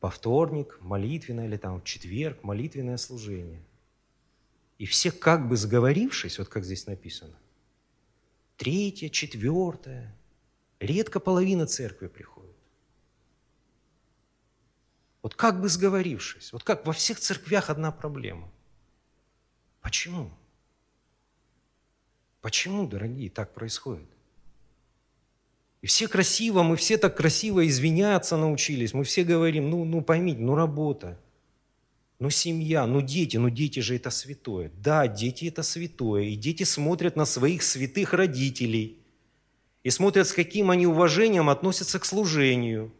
по 0.00 0.10
вторник 0.10 0.78
молитвенное 0.80 1.46
или 1.46 1.56
там 1.56 1.80
в 1.80 1.84
четверг 1.84 2.42
молитвенное 2.42 2.96
служение. 2.96 3.62
И 4.78 4.86
все 4.86 5.12
как 5.12 5.46
бы 5.46 5.56
сговорившись, 5.56 6.38
вот 6.38 6.48
как 6.48 6.64
здесь 6.64 6.86
написано, 6.86 7.36
третье, 8.56 9.10
четвертое, 9.10 10.16
редко 10.78 11.20
половина 11.20 11.66
церкви 11.66 12.06
приходит. 12.06 12.39
Вот 15.22 15.34
как 15.34 15.60
бы 15.60 15.68
сговорившись, 15.68 16.52
вот 16.52 16.62
как 16.62 16.86
во 16.86 16.92
всех 16.92 17.18
церквях 17.20 17.68
одна 17.70 17.92
проблема. 17.92 18.50
Почему? 19.80 20.30
Почему, 22.40 22.86
дорогие, 22.86 23.28
так 23.28 23.52
происходит? 23.52 24.08
И 25.82 25.86
все 25.86 26.08
красиво, 26.08 26.62
мы 26.62 26.76
все 26.76 26.98
так 26.98 27.16
красиво 27.16 27.66
извиняться 27.66 28.36
научились. 28.36 28.92
Мы 28.92 29.04
все 29.04 29.24
говорим, 29.24 29.70
ну, 29.70 29.84
ну 29.84 30.02
поймите, 30.02 30.40
ну 30.40 30.54
работа, 30.54 31.18
ну 32.18 32.28
семья, 32.28 32.86
ну 32.86 33.00
дети, 33.00 33.38
ну 33.38 33.48
дети 33.48 33.80
же 33.80 33.96
это 33.96 34.10
святое. 34.10 34.70
Да, 34.82 35.06
дети 35.06 35.46
это 35.46 35.62
святое. 35.62 36.24
И 36.24 36.36
дети 36.36 36.64
смотрят 36.64 37.16
на 37.16 37.24
своих 37.24 37.62
святых 37.62 38.12
родителей. 38.12 38.98
И 39.82 39.88
смотрят, 39.88 40.28
с 40.28 40.34
каким 40.34 40.70
они 40.70 40.86
уважением 40.86 41.48
относятся 41.48 41.98
к 41.98 42.04
служению. 42.04 42.92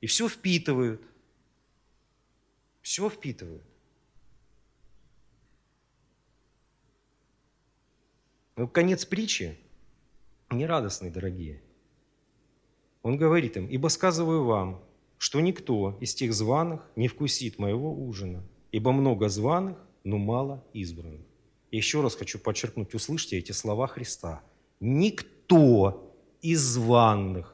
И 0.00 0.08
все 0.08 0.28
впитывают. 0.28 1.00
Все 2.86 3.10
впитывают. 3.10 3.64
Но 8.54 8.68
конец 8.68 9.04
притчи 9.04 9.58
нерадостный, 10.52 11.10
дорогие. 11.10 11.64
Он 13.02 13.16
говорит 13.16 13.56
им, 13.56 13.66
«Ибо 13.66 13.88
сказываю 13.88 14.44
вам, 14.44 14.84
что 15.18 15.40
никто 15.40 15.98
из 16.00 16.14
тех 16.14 16.32
званых 16.32 16.88
не 16.94 17.08
вкусит 17.08 17.58
моего 17.58 17.92
ужина, 17.92 18.44
ибо 18.70 18.92
много 18.92 19.28
званых, 19.28 19.84
но 20.04 20.18
мало 20.18 20.64
избранных». 20.72 21.26
И 21.72 21.78
еще 21.78 22.02
раз 22.02 22.14
хочу 22.14 22.38
подчеркнуть, 22.38 22.94
услышьте 22.94 23.36
эти 23.36 23.50
слова 23.50 23.88
Христа. 23.88 24.44
«Никто 24.78 26.16
из 26.40 26.60
званых 26.60 27.52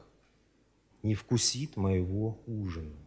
не 1.01 1.15
вкусит 1.15 1.75
моего 1.75 2.39
ужина». 2.45 3.02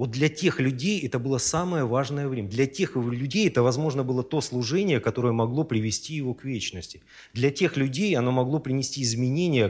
Вот 0.00 0.12
для 0.12 0.30
тех 0.30 0.60
людей 0.60 0.98
это 1.06 1.18
было 1.18 1.36
самое 1.36 1.84
важное 1.84 2.26
время. 2.26 2.48
Для 2.48 2.66
тех 2.66 2.96
людей 2.96 3.46
это, 3.46 3.62
возможно, 3.62 4.02
было 4.02 4.22
то 4.22 4.40
служение, 4.40 4.98
которое 4.98 5.34
могло 5.34 5.62
привести 5.62 6.14
его 6.14 6.32
к 6.32 6.42
вечности. 6.42 7.02
Для 7.34 7.50
тех 7.50 7.76
людей 7.76 8.14
оно 8.16 8.32
могло 8.32 8.60
принести 8.60 9.02
изменения 9.02 9.68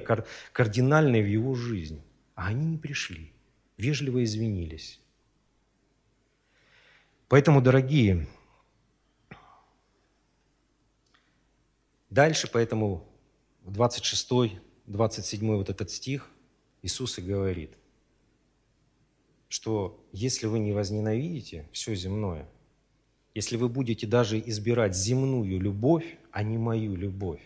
кардинальные 0.52 1.24
в 1.24 1.26
его 1.26 1.56
жизнь. 1.56 2.00
А 2.36 2.46
они 2.46 2.64
не 2.64 2.78
пришли, 2.78 3.32
вежливо 3.76 4.22
извинились. 4.22 5.00
Поэтому, 7.26 7.60
дорогие, 7.60 8.28
дальше, 12.08 12.48
поэтому 12.52 13.04
в 13.64 13.72
26, 13.72 14.60
27 14.86 15.56
вот 15.56 15.70
этот 15.70 15.90
стих 15.90 16.30
Иисус 16.82 17.18
и 17.18 17.22
говорит, 17.22 17.72
что 19.51 20.01
если 20.12 20.46
вы 20.46 20.61
не 20.61 20.72
возненавидите 20.72 21.68
все 21.72 21.96
земное, 21.96 22.48
если 23.34 23.57
вы 23.57 23.68
будете 23.68 24.07
даже 24.07 24.38
избирать 24.38 24.96
земную 24.96 25.59
любовь, 25.59 26.18
а 26.30 26.44
не 26.44 26.57
мою 26.57 26.94
любовь, 26.94 27.42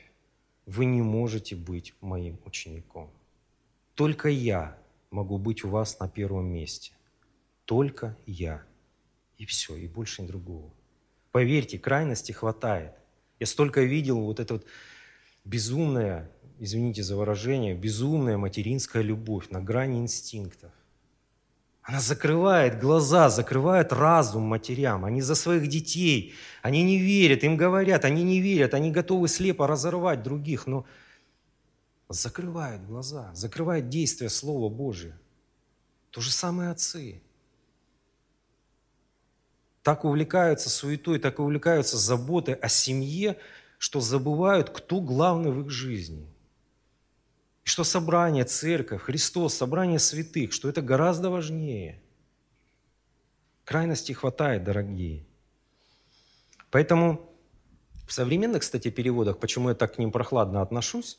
вы 0.67 0.85
не 0.85 1.01
можете 1.01 1.57
быть 1.57 1.95
моим 2.03 2.39
учеником. 2.45 3.11
Только 3.95 4.29
я 4.29 4.79
могу 5.11 5.39
быть 5.39 5.65
у 5.65 5.71
вас 5.71 5.99
на 5.99 6.07
первом 6.07 6.47
месте. 6.53 6.93
Только 7.65 8.17
я. 8.27 8.63
И 9.39 9.47
все, 9.47 9.75
и 9.75 9.89
больше 9.89 10.23
ни 10.23 10.27
другого. 10.27 10.71
Поверьте, 11.33 11.79
крайности 11.79 12.33
хватает. 12.33 12.93
Я 13.41 13.47
столько 13.47 13.83
видел 13.83 14.21
вот 14.21 14.41
это 14.41 14.55
вот 14.55 14.67
безумная, 15.47 16.31
извините 16.59 17.03
за 17.03 17.17
выражение, 17.17 17.75
безумная 17.75 18.37
материнская 18.37 19.03
любовь 19.03 19.49
на 19.49 19.63
грани 19.63 20.01
инстинктов. 20.01 20.71
Она 21.85 22.01
закрывает 22.01 22.81
глаза, 22.81 23.29
закрывает 23.29 23.93
разум 23.93 24.45
матерям. 24.45 25.05
Они 25.05 25.21
за 25.21 25.35
своих 25.35 25.69
детей, 25.69 26.35
они 26.63 26.83
не 26.83 26.99
верят, 26.99 27.45
им 27.45 27.59
говорят, 27.59 28.07
они 28.07 28.23
не 28.23 28.41
верят, 28.41 28.73
они 28.73 28.91
готовы 28.91 29.29
слепо 29.29 29.67
разорвать 29.67 30.23
других, 30.23 30.67
но 30.67 30.87
закрывают 32.09 32.83
глаза, 32.87 33.31
закрывают 33.35 33.91
действие 33.91 34.31
Слова 34.31 34.71
Божия. 34.71 35.21
То 36.11 36.23
же 36.23 36.33
самое 36.33 36.71
отцы. 36.71 37.21
Так 39.83 40.07
увлекаются 40.07 40.71
суетой, 40.71 41.19
так 41.19 41.39
увлекаются 41.39 41.99
заботой 41.99 42.55
о 42.55 42.71
семье, 42.71 43.37
что 43.77 44.01
забывают, 44.01 44.71
кто 44.71 45.03
главный 45.03 45.51
в 45.51 45.61
их 45.61 45.69
жизни. 45.69 46.27
И 47.65 47.69
что 47.69 47.83
собрание, 47.83 48.45
церковь, 48.45 49.03
Христос, 49.03 49.55
собрание 49.55 49.99
святых, 49.99 50.53
что 50.53 50.69
это 50.69 50.83
гораздо 50.83 51.31
важнее. 51.31 52.01
Крайности 53.65 54.13
хватает, 54.13 54.65
дорогие. 54.65 55.25
Поэтому 56.71 57.31
в 58.07 58.13
современных, 58.13 58.61
кстати, 58.61 58.91
переводах, 58.91 59.39
почему 59.39 59.71
я 59.71 59.75
так 59.75 59.95
к 59.95 59.99
ним 59.99 60.13
прохладно 60.13 60.61
отношусь, 60.61 61.19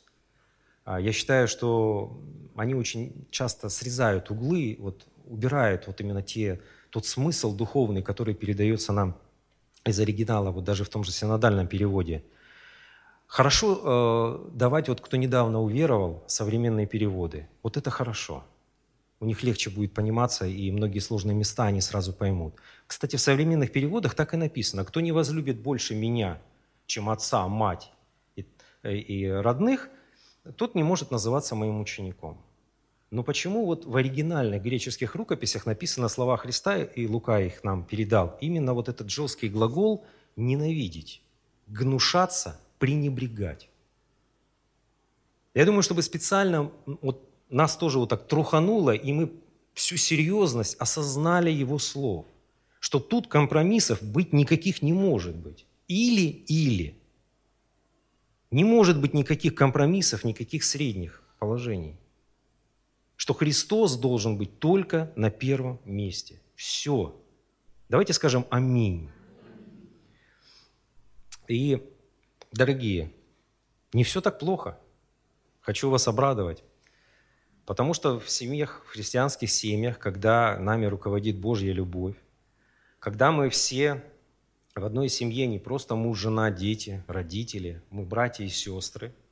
а, 0.84 1.00
я 1.00 1.12
считаю, 1.12 1.48
что 1.48 2.22
они 2.54 2.74
очень 2.74 3.26
часто 3.32 3.68
срезают 3.68 4.30
углы, 4.30 4.76
вот, 4.78 5.04
убирают 5.24 5.88
вот 5.88 6.00
именно 6.00 6.22
те, 6.22 6.60
тот 6.90 7.06
смысл 7.06 7.56
духовный, 7.56 8.02
который 8.02 8.34
передается 8.34 8.92
нам 8.92 9.18
из 9.84 9.98
оригинала, 9.98 10.52
вот 10.52 10.62
даже 10.62 10.84
в 10.84 10.88
том 10.88 11.02
же 11.02 11.10
синодальном 11.10 11.66
переводе– 11.66 12.24
Хорошо 13.26 14.48
э, 14.48 14.50
давать, 14.52 14.88
вот 14.88 15.00
кто 15.00 15.16
недавно 15.16 15.60
уверовал, 15.60 16.22
современные 16.26 16.86
переводы. 16.86 17.48
Вот 17.62 17.76
это 17.76 17.90
хорошо. 17.90 18.44
У 19.18 19.26
них 19.26 19.42
легче 19.42 19.70
будет 19.70 19.94
пониматься, 19.94 20.46
и 20.46 20.70
многие 20.70 21.00
сложные 21.00 21.34
места 21.34 21.64
они 21.64 21.80
сразу 21.80 22.12
поймут. 22.12 22.54
Кстати, 22.86 23.16
в 23.16 23.20
современных 23.20 23.72
переводах 23.72 24.14
так 24.14 24.34
и 24.34 24.36
написано. 24.36 24.84
«Кто 24.84 25.00
не 25.00 25.10
возлюбит 25.10 25.58
больше 25.60 25.94
меня, 25.94 26.40
чем 26.86 27.08
отца, 27.08 27.48
мать 27.48 27.90
и, 28.36 28.46
и 28.84 29.26
родных, 29.26 29.88
тот 30.56 30.74
не 30.74 30.82
может 30.82 31.10
называться 31.10 31.54
моим 31.54 31.80
учеником». 31.80 32.38
Но 33.10 33.22
почему 33.22 33.64
вот 33.64 33.86
в 33.86 33.96
оригинальных 33.96 34.62
греческих 34.62 35.14
рукописях 35.14 35.64
написано 35.64 36.08
слова 36.08 36.36
Христа, 36.36 36.76
и 36.82 37.06
Лука 37.06 37.40
их 37.40 37.64
нам 37.64 37.84
передал, 37.84 38.36
именно 38.40 38.74
вот 38.74 38.88
этот 38.88 39.10
жесткий 39.10 39.48
глагол 39.48 40.04
«ненавидеть», 40.36 41.22
«гнушаться», 41.66 42.60
«пренебрегать». 42.78 43.68
Я 45.54 45.64
думаю, 45.64 45.82
чтобы 45.82 46.02
специально 46.02 46.70
вот 46.86 47.28
нас 47.48 47.76
тоже 47.76 47.98
вот 47.98 48.08
так 48.08 48.26
трухануло, 48.26 48.90
и 48.90 49.12
мы 49.12 49.32
всю 49.74 49.96
серьезность 49.96 50.76
осознали 50.78 51.50
его 51.50 51.78
слов, 51.78 52.26
что 52.80 52.98
тут 52.98 53.28
компромиссов 53.28 54.02
быть 54.02 54.32
никаких 54.32 54.82
не 54.82 54.92
может 54.92 55.36
быть. 55.36 55.66
Или-или. 55.88 56.96
Не 58.50 58.64
может 58.64 59.00
быть 59.00 59.14
никаких 59.14 59.54
компромиссов, 59.54 60.24
никаких 60.24 60.64
средних 60.64 61.22
положений 61.38 61.96
что 63.16 63.34
Христос 63.34 63.96
должен 63.96 64.36
быть 64.36 64.58
только 64.58 65.12
на 65.16 65.30
первом 65.30 65.80
месте. 65.84 66.40
Все. 66.54 67.18
Давайте 67.88 68.12
скажем 68.12 68.46
аминь. 68.50 69.10
И, 71.48 71.82
дорогие, 72.56 73.12
не 73.92 74.04
все 74.04 74.20
так 74.20 74.38
плохо. 74.38 74.78
Хочу 75.60 75.90
вас 75.90 76.08
обрадовать. 76.08 76.64
Потому 77.64 77.94
что 77.94 78.20
в 78.20 78.30
семьях, 78.30 78.82
в 78.86 78.88
христианских 78.90 79.50
семьях, 79.50 79.98
когда 79.98 80.58
нами 80.58 80.86
руководит 80.86 81.38
Божья 81.38 81.72
любовь, 81.72 82.16
когда 82.98 83.32
мы 83.32 83.50
все 83.50 84.04
в 84.74 84.84
одной 84.84 85.08
семье, 85.08 85.46
не 85.46 85.58
просто 85.58 85.96
муж, 85.96 86.18
жена, 86.18 86.50
дети, 86.50 87.02
родители, 87.08 87.82
мы 87.90 88.04
братья 88.04 88.44
и 88.44 88.48
сестры– 88.48 89.14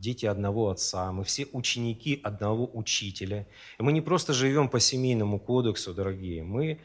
дети 0.00 0.26
одного 0.26 0.70
отца, 0.70 1.12
мы 1.12 1.24
все 1.24 1.46
ученики 1.52 2.20
одного 2.24 2.68
учителя. 2.72 3.46
И 3.78 3.82
мы 3.82 3.92
не 3.92 4.00
просто 4.00 4.32
живем 4.32 4.68
по 4.68 4.80
семейному 4.80 5.38
кодексу, 5.38 5.94
дорогие, 5.94 6.42
мы 6.42 6.80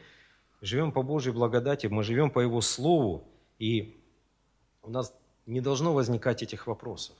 живем 0.60 0.92
по 0.92 1.02
Божьей 1.02 1.32
благодати, 1.32 1.86
мы 1.86 2.02
живем 2.02 2.30
по 2.30 2.40
Его 2.40 2.60
Слову, 2.60 3.26
и 3.58 3.96
у 4.82 4.90
нас 4.90 5.14
не 5.46 5.60
должно 5.60 5.94
возникать 5.94 6.42
этих 6.42 6.66
вопросов. 6.66 7.14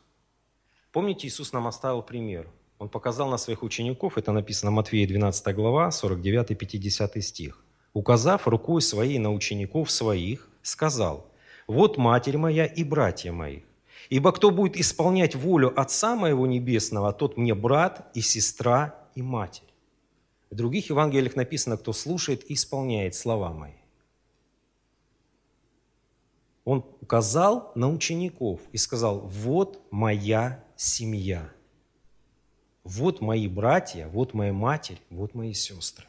Помните, 0.92 1.26
Иисус 1.26 1.52
нам 1.52 1.66
оставил 1.66 2.02
пример. 2.02 2.48
Он 2.78 2.88
показал 2.88 3.28
на 3.28 3.38
своих 3.38 3.62
учеников, 3.62 4.18
это 4.18 4.32
написано 4.32 4.70
в 4.70 4.74
Матфея 4.74 5.06
12 5.06 5.54
глава, 5.54 5.88
49-50 5.88 7.20
стих. 7.20 7.64
«Указав 7.94 8.46
рукой 8.46 8.82
своей 8.82 9.18
на 9.18 9.32
учеников 9.32 9.90
своих, 9.90 10.48
сказал, 10.62 11.26
«Вот 11.66 11.96
матерь 11.96 12.36
моя 12.36 12.66
и 12.66 12.84
братья 12.84 13.32
мои, 13.32 13.60
Ибо 14.08 14.32
кто 14.32 14.50
будет 14.50 14.76
исполнять 14.76 15.34
волю 15.34 15.72
Отца 15.78 16.14
моего 16.14 16.46
Небесного, 16.46 17.12
тот 17.12 17.36
мне 17.36 17.54
брат 17.54 18.08
и 18.14 18.20
сестра 18.20 18.94
и 19.14 19.22
матерь. 19.22 19.64
В 20.50 20.54
других 20.54 20.90
Евангелиях 20.90 21.34
написано, 21.34 21.76
кто 21.76 21.92
слушает 21.92 22.48
и 22.48 22.54
исполняет 22.54 23.14
слова 23.14 23.52
мои. 23.52 23.72
Он 26.66 26.84
указал 27.00 27.70
на 27.76 27.88
учеников 27.88 28.60
и 28.72 28.76
сказал, 28.76 29.20
вот 29.20 29.80
моя 29.92 30.64
семья, 30.74 31.48
вот 32.82 33.20
мои 33.20 33.46
братья, 33.46 34.08
вот 34.08 34.34
моя 34.34 34.52
матерь, 34.52 35.00
вот 35.08 35.32
мои 35.32 35.52
сестры. 35.52 36.06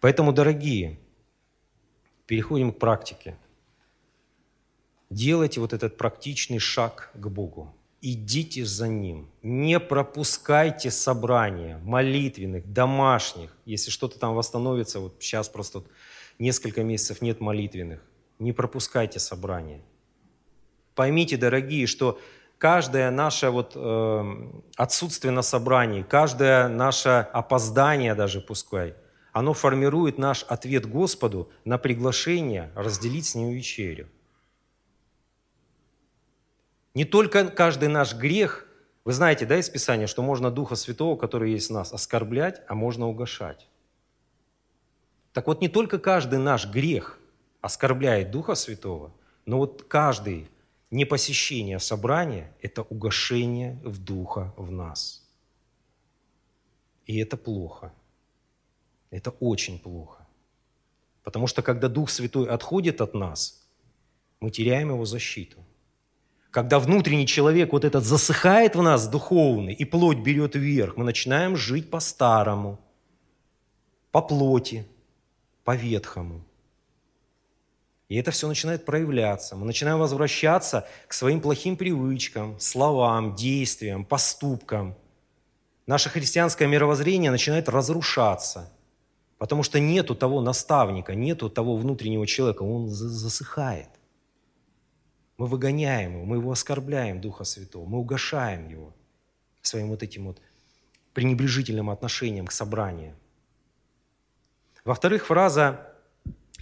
Поэтому, 0.00 0.34
дорогие, 0.34 1.00
переходим 2.26 2.72
к 2.72 2.78
практике. 2.78 3.38
Делайте 5.08 5.60
вот 5.60 5.72
этот 5.72 5.96
практичный 5.96 6.58
шаг 6.58 7.10
к 7.14 7.26
Богу. 7.28 7.74
Идите 8.02 8.66
за 8.66 8.86
Ним. 8.86 9.30
Не 9.42 9.80
пропускайте 9.80 10.90
собрания 10.90 11.78
молитвенных, 11.78 12.70
домашних. 12.70 13.56
Если 13.64 13.90
что-то 13.90 14.18
там 14.18 14.34
восстановится, 14.34 15.00
вот 15.00 15.16
сейчас 15.20 15.48
просто 15.48 15.84
несколько 16.38 16.82
месяцев 16.82 17.22
нет 17.22 17.40
молитвенных. 17.40 18.02
Не 18.38 18.52
пропускайте 18.52 19.18
собрания. 19.18 19.80
Поймите, 20.94 21.36
дорогие, 21.36 21.86
что 21.86 22.18
каждое 22.58 23.10
наше 23.10 23.50
вот, 23.50 23.72
э, 23.74 24.50
отсутствие 24.76 25.32
на 25.32 25.42
собрании, 25.42 26.02
каждое 26.02 26.68
наше 26.68 27.28
опоздание 27.32 28.14
даже 28.14 28.40
пускай, 28.40 28.94
оно 29.32 29.52
формирует 29.52 30.18
наш 30.18 30.44
ответ 30.44 30.86
Господу 30.86 31.50
на 31.64 31.78
приглашение 31.78 32.70
разделить 32.76 33.26
с 33.26 33.34
Ним 33.34 33.50
вечерю. 33.50 34.08
Не 36.94 37.04
только 37.04 37.48
каждый 37.48 37.88
наш 37.88 38.14
грех, 38.14 38.66
вы 39.04 39.12
знаете, 39.12 39.44
да, 39.44 39.58
из 39.58 39.68
Писания, 39.68 40.06
что 40.06 40.22
можно 40.22 40.52
Духа 40.52 40.76
Святого, 40.76 41.16
который 41.16 41.50
есть 41.50 41.68
в 41.68 41.72
нас, 41.72 41.92
оскорблять, 41.92 42.62
а 42.68 42.74
можно 42.74 43.08
угошать. 43.08 43.68
Так 45.32 45.48
вот, 45.48 45.60
не 45.60 45.68
только 45.68 45.98
каждый 45.98 46.38
наш 46.38 46.66
грех 46.66 47.18
оскорбляет 47.64 48.30
Духа 48.30 48.54
Святого, 48.54 49.10
но 49.46 49.58
вот 49.58 49.84
каждый 49.88 50.48
непосещение 50.90 51.78
собрания– 51.78 52.52
это 52.62 52.82
угошение 52.82 53.80
в 53.84 53.98
Духа 53.98 54.52
в 54.56 54.70
нас. 54.70 55.26
И 57.06 57.18
это 57.18 57.36
плохо. 57.36 57.92
Это 59.10 59.30
очень 59.40 59.78
плохо. 59.78 60.26
Потому 61.22 61.46
что 61.46 61.62
когда 61.62 61.88
Дух 61.88 62.10
Святой 62.10 62.48
отходит 62.48 63.00
от 63.00 63.14
нас, 63.14 63.66
мы 64.40 64.50
теряем 64.50 64.90
Его 64.90 65.04
защиту– 65.04 65.58
когда 66.54 66.78
внутренний 66.78 67.26
человек 67.26 67.72
вот 67.72 67.84
этот 67.84 68.04
засыхает 68.04 68.76
в 68.76 68.82
нас 68.82 69.08
духовный, 69.08 69.72
и 69.72 69.84
плоть 69.84 70.18
берет 70.18 70.54
вверх, 70.54 70.96
мы 70.96 71.04
начинаем 71.04 71.56
жить 71.56 71.90
по-старому, 71.90 72.78
по 74.12 74.22
плоти, 74.22 74.86
по 75.64 75.74
ветхому. 75.74 76.44
И 78.14 78.16
это 78.16 78.30
все 78.30 78.46
начинает 78.46 78.84
проявляться. 78.84 79.56
Мы 79.56 79.66
начинаем 79.66 79.98
возвращаться 79.98 80.86
к 81.08 81.12
своим 81.12 81.40
плохим 81.40 81.76
привычкам, 81.76 82.60
словам, 82.60 83.34
действиям, 83.34 84.04
поступкам. 84.04 84.94
Наше 85.88 86.10
христианское 86.10 86.68
мировоззрение 86.68 87.32
начинает 87.32 87.68
разрушаться, 87.68 88.72
потому 89.36 89.64
что 89.64 89.80
нету 89.80 90.14
того 90.14 90.40
наставника, 90.40 91.16
нету 91.16 91.50
того 91.50 91.76
внутреннего 91.76 92.24
человека, 92.24 92.62
он 92.62 92.88
засыхает. 92.88 93.88
Мы 95.36 95.48
выгоняем 95.48 96.12
его, 96.12 96.24
мы 96.24 96.36
его 96.36 96.52
оскорбляем, 96.52 97.20
Духа 97.20 97.42
Святого, 97.42 97.84
мы 97.84 97.98
угошаем 97.98 98.68
его 98.68 98.94
своим 99.60 99.88
вот 99.88 100.04
этим 100.04 100.26
вот 100.26 100.40
пренебрежительным 101.14 101.90
отношением 101.90 102.46
к 102.46 102.52
собранию. 102.52 103.16
Во-вторых, 104.84 105.26
фраза 105.26 105.93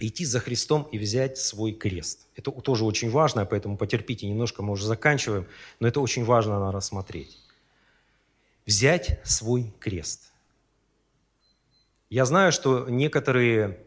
«идти 0.07 0.25
за 0.25 0.39
Христом 0.39 0.87
и 0.91 0.97
взять 0.97 1.37
свой 1.37 1.73
крест». 1.73 2.27
Это 2.35 2.51
тоже 2.51 2.85
очень 2.85 3.09
важно, 3.09 3.45
поэтому 3.45 3.77
потерпите 3.77 4.27
немножко, 4.27 4.63
мы 4.63 4.73
уже 4.73 4.85
заканчиваем, 4.85 5.47
но 5.79 5.87
это 5.87 6.01
очень 6.01 6.23
важно 6.23 6.59
надо 6.59 6.71
рассмотреть. 6.71 7.37
Взять 8.65 9.19
свой 9.23 9.73
крест. 9.79 10.31
Я 12.09 12.25
знаю, 12.25 12.51
что 12.51 12.87
некоторые 12.89 13.79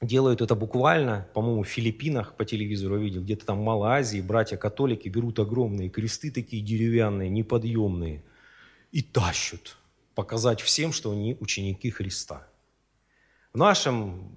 делают 0.00 0.40
это 0.40 0.54
буквально, 0.54 1.28
по-моему, 1.34 1.62
в 1.62 1.68
Филиппинах 1.68 2.36
по 2.36 2.44
телевизору 2.44 2.98
видел, 2.98 3.22
где-то 3.22 3.46
там 3.46 3.58
в 3.58 3.64
Малайзии 3.64 4.20
братья-католики 4.20 5.08
берут 5.08 5.38
огромные 5.38 5.90
кресты 5.90 6.30
такие 6.30 6.62
деревянные, 6.62 7.28
неподъемные, 7.28 8.22
и 8.92 9.02
тащут, 9.02 9.76
показать 10.14 10.60
всем, 10.60 10.92
что 10.92 11.10
они 11.10 11.36
ученики 11.40 11.90
Христа. 11.90 12.46
В 13.52 13.58
нашем 13.58 14.36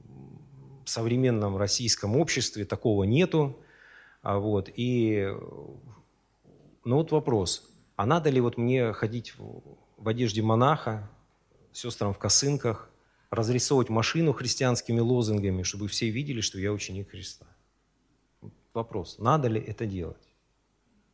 современном 0.91 1.57
российском 1.57 2.15
обществе 2.15 2.65
такого 2.65 3.03
нету. 3.03 3.57
А 4.21 4.37
вот, 4.37 4.69
и, 4.75 5.27
ну 6.83 6.95
вот 6.97 7.11
вопрос, 7.11 7.69
а 7.95 8.05
надо 8.05 8.29
ли 8.29 8.39
вот 8.39 8.57
мне 8.57 8.93
ходить 8.93 9.33
в 9.37 10.07
одежде 10.07 10.41
монаха, 10.41 11.09
сестрам 11.71 12.13
в 12.13 12.19
косынках, 12.19 12.89
разрисовывать 13.29 13.89
машину 13.89 14.33
христианскими 14.33 14.99
лозунгами, 14.99 15.63
чтобы 15.63 15.87
все 15.87 16.09
видели, 16.09 16.41
что 16.41 16.59
я 16.59 16.71
ученик 16.71 17.11
Христа. 17.11 17.47
Вопрос, 18.73 19.17
надо 19.19 19.47
ли 19.47 19.59
это 19.59 19.85
делать? 19.85 20.27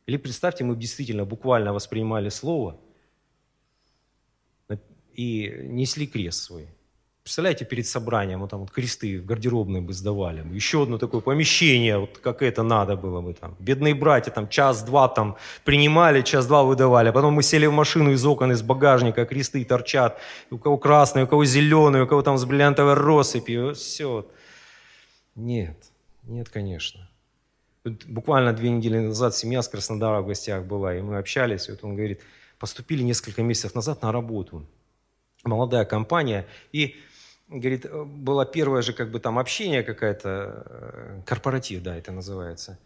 Или 0.06 0.16
представьте, 0.16 0.64
мы 0.64 0.76
действительно 0.76 1.24
буквально 1.24 1.72
воспринимали 1.72 2.28
Слово 2.28 2.80
и 5.14 5.52
несли 5.64 6.06
крест 6.06 6.44
свой. 6.44 6.68
Представляете, 7.28 7.66
перед 7.66 7.86
собранием, 7.86 8.40
вот 8.40 8.48
там 8.48 8.60
вот 8.60 8.70
кресты 8.70 9.20
в 9.20 9.26
гардеробной 9.26 9.82
бы 9.82 9.92
сдавали. 9.92 10.42
Еще 10.54 10.84
одно 10.84 10.96
такое 10.96 11.20
помещение, 11.20 11.98
вот 11.98 12.16
как 12.16 12.40
это 12.40 12.62
надо 12.62 12.96
было 12.96 13.20
бы 13.20 13.34
там. 13.34 13.54
Бедные 13.58 13.94
братья 13.94 14.30
там 14.30 14.48
час-два 14.48 15.08
там 15.08 15.36
принимали, 15.62 16.22
час-два 16.22 16.62
выдавали. 16.62 17.10
А 17.10 17.12
потом 17.12 17.34
мы 17.34 17.42
сели 17.42 17.66
в 17.66 17.72
машину 17.72 18.12
из 18.12 18.24
окон, 18.24 18.52
из 18.52 18.62
багажника, 18.62 19.26
кресты 19.26 19.62
торчат. 19.66 20.18
У 20.50 20.56
кого 20.56 20.78
красные, 20.78 21.26
у 21.26 21.28
кого 21.28 21.44
зеленые, 21.44 22.04
у 22.04 22.06
кого 22.06 22.22
там 22.22 22.38
с 22.38 22.46
бриллиантовой 22.46 22.94
россыпью. 22.94 23.74
Все. 23.74 24.26
Нет, 25.34 25.76
нет, 26.22 26.48
конечно. 26.48 27.10
Тут 27.82 28.06
буквально 28.06 28.54
две 28.54 28.70
недели 28.70 29.00
назад 29.00 29.36
семья 29.36 29.60
с 29.60 29.68
Краснодара 29.68 30.22
в 30.22 30.26
гостях 30.26 30.64
была, 30.64 30.96
и 30.96 31.02
мы 31.02 31.18
общались, 31.18 31.68
и 31.68 31.72
вот 31.72 31.84
он 31.84 31.94
говорит, 31.94 32.22
поступили 32.58 33.02
несколько 33.02 33.42
месяцев 33.42 33.74
назад 33.74 34.00
на 34.00 34.12
работу. 34.12 34.64
Молодая 35.44 35.84
компания, 35.84 36.46
и 36.72 36.96
говорит, 37.48 37.86
э, 37.86 38.04
было 38.04 38.44
первое 38.46 38.82
же 38.82 38.92
как 38.92 39.10
бы 39.10 39.20
там 39.20 39.38
общение 39.38 39.82
какая-то, 39.82 40.64
э, 40.66 41.22
корпоратив, 41.26 41.82
да, 41.82 41.96
это 41.96 42.12
называется. 42.12 42.78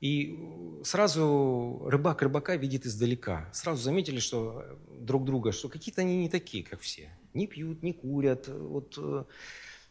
И 0.00 0.38
сразу 0.82 1.82
рыбак 1.86 2.22
рыбака 2.22 2.56
видит 2.56 2.86
издалека. 2.86 3.48
Сразу 3.52 3.82
заметили, 3.82 4.18
что 4.18 4.64
друг 4.98 5.24
друга, 5.24 5.52
что 5.52 5.68
какие-то 5.68 6.00
они 6.00 6.16
не 6.16 6.28
такие, 6.28 6.64
как 6.64 6.80
все. 6.80 7.10
Не 7.34 7.46
пьют, 7.46 7.82
не 7.82 7.92
курят, 7.92 8.48
вот 8.48 8.94
э, 8.96 9.24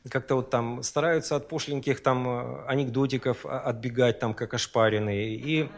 как-то 0.09 0.35
вот 0.35 0.49
там 0.49 0.81
стараются 0.81 1.35
от 1.35 1.47
пошленьких 1.47 2.01
там 2.01 2.65
анекдотиков 2.67 3.45
отбегать 3.45 4.19
там 4.19 4.33
как 4.33 4.53
ошпаренные. 4.53 5.35
И 5.35 5.69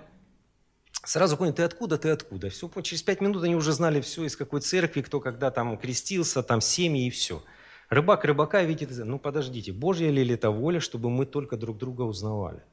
сразу 1.03 1.35
понял, 1.37 1.53
ты 1.53 1.63
откуда, 1.63 1.97
ты 1.97 2.09
откуда. 2.09 2.49
Все, 2.49 2.69
через 2.81 3.01
пять 3.03 3.21
минут 3.21 3.43
они 3.43 3.55
уже 3.55 3.73
знали 3.73 3.99
все, 3.99 4.23
из 4.23 4.37
какой 4.37 4.61
церкви, 4.61 5.01
кто 5.01 5.19
когда 5.19 5.51
там 5.51 5.77
крестился, 5.77 6.41
там 6.43 6.61
семьи 6.61 7.07
и 7.07 7.09
все. 7.09 7.43
Рыбак 7.91 8.23
рыбака 8.23 8.63
видит, 8.63 8.89
ну 9.03 9.19
подождите, 9.19 9.73
Божья 9.73 10.09
ли 10.09 10.25
это 10.33 10.49
воля, 10.49 10.79
чтобы 10.79 11.09
мы 11.09 11.25
только 11.25 11.57
друг 11.57 11.77
друга 11.77 12.03
узнавали? 12.03 12.63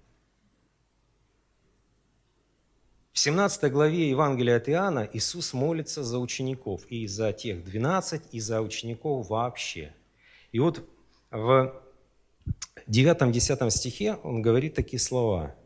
В 3.13 3.19
17 3.19 3.73
главе 3.73 4.11
Евангелия 4.11 4.59
от 4.59 4.69
Иоанна 4.69 5.11
Иисус 5.13 5.53
молится 5.55 6.05
за 6.05 6.21
учеников, 6.21 6.87
и 6.87 7.09
за 7.09 7.33
тех 7.33 7.65
12, 7.65 8.29
и 8.31 8.39
за 8.39 8.63
учеников 8.63 9.29
вообще. 9.29 9.93
И 10.53 10.61
вот 10.61 10.89
в 11.33 11.75
9-10 12.87 13.71
стихе 13.71 14.19
он 14.23 14.41
говорит 14.41 14.75
такие 14.75 15.01
слова. 15.01 15.57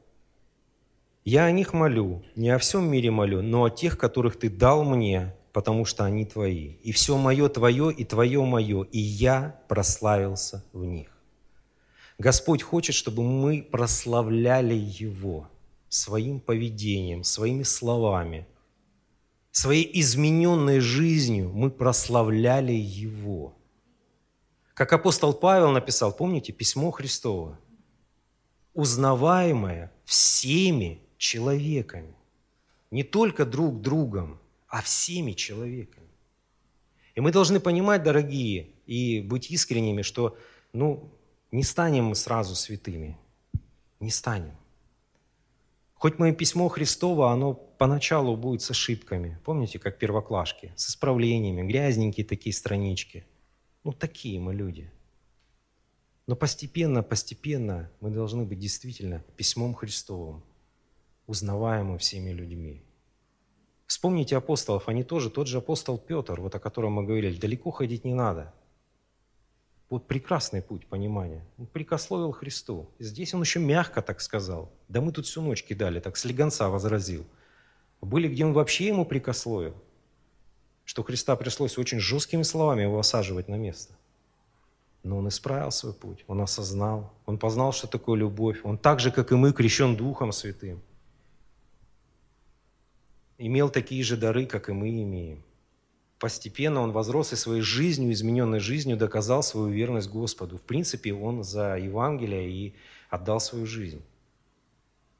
«Я 1.27 1.45
о 1.45 1.51
них 1.51 1.75
молю, 1.75 2.25
не 2.37 2.49
о 2.49 2.57
всем 2.57 2.91
мире 2.91 3.11
молю, 3.11 3.43
но 3.43 3.65
о 3.65 3.71
тех, 3.71 3.99
которых 3.99 4.39
Ты 4.39 4.49
дал 4.49 4.83
мне, 4.83 5.37
потому 5.53 5.85
что 5.85 6.05
они 6.05 6.25
твои. 6.25 6.75
И 6.83 6.93
все 6.93 7.17
мое 7.17 7.49
твое, 7.49 7.93
и 7.93 8.05
твое 8.05 8.43
мое, 8.45 8.83
и 8.85 8.99
я 8.99 9.61
прославился 9.69 10.65
в 10.73 10.85
них. 10.85 11.09
Господь 12.19 12.63
хочет, 12.63 12.95
чтобы 12.95 13.23
мы 13.23 13.63
прославляли 13.63 14.75
Его 14.75 15.49
своим 15.89 16.41
поведением, 16.41 17.25
своими 17.25 17.65
словами, 17.65 18.47
своей 19.51 19.89
измененной 20.01 20.81
жизнью 20.81 21.51
мы 21.53 21.71
прославляли 21.71 22.73
Его. 22.73 23.55
Как 24.75 24.93
апостол 24.93 25.35
Павел 25.35 25.71
написал, 25.71 26.13
помните, 26.13 26.53
письмо 26.53 26.91
Христово, 26.91 27.59
узнаваемое 28.73 29.93
всеми 30.05 31.03
человеками, 31.19 32.15
не 32.91 33.05
только 33.05 33.45
друг 33.45 33.83
другом, 33.83 34.39
а 34.73 34.81
всеми 34.81 35.33
человеками. 35.33 36.09
И 37.15 37.21
мы 37.21 37.31
должны 37.31 37.61
понимать, 37.61 38.03
дорогие, 38.03 38.71
и 38.87 39.21
быть 39.21 39.51
искренними, 39.51 40.01
что 40.01 40.39
ну, 40.73 41.13
не 41.51 41.63
станем 41.63 42.07
мы 42.07 42.15
сразу 42.15 42.55
святыми. 42.55 43.19
Не 44.01 44.11
станем. 44.11 44.57
Хоть 45.93 46.19
мое 46.19 46.33
письмо 46.33 46.69
Христово, 46.69 47.31
оно 47.31 47.53
поначалу 47.53 48.35
будет 48.35 48.63
с 48.63 48.71
ошибками. 48.71 49.39
Помните, 49.45 49.79
как 49.79 49.99
первоклашки? 49.99 50.73
С 50.75 50.89
исправлениями, 50.89 51.69
грязненькие 51.69 52.25
такие 52.25 52.55
странички. 52.55 53.27
Ну, 53.85 53.93
такие 53.93 54.41
мы 54.41 54.55
люди. 54.55 54.91
Но 56.27 56.35
постепенно, 56.35 57.03
постепенно 57.03 57.91
мы 58.01 58.09
должны 58.09 58.47
быть 58.47 58.59
действительно 58.59 59.23
письмом 59.37 59.75
Христовым, 59.75 60.43
узнаваемым 61.27 61.99
всеми 61.99 62.31
людьми. 62.31 62.83
Вспомните 63.87 64.37
апостолов, 64.37 64.89
они 64.89 65.05
тоже, 65.05 65.31
тот 65.31 65.47
же 65.47 65.59
апостол 65.59 65.99
Петр, 65.99 66.41
вот 66.41 66.55
о 66.55 66.59
котором 66.59 66.93
мы 66.93 67.05
говорили, 67.05 67.39
далеко 67.39 67.71
ходить 67.71 68.05
не 68.05 68.15
надо. 68.15 68.53
Вот 69.91 70.07
прекрасный 70.07 70.63
путь 70.63 70.87
понимания. 70.87 71.45
Он 71.59 71.67
прикословил 71.67 72.33
Христу. 72.33 72.89
Здесь 72.99 73.35
он 73.35 73.43
еще 73.43 73.61
мягко 73.61 74.01
так 74.01 74.23
сказал. 74.23 74.73
Да 74.89 75.03
мы 75.03 75.13
тут 75.13 75.27
всю 75.27 75.43
ночь 75.43 75.63
кидали, 75.63 76.01
так 76.01 76.17
слегонца 76.17 76.71
возразил. 76.71 77.27
Были, 78.01 78.29
где 78.29 78.47
он 78.47 78.55
вообще 78.55 78.87
ему 78.87 79.05
прикословил. 79.05 79.75
Что 80.85 81.03
Христа 81.03 81.37
пришлось 81.37 81.77
очень 81.77 82.01
жесткими 82.01 82.43
словами 82.43 82.83
его 82.83 82.99
осаживать 82.99 83.49
на 83.49 83.57
место. 83.57 83.95
Но 85.03 85.19
он 85.19 85.29
исправил 85.29 85.71
свой 85.71 85.93
путь, 85.93 86.25
он 86.29 86.41
осознал, 86.41 87.13
он 87.27 87.37
познал, 87.37 87.73
что 87.73 87.87
такое 87.87 88.19
любовь. 88.19 88.61
Он 88.65 88.79
так 88.79 89.01
же, 89.01 89.11
как 89.11 89.33
и 89.33 89.35
мы, 89.35 89.53
крещен 89.53 89.97
Духом 89.97 90.33
Святым 90.33 90.81
имел 93.39 93.71
такие 93.71 94.03
же 94.03 94.17
дары, 94.17 94.47
как 94.47 94.69
и 94.69 94.73
мы 94.73 94.89
имеем. 94.89 95.43
Постепенно 96.19 96.81
он 96.83 96.93
возрос 96.93 97.33
и 97.33 97.37
своей 97.37 97.63
жизнью, 97.63 98.13
измененной 98.13 98.61
жизнью, 98.61 98.97
доказал 98.97 99.43
свою 99.43 99.69
верность 99.69 100.09
Господу. 100.09 100.59
В 100.59 100.63
принципе, 100.63 101.13
он 101.13 101.43
за 101.43 101.77
Евангелие 101.77 102.49
и 102.49 102.75
отдал 103.11 103.41
свою 103.41 103.67
жизнь. 103.67 104.03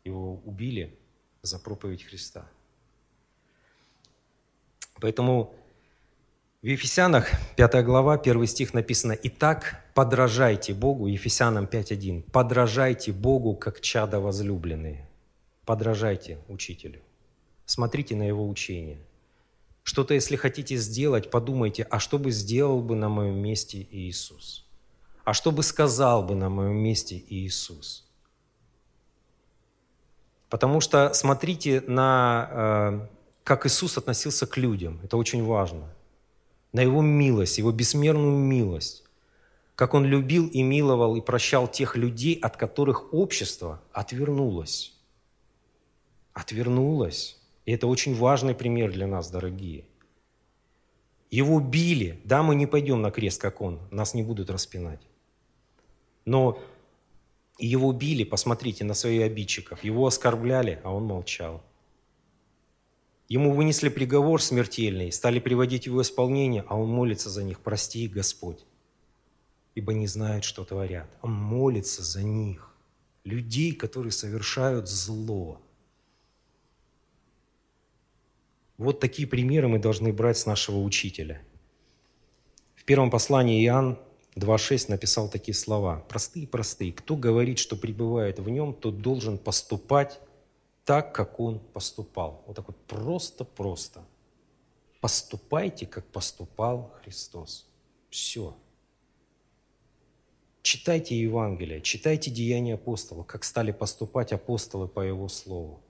Его 0.05 0.41
убили 0.45 0.97
за 1.43 1.59
проповедь 1.59 2.05
Христа. 2.05 2.47
Поэтому 5.01 5.53
в 6.63 6.67
Ефесянах, 6.67 7.31
5 7.57 7.85
глава, 7.85 8.15
1 8.15 8.47
стих 8.47 8.73
написано 8.73 9.19
«Итак, 9.25 9.85
подражайте 9.95 10.73
Богу», 10.73 11.09
Ефесянам 11.09 11.65
5.1, 11.65 12.23
«подражайте 12.31 13.11
Богу, 13.13 13.57
как 13.57 13.81
чада 13.81 14.21
возлюбленные». 14.21 15.09
Подражайте 15.65 16.39
учителю. 16.49 17.01
Смотрите 17.73 18.15
на 18.15 18.25
его 18.25 18.47
учение. 18.47 18.99
Что-то, 19.83 20.13
если 20.13 20.37
хотите 20.37 20.77
сделать, 20.77 21.31
подумайте, 21.31 21.85
а 21.85 22.01
что 22.01 22.19
бы 22.19 22.31
сделал 22.31 22.83
бы 22.83 22.97
на 22.97 23.09
моем 23.09 23.39
месте 23.39 23.89
Иисус? 23.91 24.67
А 25.25 25.33
что 25.33 25.53
бы 25.53 25.63
сказал 25.63 26.23
бы 26.23 26.35
на 26.35 26.51
моем 26.51 26.77
месте 26.77 27.25
Иисус? 27.31 28.05
Потому 30.51 30.83
что 30.83 31.15
смотрите 31.15 31.83
на, 31.87 32.49
э, 32.53 33.09
как 33.43 33.65
Иисус 33.65 33.97
относился 33.97 34.47
к 34.47 34.59
людям. 34.59 35.01
Это 35.03 35.17
очень 35.17 35.43
важно. 35.43 35.89
На 36.75 36.83
Его 36.83 37.01
милость, 37.01 37.57
Его 37.57 37.73
бессмерную 37.73 38.37
милость. 38.37 39.03
Как 39.77 39.95
Он 39.95 40.05
любил 40.05 40.47
и 40.47 40.63
миловал 40.63 41.17
и 41.17 41.23
прощал 41.23 41.67
тех 41.69 41.97
людей, 41.97 42.35
от 42.35 42.59
которых 42.59 43.15
общество 43.15 43.81
отвернулось. 43.95 44.93
Отвернулось. 46.35 47.39
И 47.65 47.73
это 47.73 47.87
очень 47.87 48.15
важный 48.15 48.55
пример 48.55 48.93
для 48.93 49.07
нас, 49.07 49.31
дорогие. 49.31 49.85
Его 51.31 51.61
били. 51.61 52.21
Да, 52.25 52.43
мы 52.43 52.55
не 52.55 52.67
пойдем 52.67 53.01
на 53.01 53.11
крест, 53.11 53.41
как 53.41 53.61
он. 53.61 53.81
Нас 53.91 54.15
не 54.15 54.23
будут 54.23 54.51
распинать. 54.51 55.01
Но 56.25 56.59
его 57.59 57.93
били, 57.93 58.25
посмотрите 58.25 58.85
на 58.85 58.95
своих 58.95 59.23
обидчиков. 59.23 59.83
Его 59.85 60.07
оскорбляли, 60.07 60.81
а 60.83 60.93
он 60.93 61.05
молчал. 61.05 61.63
Ему 63.29 63.55
вынесли 63.55 63.89
приговор 63.89 64.43
смертельный, 64.43 65.11
стали 65.11 65.41
приводить 65.41 65.87
его 65.87 66.03
исполнение, 66.03 66.65
а 66.69 66.77
он 66.77 66.91
молится 66.91 67.31
за 67.31 67.43
них. 67.43 67.61
Прости 67.61 68.07
Господь, 68.07 68.67
ибо 69.75 69.95
не 69.95 70.07
знают, 70.07 70.45
что 70.45 70.65
творят. 70.65 71.09
Он 71.23 71.33
молится 71.33 72.03
за 72.03 72.23
них, 72.23 72.75
людей, 73.25 73.73
которые 73.73 74.13
совершают 74.13 74.87
зло. 74.87 75.63
Вот 78.79 79.01
такие 79.01 79.29
примеры 79.29 79.69
мы 79.69 79.79
должны 79.79 80.13
брать 80.13 80.39
с 80.39 80.47
нашего 80.47 80.79
учителя. 80.79 81.43
В 82.75 82.85
первом 82.85 83.11
послании 83.11 83.65
Иоанн 83.65 83.99
2.6 84.35 84.87
написал 84.89 85.29
такие 85.29 85.55
слова. 85.55 86.05
Простые-простые. 86.09 86.93
Кто 86.93 87.17
говорит, 87.17 87.59
что 87.59 87.77
пребывает 87.77 88.39
в 88.39 88.49
нем, 88.49 88.75
тот 88.75 89.01
должен 89.03 89.39
поступать 89.39 90.21
так, 90.85 91.15
как 91.15 91.39
он 91.39 91.61
поступал. 91.61 92.43
Вот 92.47 92.57
так 92.57 92.67
вот 92.67 92.77
просто-просто. 92.87 94.05
Поступайте, 95.01 95.87
как 95.87 96.07
поступал 96.07 96.93
Христос. 97.03 97.67
Все. 98.11 98.57
Читайте 100.63 101.19
Евангелие, 101.19 101.81
читайте 101.81 102.31
Деяния 102.31 102.75
апостолов, 102.75 103.27
как 103.27 103.43
стали 103.43 103.73
поступать 103.73 104.33
апостолы 104.33 104.87
по 104.87 105.01
Его 105.01 105.29
Слову. 105.29 105.82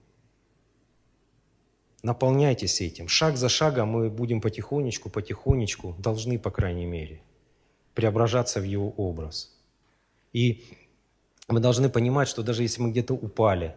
Наполняйтесь 2.02 2.80
этим. 2.80 3.06
Шаг 3.06 3.36
за 3.36 3.48
шагом 3.48 3.88
мы 3.88 4.10
будем 4.10 4.40
потихонечку, 4.40 5.08
потихонечку, 5.08 5.94
должны, 5.98 6.38
по 6.38 6.50
крайней 6.50 6.86
мере, 6.86 7.22
преображаться 7.94 8.60
в 8.60 8.64
Его 8.64 8.90
образ. 8.90 9.56
И 10.32 10.64
мы 11.48 11.60
должны 11.60 11.88
понимать, 11.88 12.28
что 12.28 12.42
даже 12.42 12.62
если 12.62 12.82
мы 12.82 12.90
где-то 12.90 13.14
упали, 13.14 13.76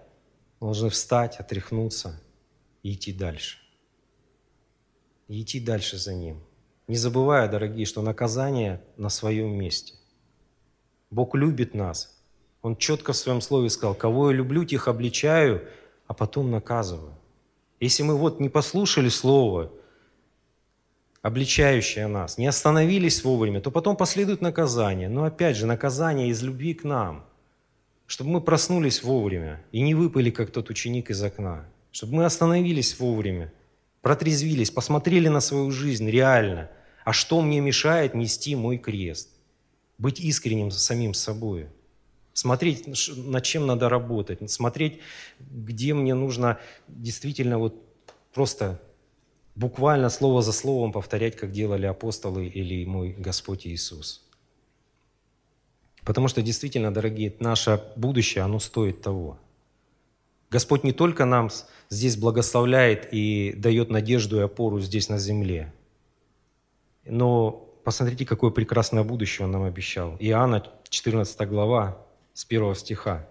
мы 0.59 0.67
должны 0.67 0.89
встать, 0.89 1.39
отряхнуться 1.39 2.19
и 2.81 2.93
идти 2.93 3.13
дальше. 3.13 3.59
И 5.27 5.41
идти 5.41 5.59
дальше 5.59 5.97
за 5.97 6.13
Ним. 6.15 6.43
Не 6.87 6.95
забывая, 6.95 7.47
дорогие, 7.47 7.85
что 7.85 8.01
наказание 8.01 8.81
на 8.97 9.09
своем 9.09 9.55
месте. 9.55 9.93
Бог 11.11 11.35
любит 11.35 11.75
нас. 11.75 12.19
Он 12.63 12.75
четко 12.75 13.13
в 13.13 13.17
своем 13.17 13.41
слове 13.41 13.69
сказал, 13.69 13.93
кого 13.93 14.31
я 14.31 14.37
люблю, 14.37 14.65
тех 14.65 14.87
обличаю, 14.87 15.67
а 16.07 16.13
потом 16.15 16.49
наказываю. 16.49 17.13
Если 17.79 18.03
мы 18.03 18.15
вот 18.15 18.39
не 18.39 18.49
послушали 18.49 19.09
Слово, 19.09 19.71
обличающее 21.21 22.07
нас, 22.07 22.37
не 22.37 22.47
остановились 22.47 23.23
вовремя, 23.23 23.59
то 23.61 23.71
потом 23.71 23.97
последует 23.97 24.41
наказание. 24.41 25.09
Но 25.09 25.23
опять 25.23 25.57
же, 25.57 25.65
наказание 25.65 26.29
из 26.29 26.41
любви 26.43 26.73
к 26.73 26.83
нам, 26.83 27.25
чтобы 28.05 28.29
мы 28.29 28.41
проснулись 28.41 29.03
вовремя 29.03 29.63
и 29.71 29.81
не 29.81 29.95
выпали, 29.95 30.29
как 30.29 30.51
тот 30.51 30.69
ученик 30.69 31.09
из 31.09 31.21
окна, 31.23 31.65
чтобы 31.91 32.15
мы 32.15 32.25
остановились 32.25 32.99
вовремя, 32.99 33.51
протрезвились, 34.01 34.71
посмотрели 34.71 35.27
на 35.27 35.39
свою 35.39 35.71
жизнь 35.71 36.09
реально, 36.09 36.69
а 37.03 37.11
что 37.11 37.41
мне 37.41 37.59
мешает 37.59 38.13
нести 38.13 38.55
мой 38.55 38.77
крест, 38.77 39.29
быть 39.97 40.19
искренним 40.19 40.71
самим 40.71 41.13
собой– 41.13 41.67
смотреть, 42.35 42.85
над 43.15 43.43
чем 43.43 43.65
надо 43.65 43.87
работать, 43.87 44.51
смотреть, 44.51 44.99
где 45.39 45.93
мне 45.93 46.13
нужно 46.13 46.59
действительно 46.87 47.57
вот 47.57 47.81
просто 48.33 48.81
буквально 49.55 50.09
слово 50.09 50.41
за 50.41 50.51
словом 50.51 50.91
повторять, 50.91 51.37
как 51.37 51.51
делали 51.51 51.85
апостолы 51.85 52.45
или 52.47 52.85
мой 52.85 53.15
Господь 53.17 53.65
Иисус. 53.65 54.21
Потому 56.03 56.27
что 56.27 56.41
действительно, 56.41 56.93
дорогие, 56.93 57.33
наше 57.39 57.81
будущее, 57.95 58.43
оно 58.43 58.59
стоит 58.59 59.01
того. 59.01 59.39
Господь 60.51 60.83
не 60.83 60.91
только 60.91 61.23
нам 61.23 61.49
здесь 61.89 62.17
благословляет 62.17 63.13
и 63.13 63.53
дает 63.53 63.89
надежду 63.89 64.39
и 64.39 64.43
опору 64.43 64.81
здесь 64.81 65.07
на 65.07 65.17
земле, 65.17 65.73
но 67.05 67.51
посмотрите, 67.85 68.25
какое 68.25 68.51
прекрасное 68.51 69.03
будущее 69.03 69.45
Он 69.45 69.51
нам 69.51 69.63
обещал. 69.63 70.17
Иоанна, 70.19 70.63
14 70.89 71.47
глава, 71.47 72.04
с 72.35 72.43
первого 72.43 72.75
стиха. 72.75 73.27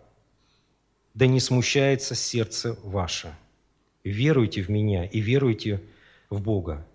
«Да 1.13 1.27
не 1.27 1.39
смущается 1.39 2.15
сердце 2.15 2.77
ваше. 2.83 3.37
Веруйте 4.03 4.63
в 4.63 4.71
Меня 4.71 5.05
и 5.05 5.21
веруйте 5.21 5.83
в 6.31 6.41
Бога. 6.41 6.87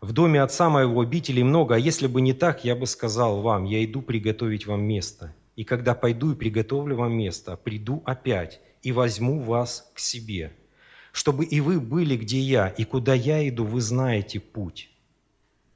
В 0.00 0.12
доме 0.12 0.42
Отца 0.42 0.68
Моего 0.68 1.00
обителей 1.00 1.44
много, 1.44 1.76
а 1.76 1.78
если 1.78 2.08
бы 2.08 2.20
не 2.20 2.32
так, 2.32 2.64
я 2.64 2.74
бы 2.74 2.86
сказал 2.86 3.40
вам, 3.40 3.64
я 3.64 3.82
иду 3.84 4.02
приготовить 4.02 4.66
вам 4.66 4.82
место. 4.82 5.34
И 5.54 5.62
когда 5.62 5.94
пойду 5.94 6.32
и 6.32 6.34
приготовлю 6.34 6.96
вам 6.96 7.12
место, 7.12 7.56
приду 7.56 8.02
опять 8.04 8.60
и 8.82 8.90
возьму 8.90 9.38
вас 9.38 9.88
к 9.94 10.00
себе, 10.00 10.52
чтобы 11.12 11.44
и 11.44 11.60
вы 11.60 11.80
были, 11.80 12.16
где 12.16 12.40
я, 12.40 12.68
и 12.68 12.82
куда 12.84 13.14
я 13.14 13.48
иду, 13.48 13.64
вы 13.64 13.80
знаете 13.80 14.40
путь. 14.40 14.90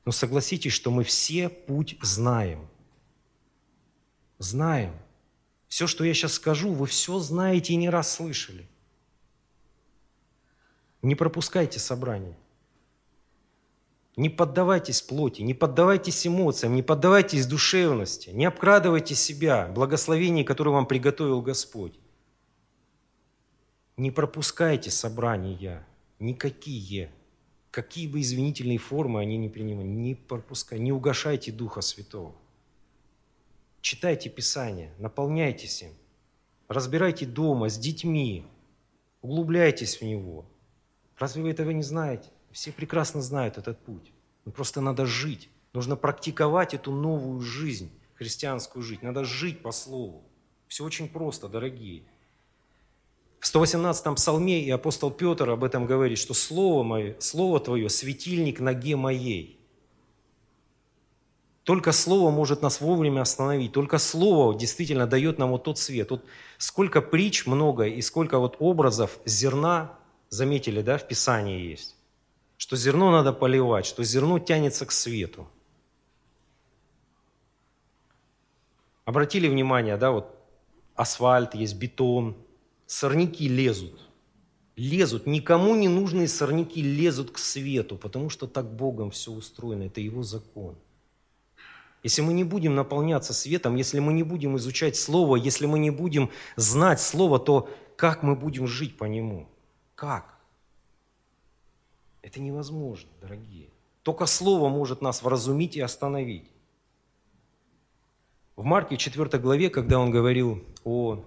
Но 0.05 0.11
согласитесь, 0.11 0.73
что 0.73 0.91
мы 0.91 1.05
все 1.05 1.49
путь 1.49 1.97
знаем. 2.03 2.67
Знаем. 4.39 4.93
Все, 5.69 5.87
что 5.87 6.05
я 6.05 6.15
сейчас 6.15 6.35
скажу, 6.35 6.73
вы 6.73 6.87
все 6.87 7.19
знаете 7.19 7.73
и 7.73 7.77
не 7.77 7.91
раз 7.91 8.15
слышали. 8.15 8.67
Не 11.03 11.15
пропускайте 11.15 11.79
собрание. 11.79 12.37
Не 14.17 14.31
поддавайтесь 14.31 15.03
плоти, 15.03 15.43
не 15.43 15.53
поддавайтесь 15.53 16.27
эмоциям, 16.27 16.75
не 16.75 16.83
поддавайтесь 16.83 17.47
душевности, 17.47 18.31
не 18.31 18.47
обкрадывайте 18.47 19.15
себя 19.15 19.67
благословений, 19.69 20.43
которые 20.43 20.73
вам 20.73 20.87
приготовил 20.87 21.43
Господь. 21.43 21.93
Не 23.99 24.11
пропускайте 24.11 24.91
собрания 24.91 25.87
никакие, 26.19 27.11
какие 27.71 28.07
бы 28.07 28.21
извинительные 28.23 28.79
формы 28.79 29.21
они 29.21 29.37
не 29.37 29.51
принимали, 29.51 29.87
не 29.87 30.15
пропускайте, 30.15 30.83
не 30.83 30.93
угошайте 30.93 31.53
Духа 31.53 31.83
Святого. 31.83 32.35
Читайте 33.87 34.29
Писание, 34.29 34.93
наполняйтесь 34.99 35.83
им, 35.83 35.93
разбирайте 36.67 37.25
дома 37.25 37.69
с 37.69 37.79
детьми, 37.79 38.45
углубляйтесь 39.23 40.01
в 40.01 40.03
него. 40.03 40.45
Разве 41.17 41.45
вы 41.45 41.51
этого 41.51 41.71
не 41.71 41.85
знаете? 41.85 42.29
Все 42.51 42.73
прекрасно 42.73 43.23
знают 43.23 43.59
этот 43.59 43.79
путь. 43.79 44.11
Но 44.45 44.51
просто 44.51 44.81
надо 44.81 45.07
жить. 45.07 45.51
Нужно 45.73 45.95
практиковать 45.95 46.75
эту 46.75 46.91
новую 46.91 47.41
жизнь, 47.43 47.93
христианскую 48.17 48.83
жизнь. 48.83 49.05
Надо 49.05 49.23
жить 49.23 49.63
по 49.63 49.71
Слову. 49.71 50.25
Все 50.67 50.83
очень 50.85 51.09
просто, 51.09 51.47
дорогие. 51.47 52.03
В 53.39 53.45
118-м 53.45 54.17
псалме 54.17 54.65
и 54.65 54.71
апостол 54.71 55.13
Петр 55.13 55.49
об 55.49 55.63
этом 55.63 55.87
говорит, 55.87 56.19
что 56.19 56.35
Слово, 56.35 56.83
мое, 56.83 57.15
Слово 57.21 57.61
Твое– 57.61 57.89
светильник 57.91 58.59
ноге 58.59 58.97
моей. 58.97 59.56
Только 61.67 61.91
Слово 61.91 62.31
может 62.31 62.63
нас 62.63 62.81
вовремя 62.81 63.23
остановить. 63.23 63.73
Только 63.73 63.99
Слово 63.99 64.57
действительно 64.57 65.05
дает 65.05 65.39
нам 65.39 65.51
вот 65.51 65.65
тот 65.65 65.81
свет. 65.81 66.13
Вот 66.13 66.25
сколько 66.59 67.03
притч 67.03 67.45
много 67.45 67.87
и 67.87 68.01
сколько 68.03 68.39
вот 68.39 68.55
образов 68.61 69.19
зерна, 69.25 69.99
заметили, 70.29 70.81
да, 70.81 70.97
в 70.97 71.09
Писании 71.09 71.61
есть. 71.61 71.97
Что 72.57 72.77
зерно 72.77 73.11
надо 73.11 73.33
поливать, 73.33 73.85
что 73.85 74.05
зерно 74.05 74.39
тянется 74.39 74.87
к 74.87 74.93
свету. 74.93 75.49
Обратили 79.05 79.49
внимание, 79.49 79.97
да, 79.97 80.13
вот 80.13 80.37
асфальт 80.95 81.57
есть, 81.57 81.75
бетон, 81.75 82.37
сорняки 82.87 83.49
лезут. 83.49 83.99
Лезут, 84.77 85.27
никому 85.27 85.75
не 85.75 85.89
нужные 85.89 86.29
сорняки 86.29 86.81
лезут 86.81 87.33
к 87.33 87.39
свету, 87.39 87.97
потому 87.97 88.31
что 88.31 88.47
так 88.47 88.73
Богом 88.73 89.11
все 89.11 89.33
устроено, 89.33 89.83
это 89.83 90.01
Его 90.01 90.23
закон. 90.23 90.77
Если 92.03 92.23
мы 92.23 92.33
не 92.33 92.45
будем 92.45 92.75
наполняться 92.75 93.33
светом, 93.33 93.75
если 93.77 93.99
мы 93.99 94.13
не 94.13 94.23
будем 94.23 94.57
изучать 94.57 94.97
Слово, 94.97 95.37
если 95.37 95.67
мы 95.67 95.79
не 95.79 95.91
будем 95.91 96.31
знать 96.57 97.01
Слово, 97.01 97.39
то 97.39 97.69
как 97.97 98.23
мы 98.23 98.37
будем 98.37 98.67
жить 98.67 98.97
по 98.97 99.05
нему? 99.05 99.49
Как? 99.95 100.39
Это 102.23 102.41
невозможно, 102.41 103.09
дорогие. 103.21 103.71
Только 104.03 104.27
Слово 104.27 104.69
может 104.69 105.03
нас 105.03 105.23
вразумить 105.23 105.77
и 105.77 105.81
остановить. 105.81 106.51
В 108.55 108.65
Марке 108.65 108.97
4 108.97 109.39
главе, 109.39 109.69
когда 109.69 109.99
он 109.99 110.11
говорил 110.11 110.63
о 110.85 111.25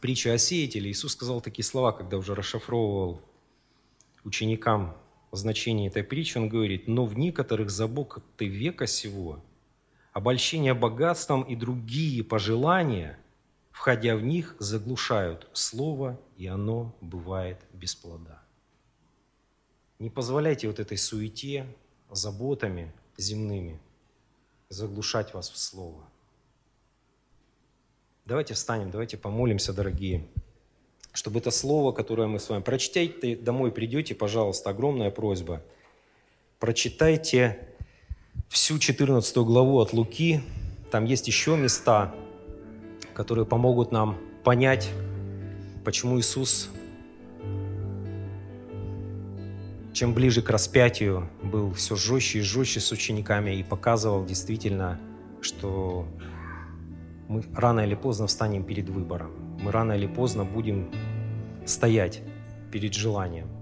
притче 0.00 0.32
о 0.32 0.38
сеятеле, 0.38 0.90
Иисус 0.90 1.12
сказал 1.12 1.40
такие 1.40 1.64
слова, 1.64 1.92
когда 1.92 2.18
уже 2.18 2.34
расшифровывал 2.34 3.22
ученикам 4.24 4.96
значение 5.32 5.88
этой 5.88 6.02
притчи, 6.02 6.38
он 6.38 6.48
говорит, 6.48 6.88
«Но 6.88 7.06
в 7.06 7.16
некоторых 7.16 7.70
заботы 7.70 8.46
века 8.46 8.86
сего 8.86 9.42
обольщение 10.16 10.72
богатством 10.72 11.42
и 11.42 11.54
другие 11.54 12.24
пожелания, 12.24 13.18
входя 13.70 14.16
в 14.16 14.22
них, 14.22 14.56
заглушают 14.58 15.46
слово, 15.52 16.18
и 16.38 16.46
оно 16.46 16.96
бывает 17.02 17.60
без 17.74 17.94
плода. 17.94 18.42
Не 19.98 20.08
позволяйте 20.08 20.68
вот 20.68 20.80
этой 20.80 20.96
суете, 20.96 21.66
заботами 22.10 22.94
земными 23.18 23.78
заглушать 24.70 25.34
вас 25.34 25.50
в 25.50 25.58
слово. 25.58 26.08
Давайте 28.24 28.54
встанем, 28.54 28.90
давайте 28.90 29.18
помолимся, 29.18 29.74
дорогие, 29.74 30.26
чтобы 31.12 31.40
это 31.40 31.50
слово, 31.50 31.92
которое 31.92 32.26
мы 32.26 32.38
с 32.38 32.48
вами 32.48 32.62
прочитайте, 32.62 33.36
домой 33.36 33.70
придете, 33.70 34.14
пожалуйста, 34.14 34.70
огромная 34.70 35.10
просьба. 35.10 35.62
Прочитайте 36.58 37.75
всю 38.48 38.78
14 38.78 39.36
главу 39.38 39.78
от 39.80 39.92
Луки. 39.92 40.40
Там 40.90 41.04
есть 41.04 41.26
еще 41.26 41.56
места, 41.56 42.14
которые 43.14 43.46
помогут 43.46 43.92
нам 43.92 44.18
понять, 44.44 44.90
почему 45.84 46.18
Иисус, 46.18 46.70
чем 49.92 50.14
ближе 50.14 50.42
к 50.42 50.50
распятию, 50.50 51.28
был 51.42 51.72
все 51.72 51.96
жестче 51.96 52.40
и 52.40 52.42
жестче 52.42 52.80
с 52.80 52.92
учениками 52.92 53.56
и 53.56 53.62
показывал 53.62 54.24
действительно, 54.24 55.00
что 55.40 56.06
мы 57.28 57.42
рано 57.54 57.80
или 57.80 57.94
поздно 57.94 58.26
встанем 58.26 58.64
перед 58.64 58.88
выбором. 58.88 59.32
Мы 59.60 59.72
рано 59.72 59.92
или 59.92 60.06
поздно 60.06 60.44
будем 60.44 60.90
стоять 61.64 62.22
перед 62.70 62.94
желанием. 62.94 63.55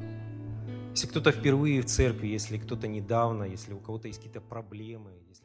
Если 0.95 1.09
кто-то 1.09 1.33
впервые 1.33 1.83
в 1.83 1.87
церкви, 1.87 2.29
если 2.29 2.57
кто-то 2.57 2.87
недавно, 2.87 3.43
если 3.43 3.73
у 3.73 3.81
кого-то 3.81 4.07
есть 4.07 4.21
какие-то 4.21 4.41
проблемы, 4.41 5.11
если 5.29 5.44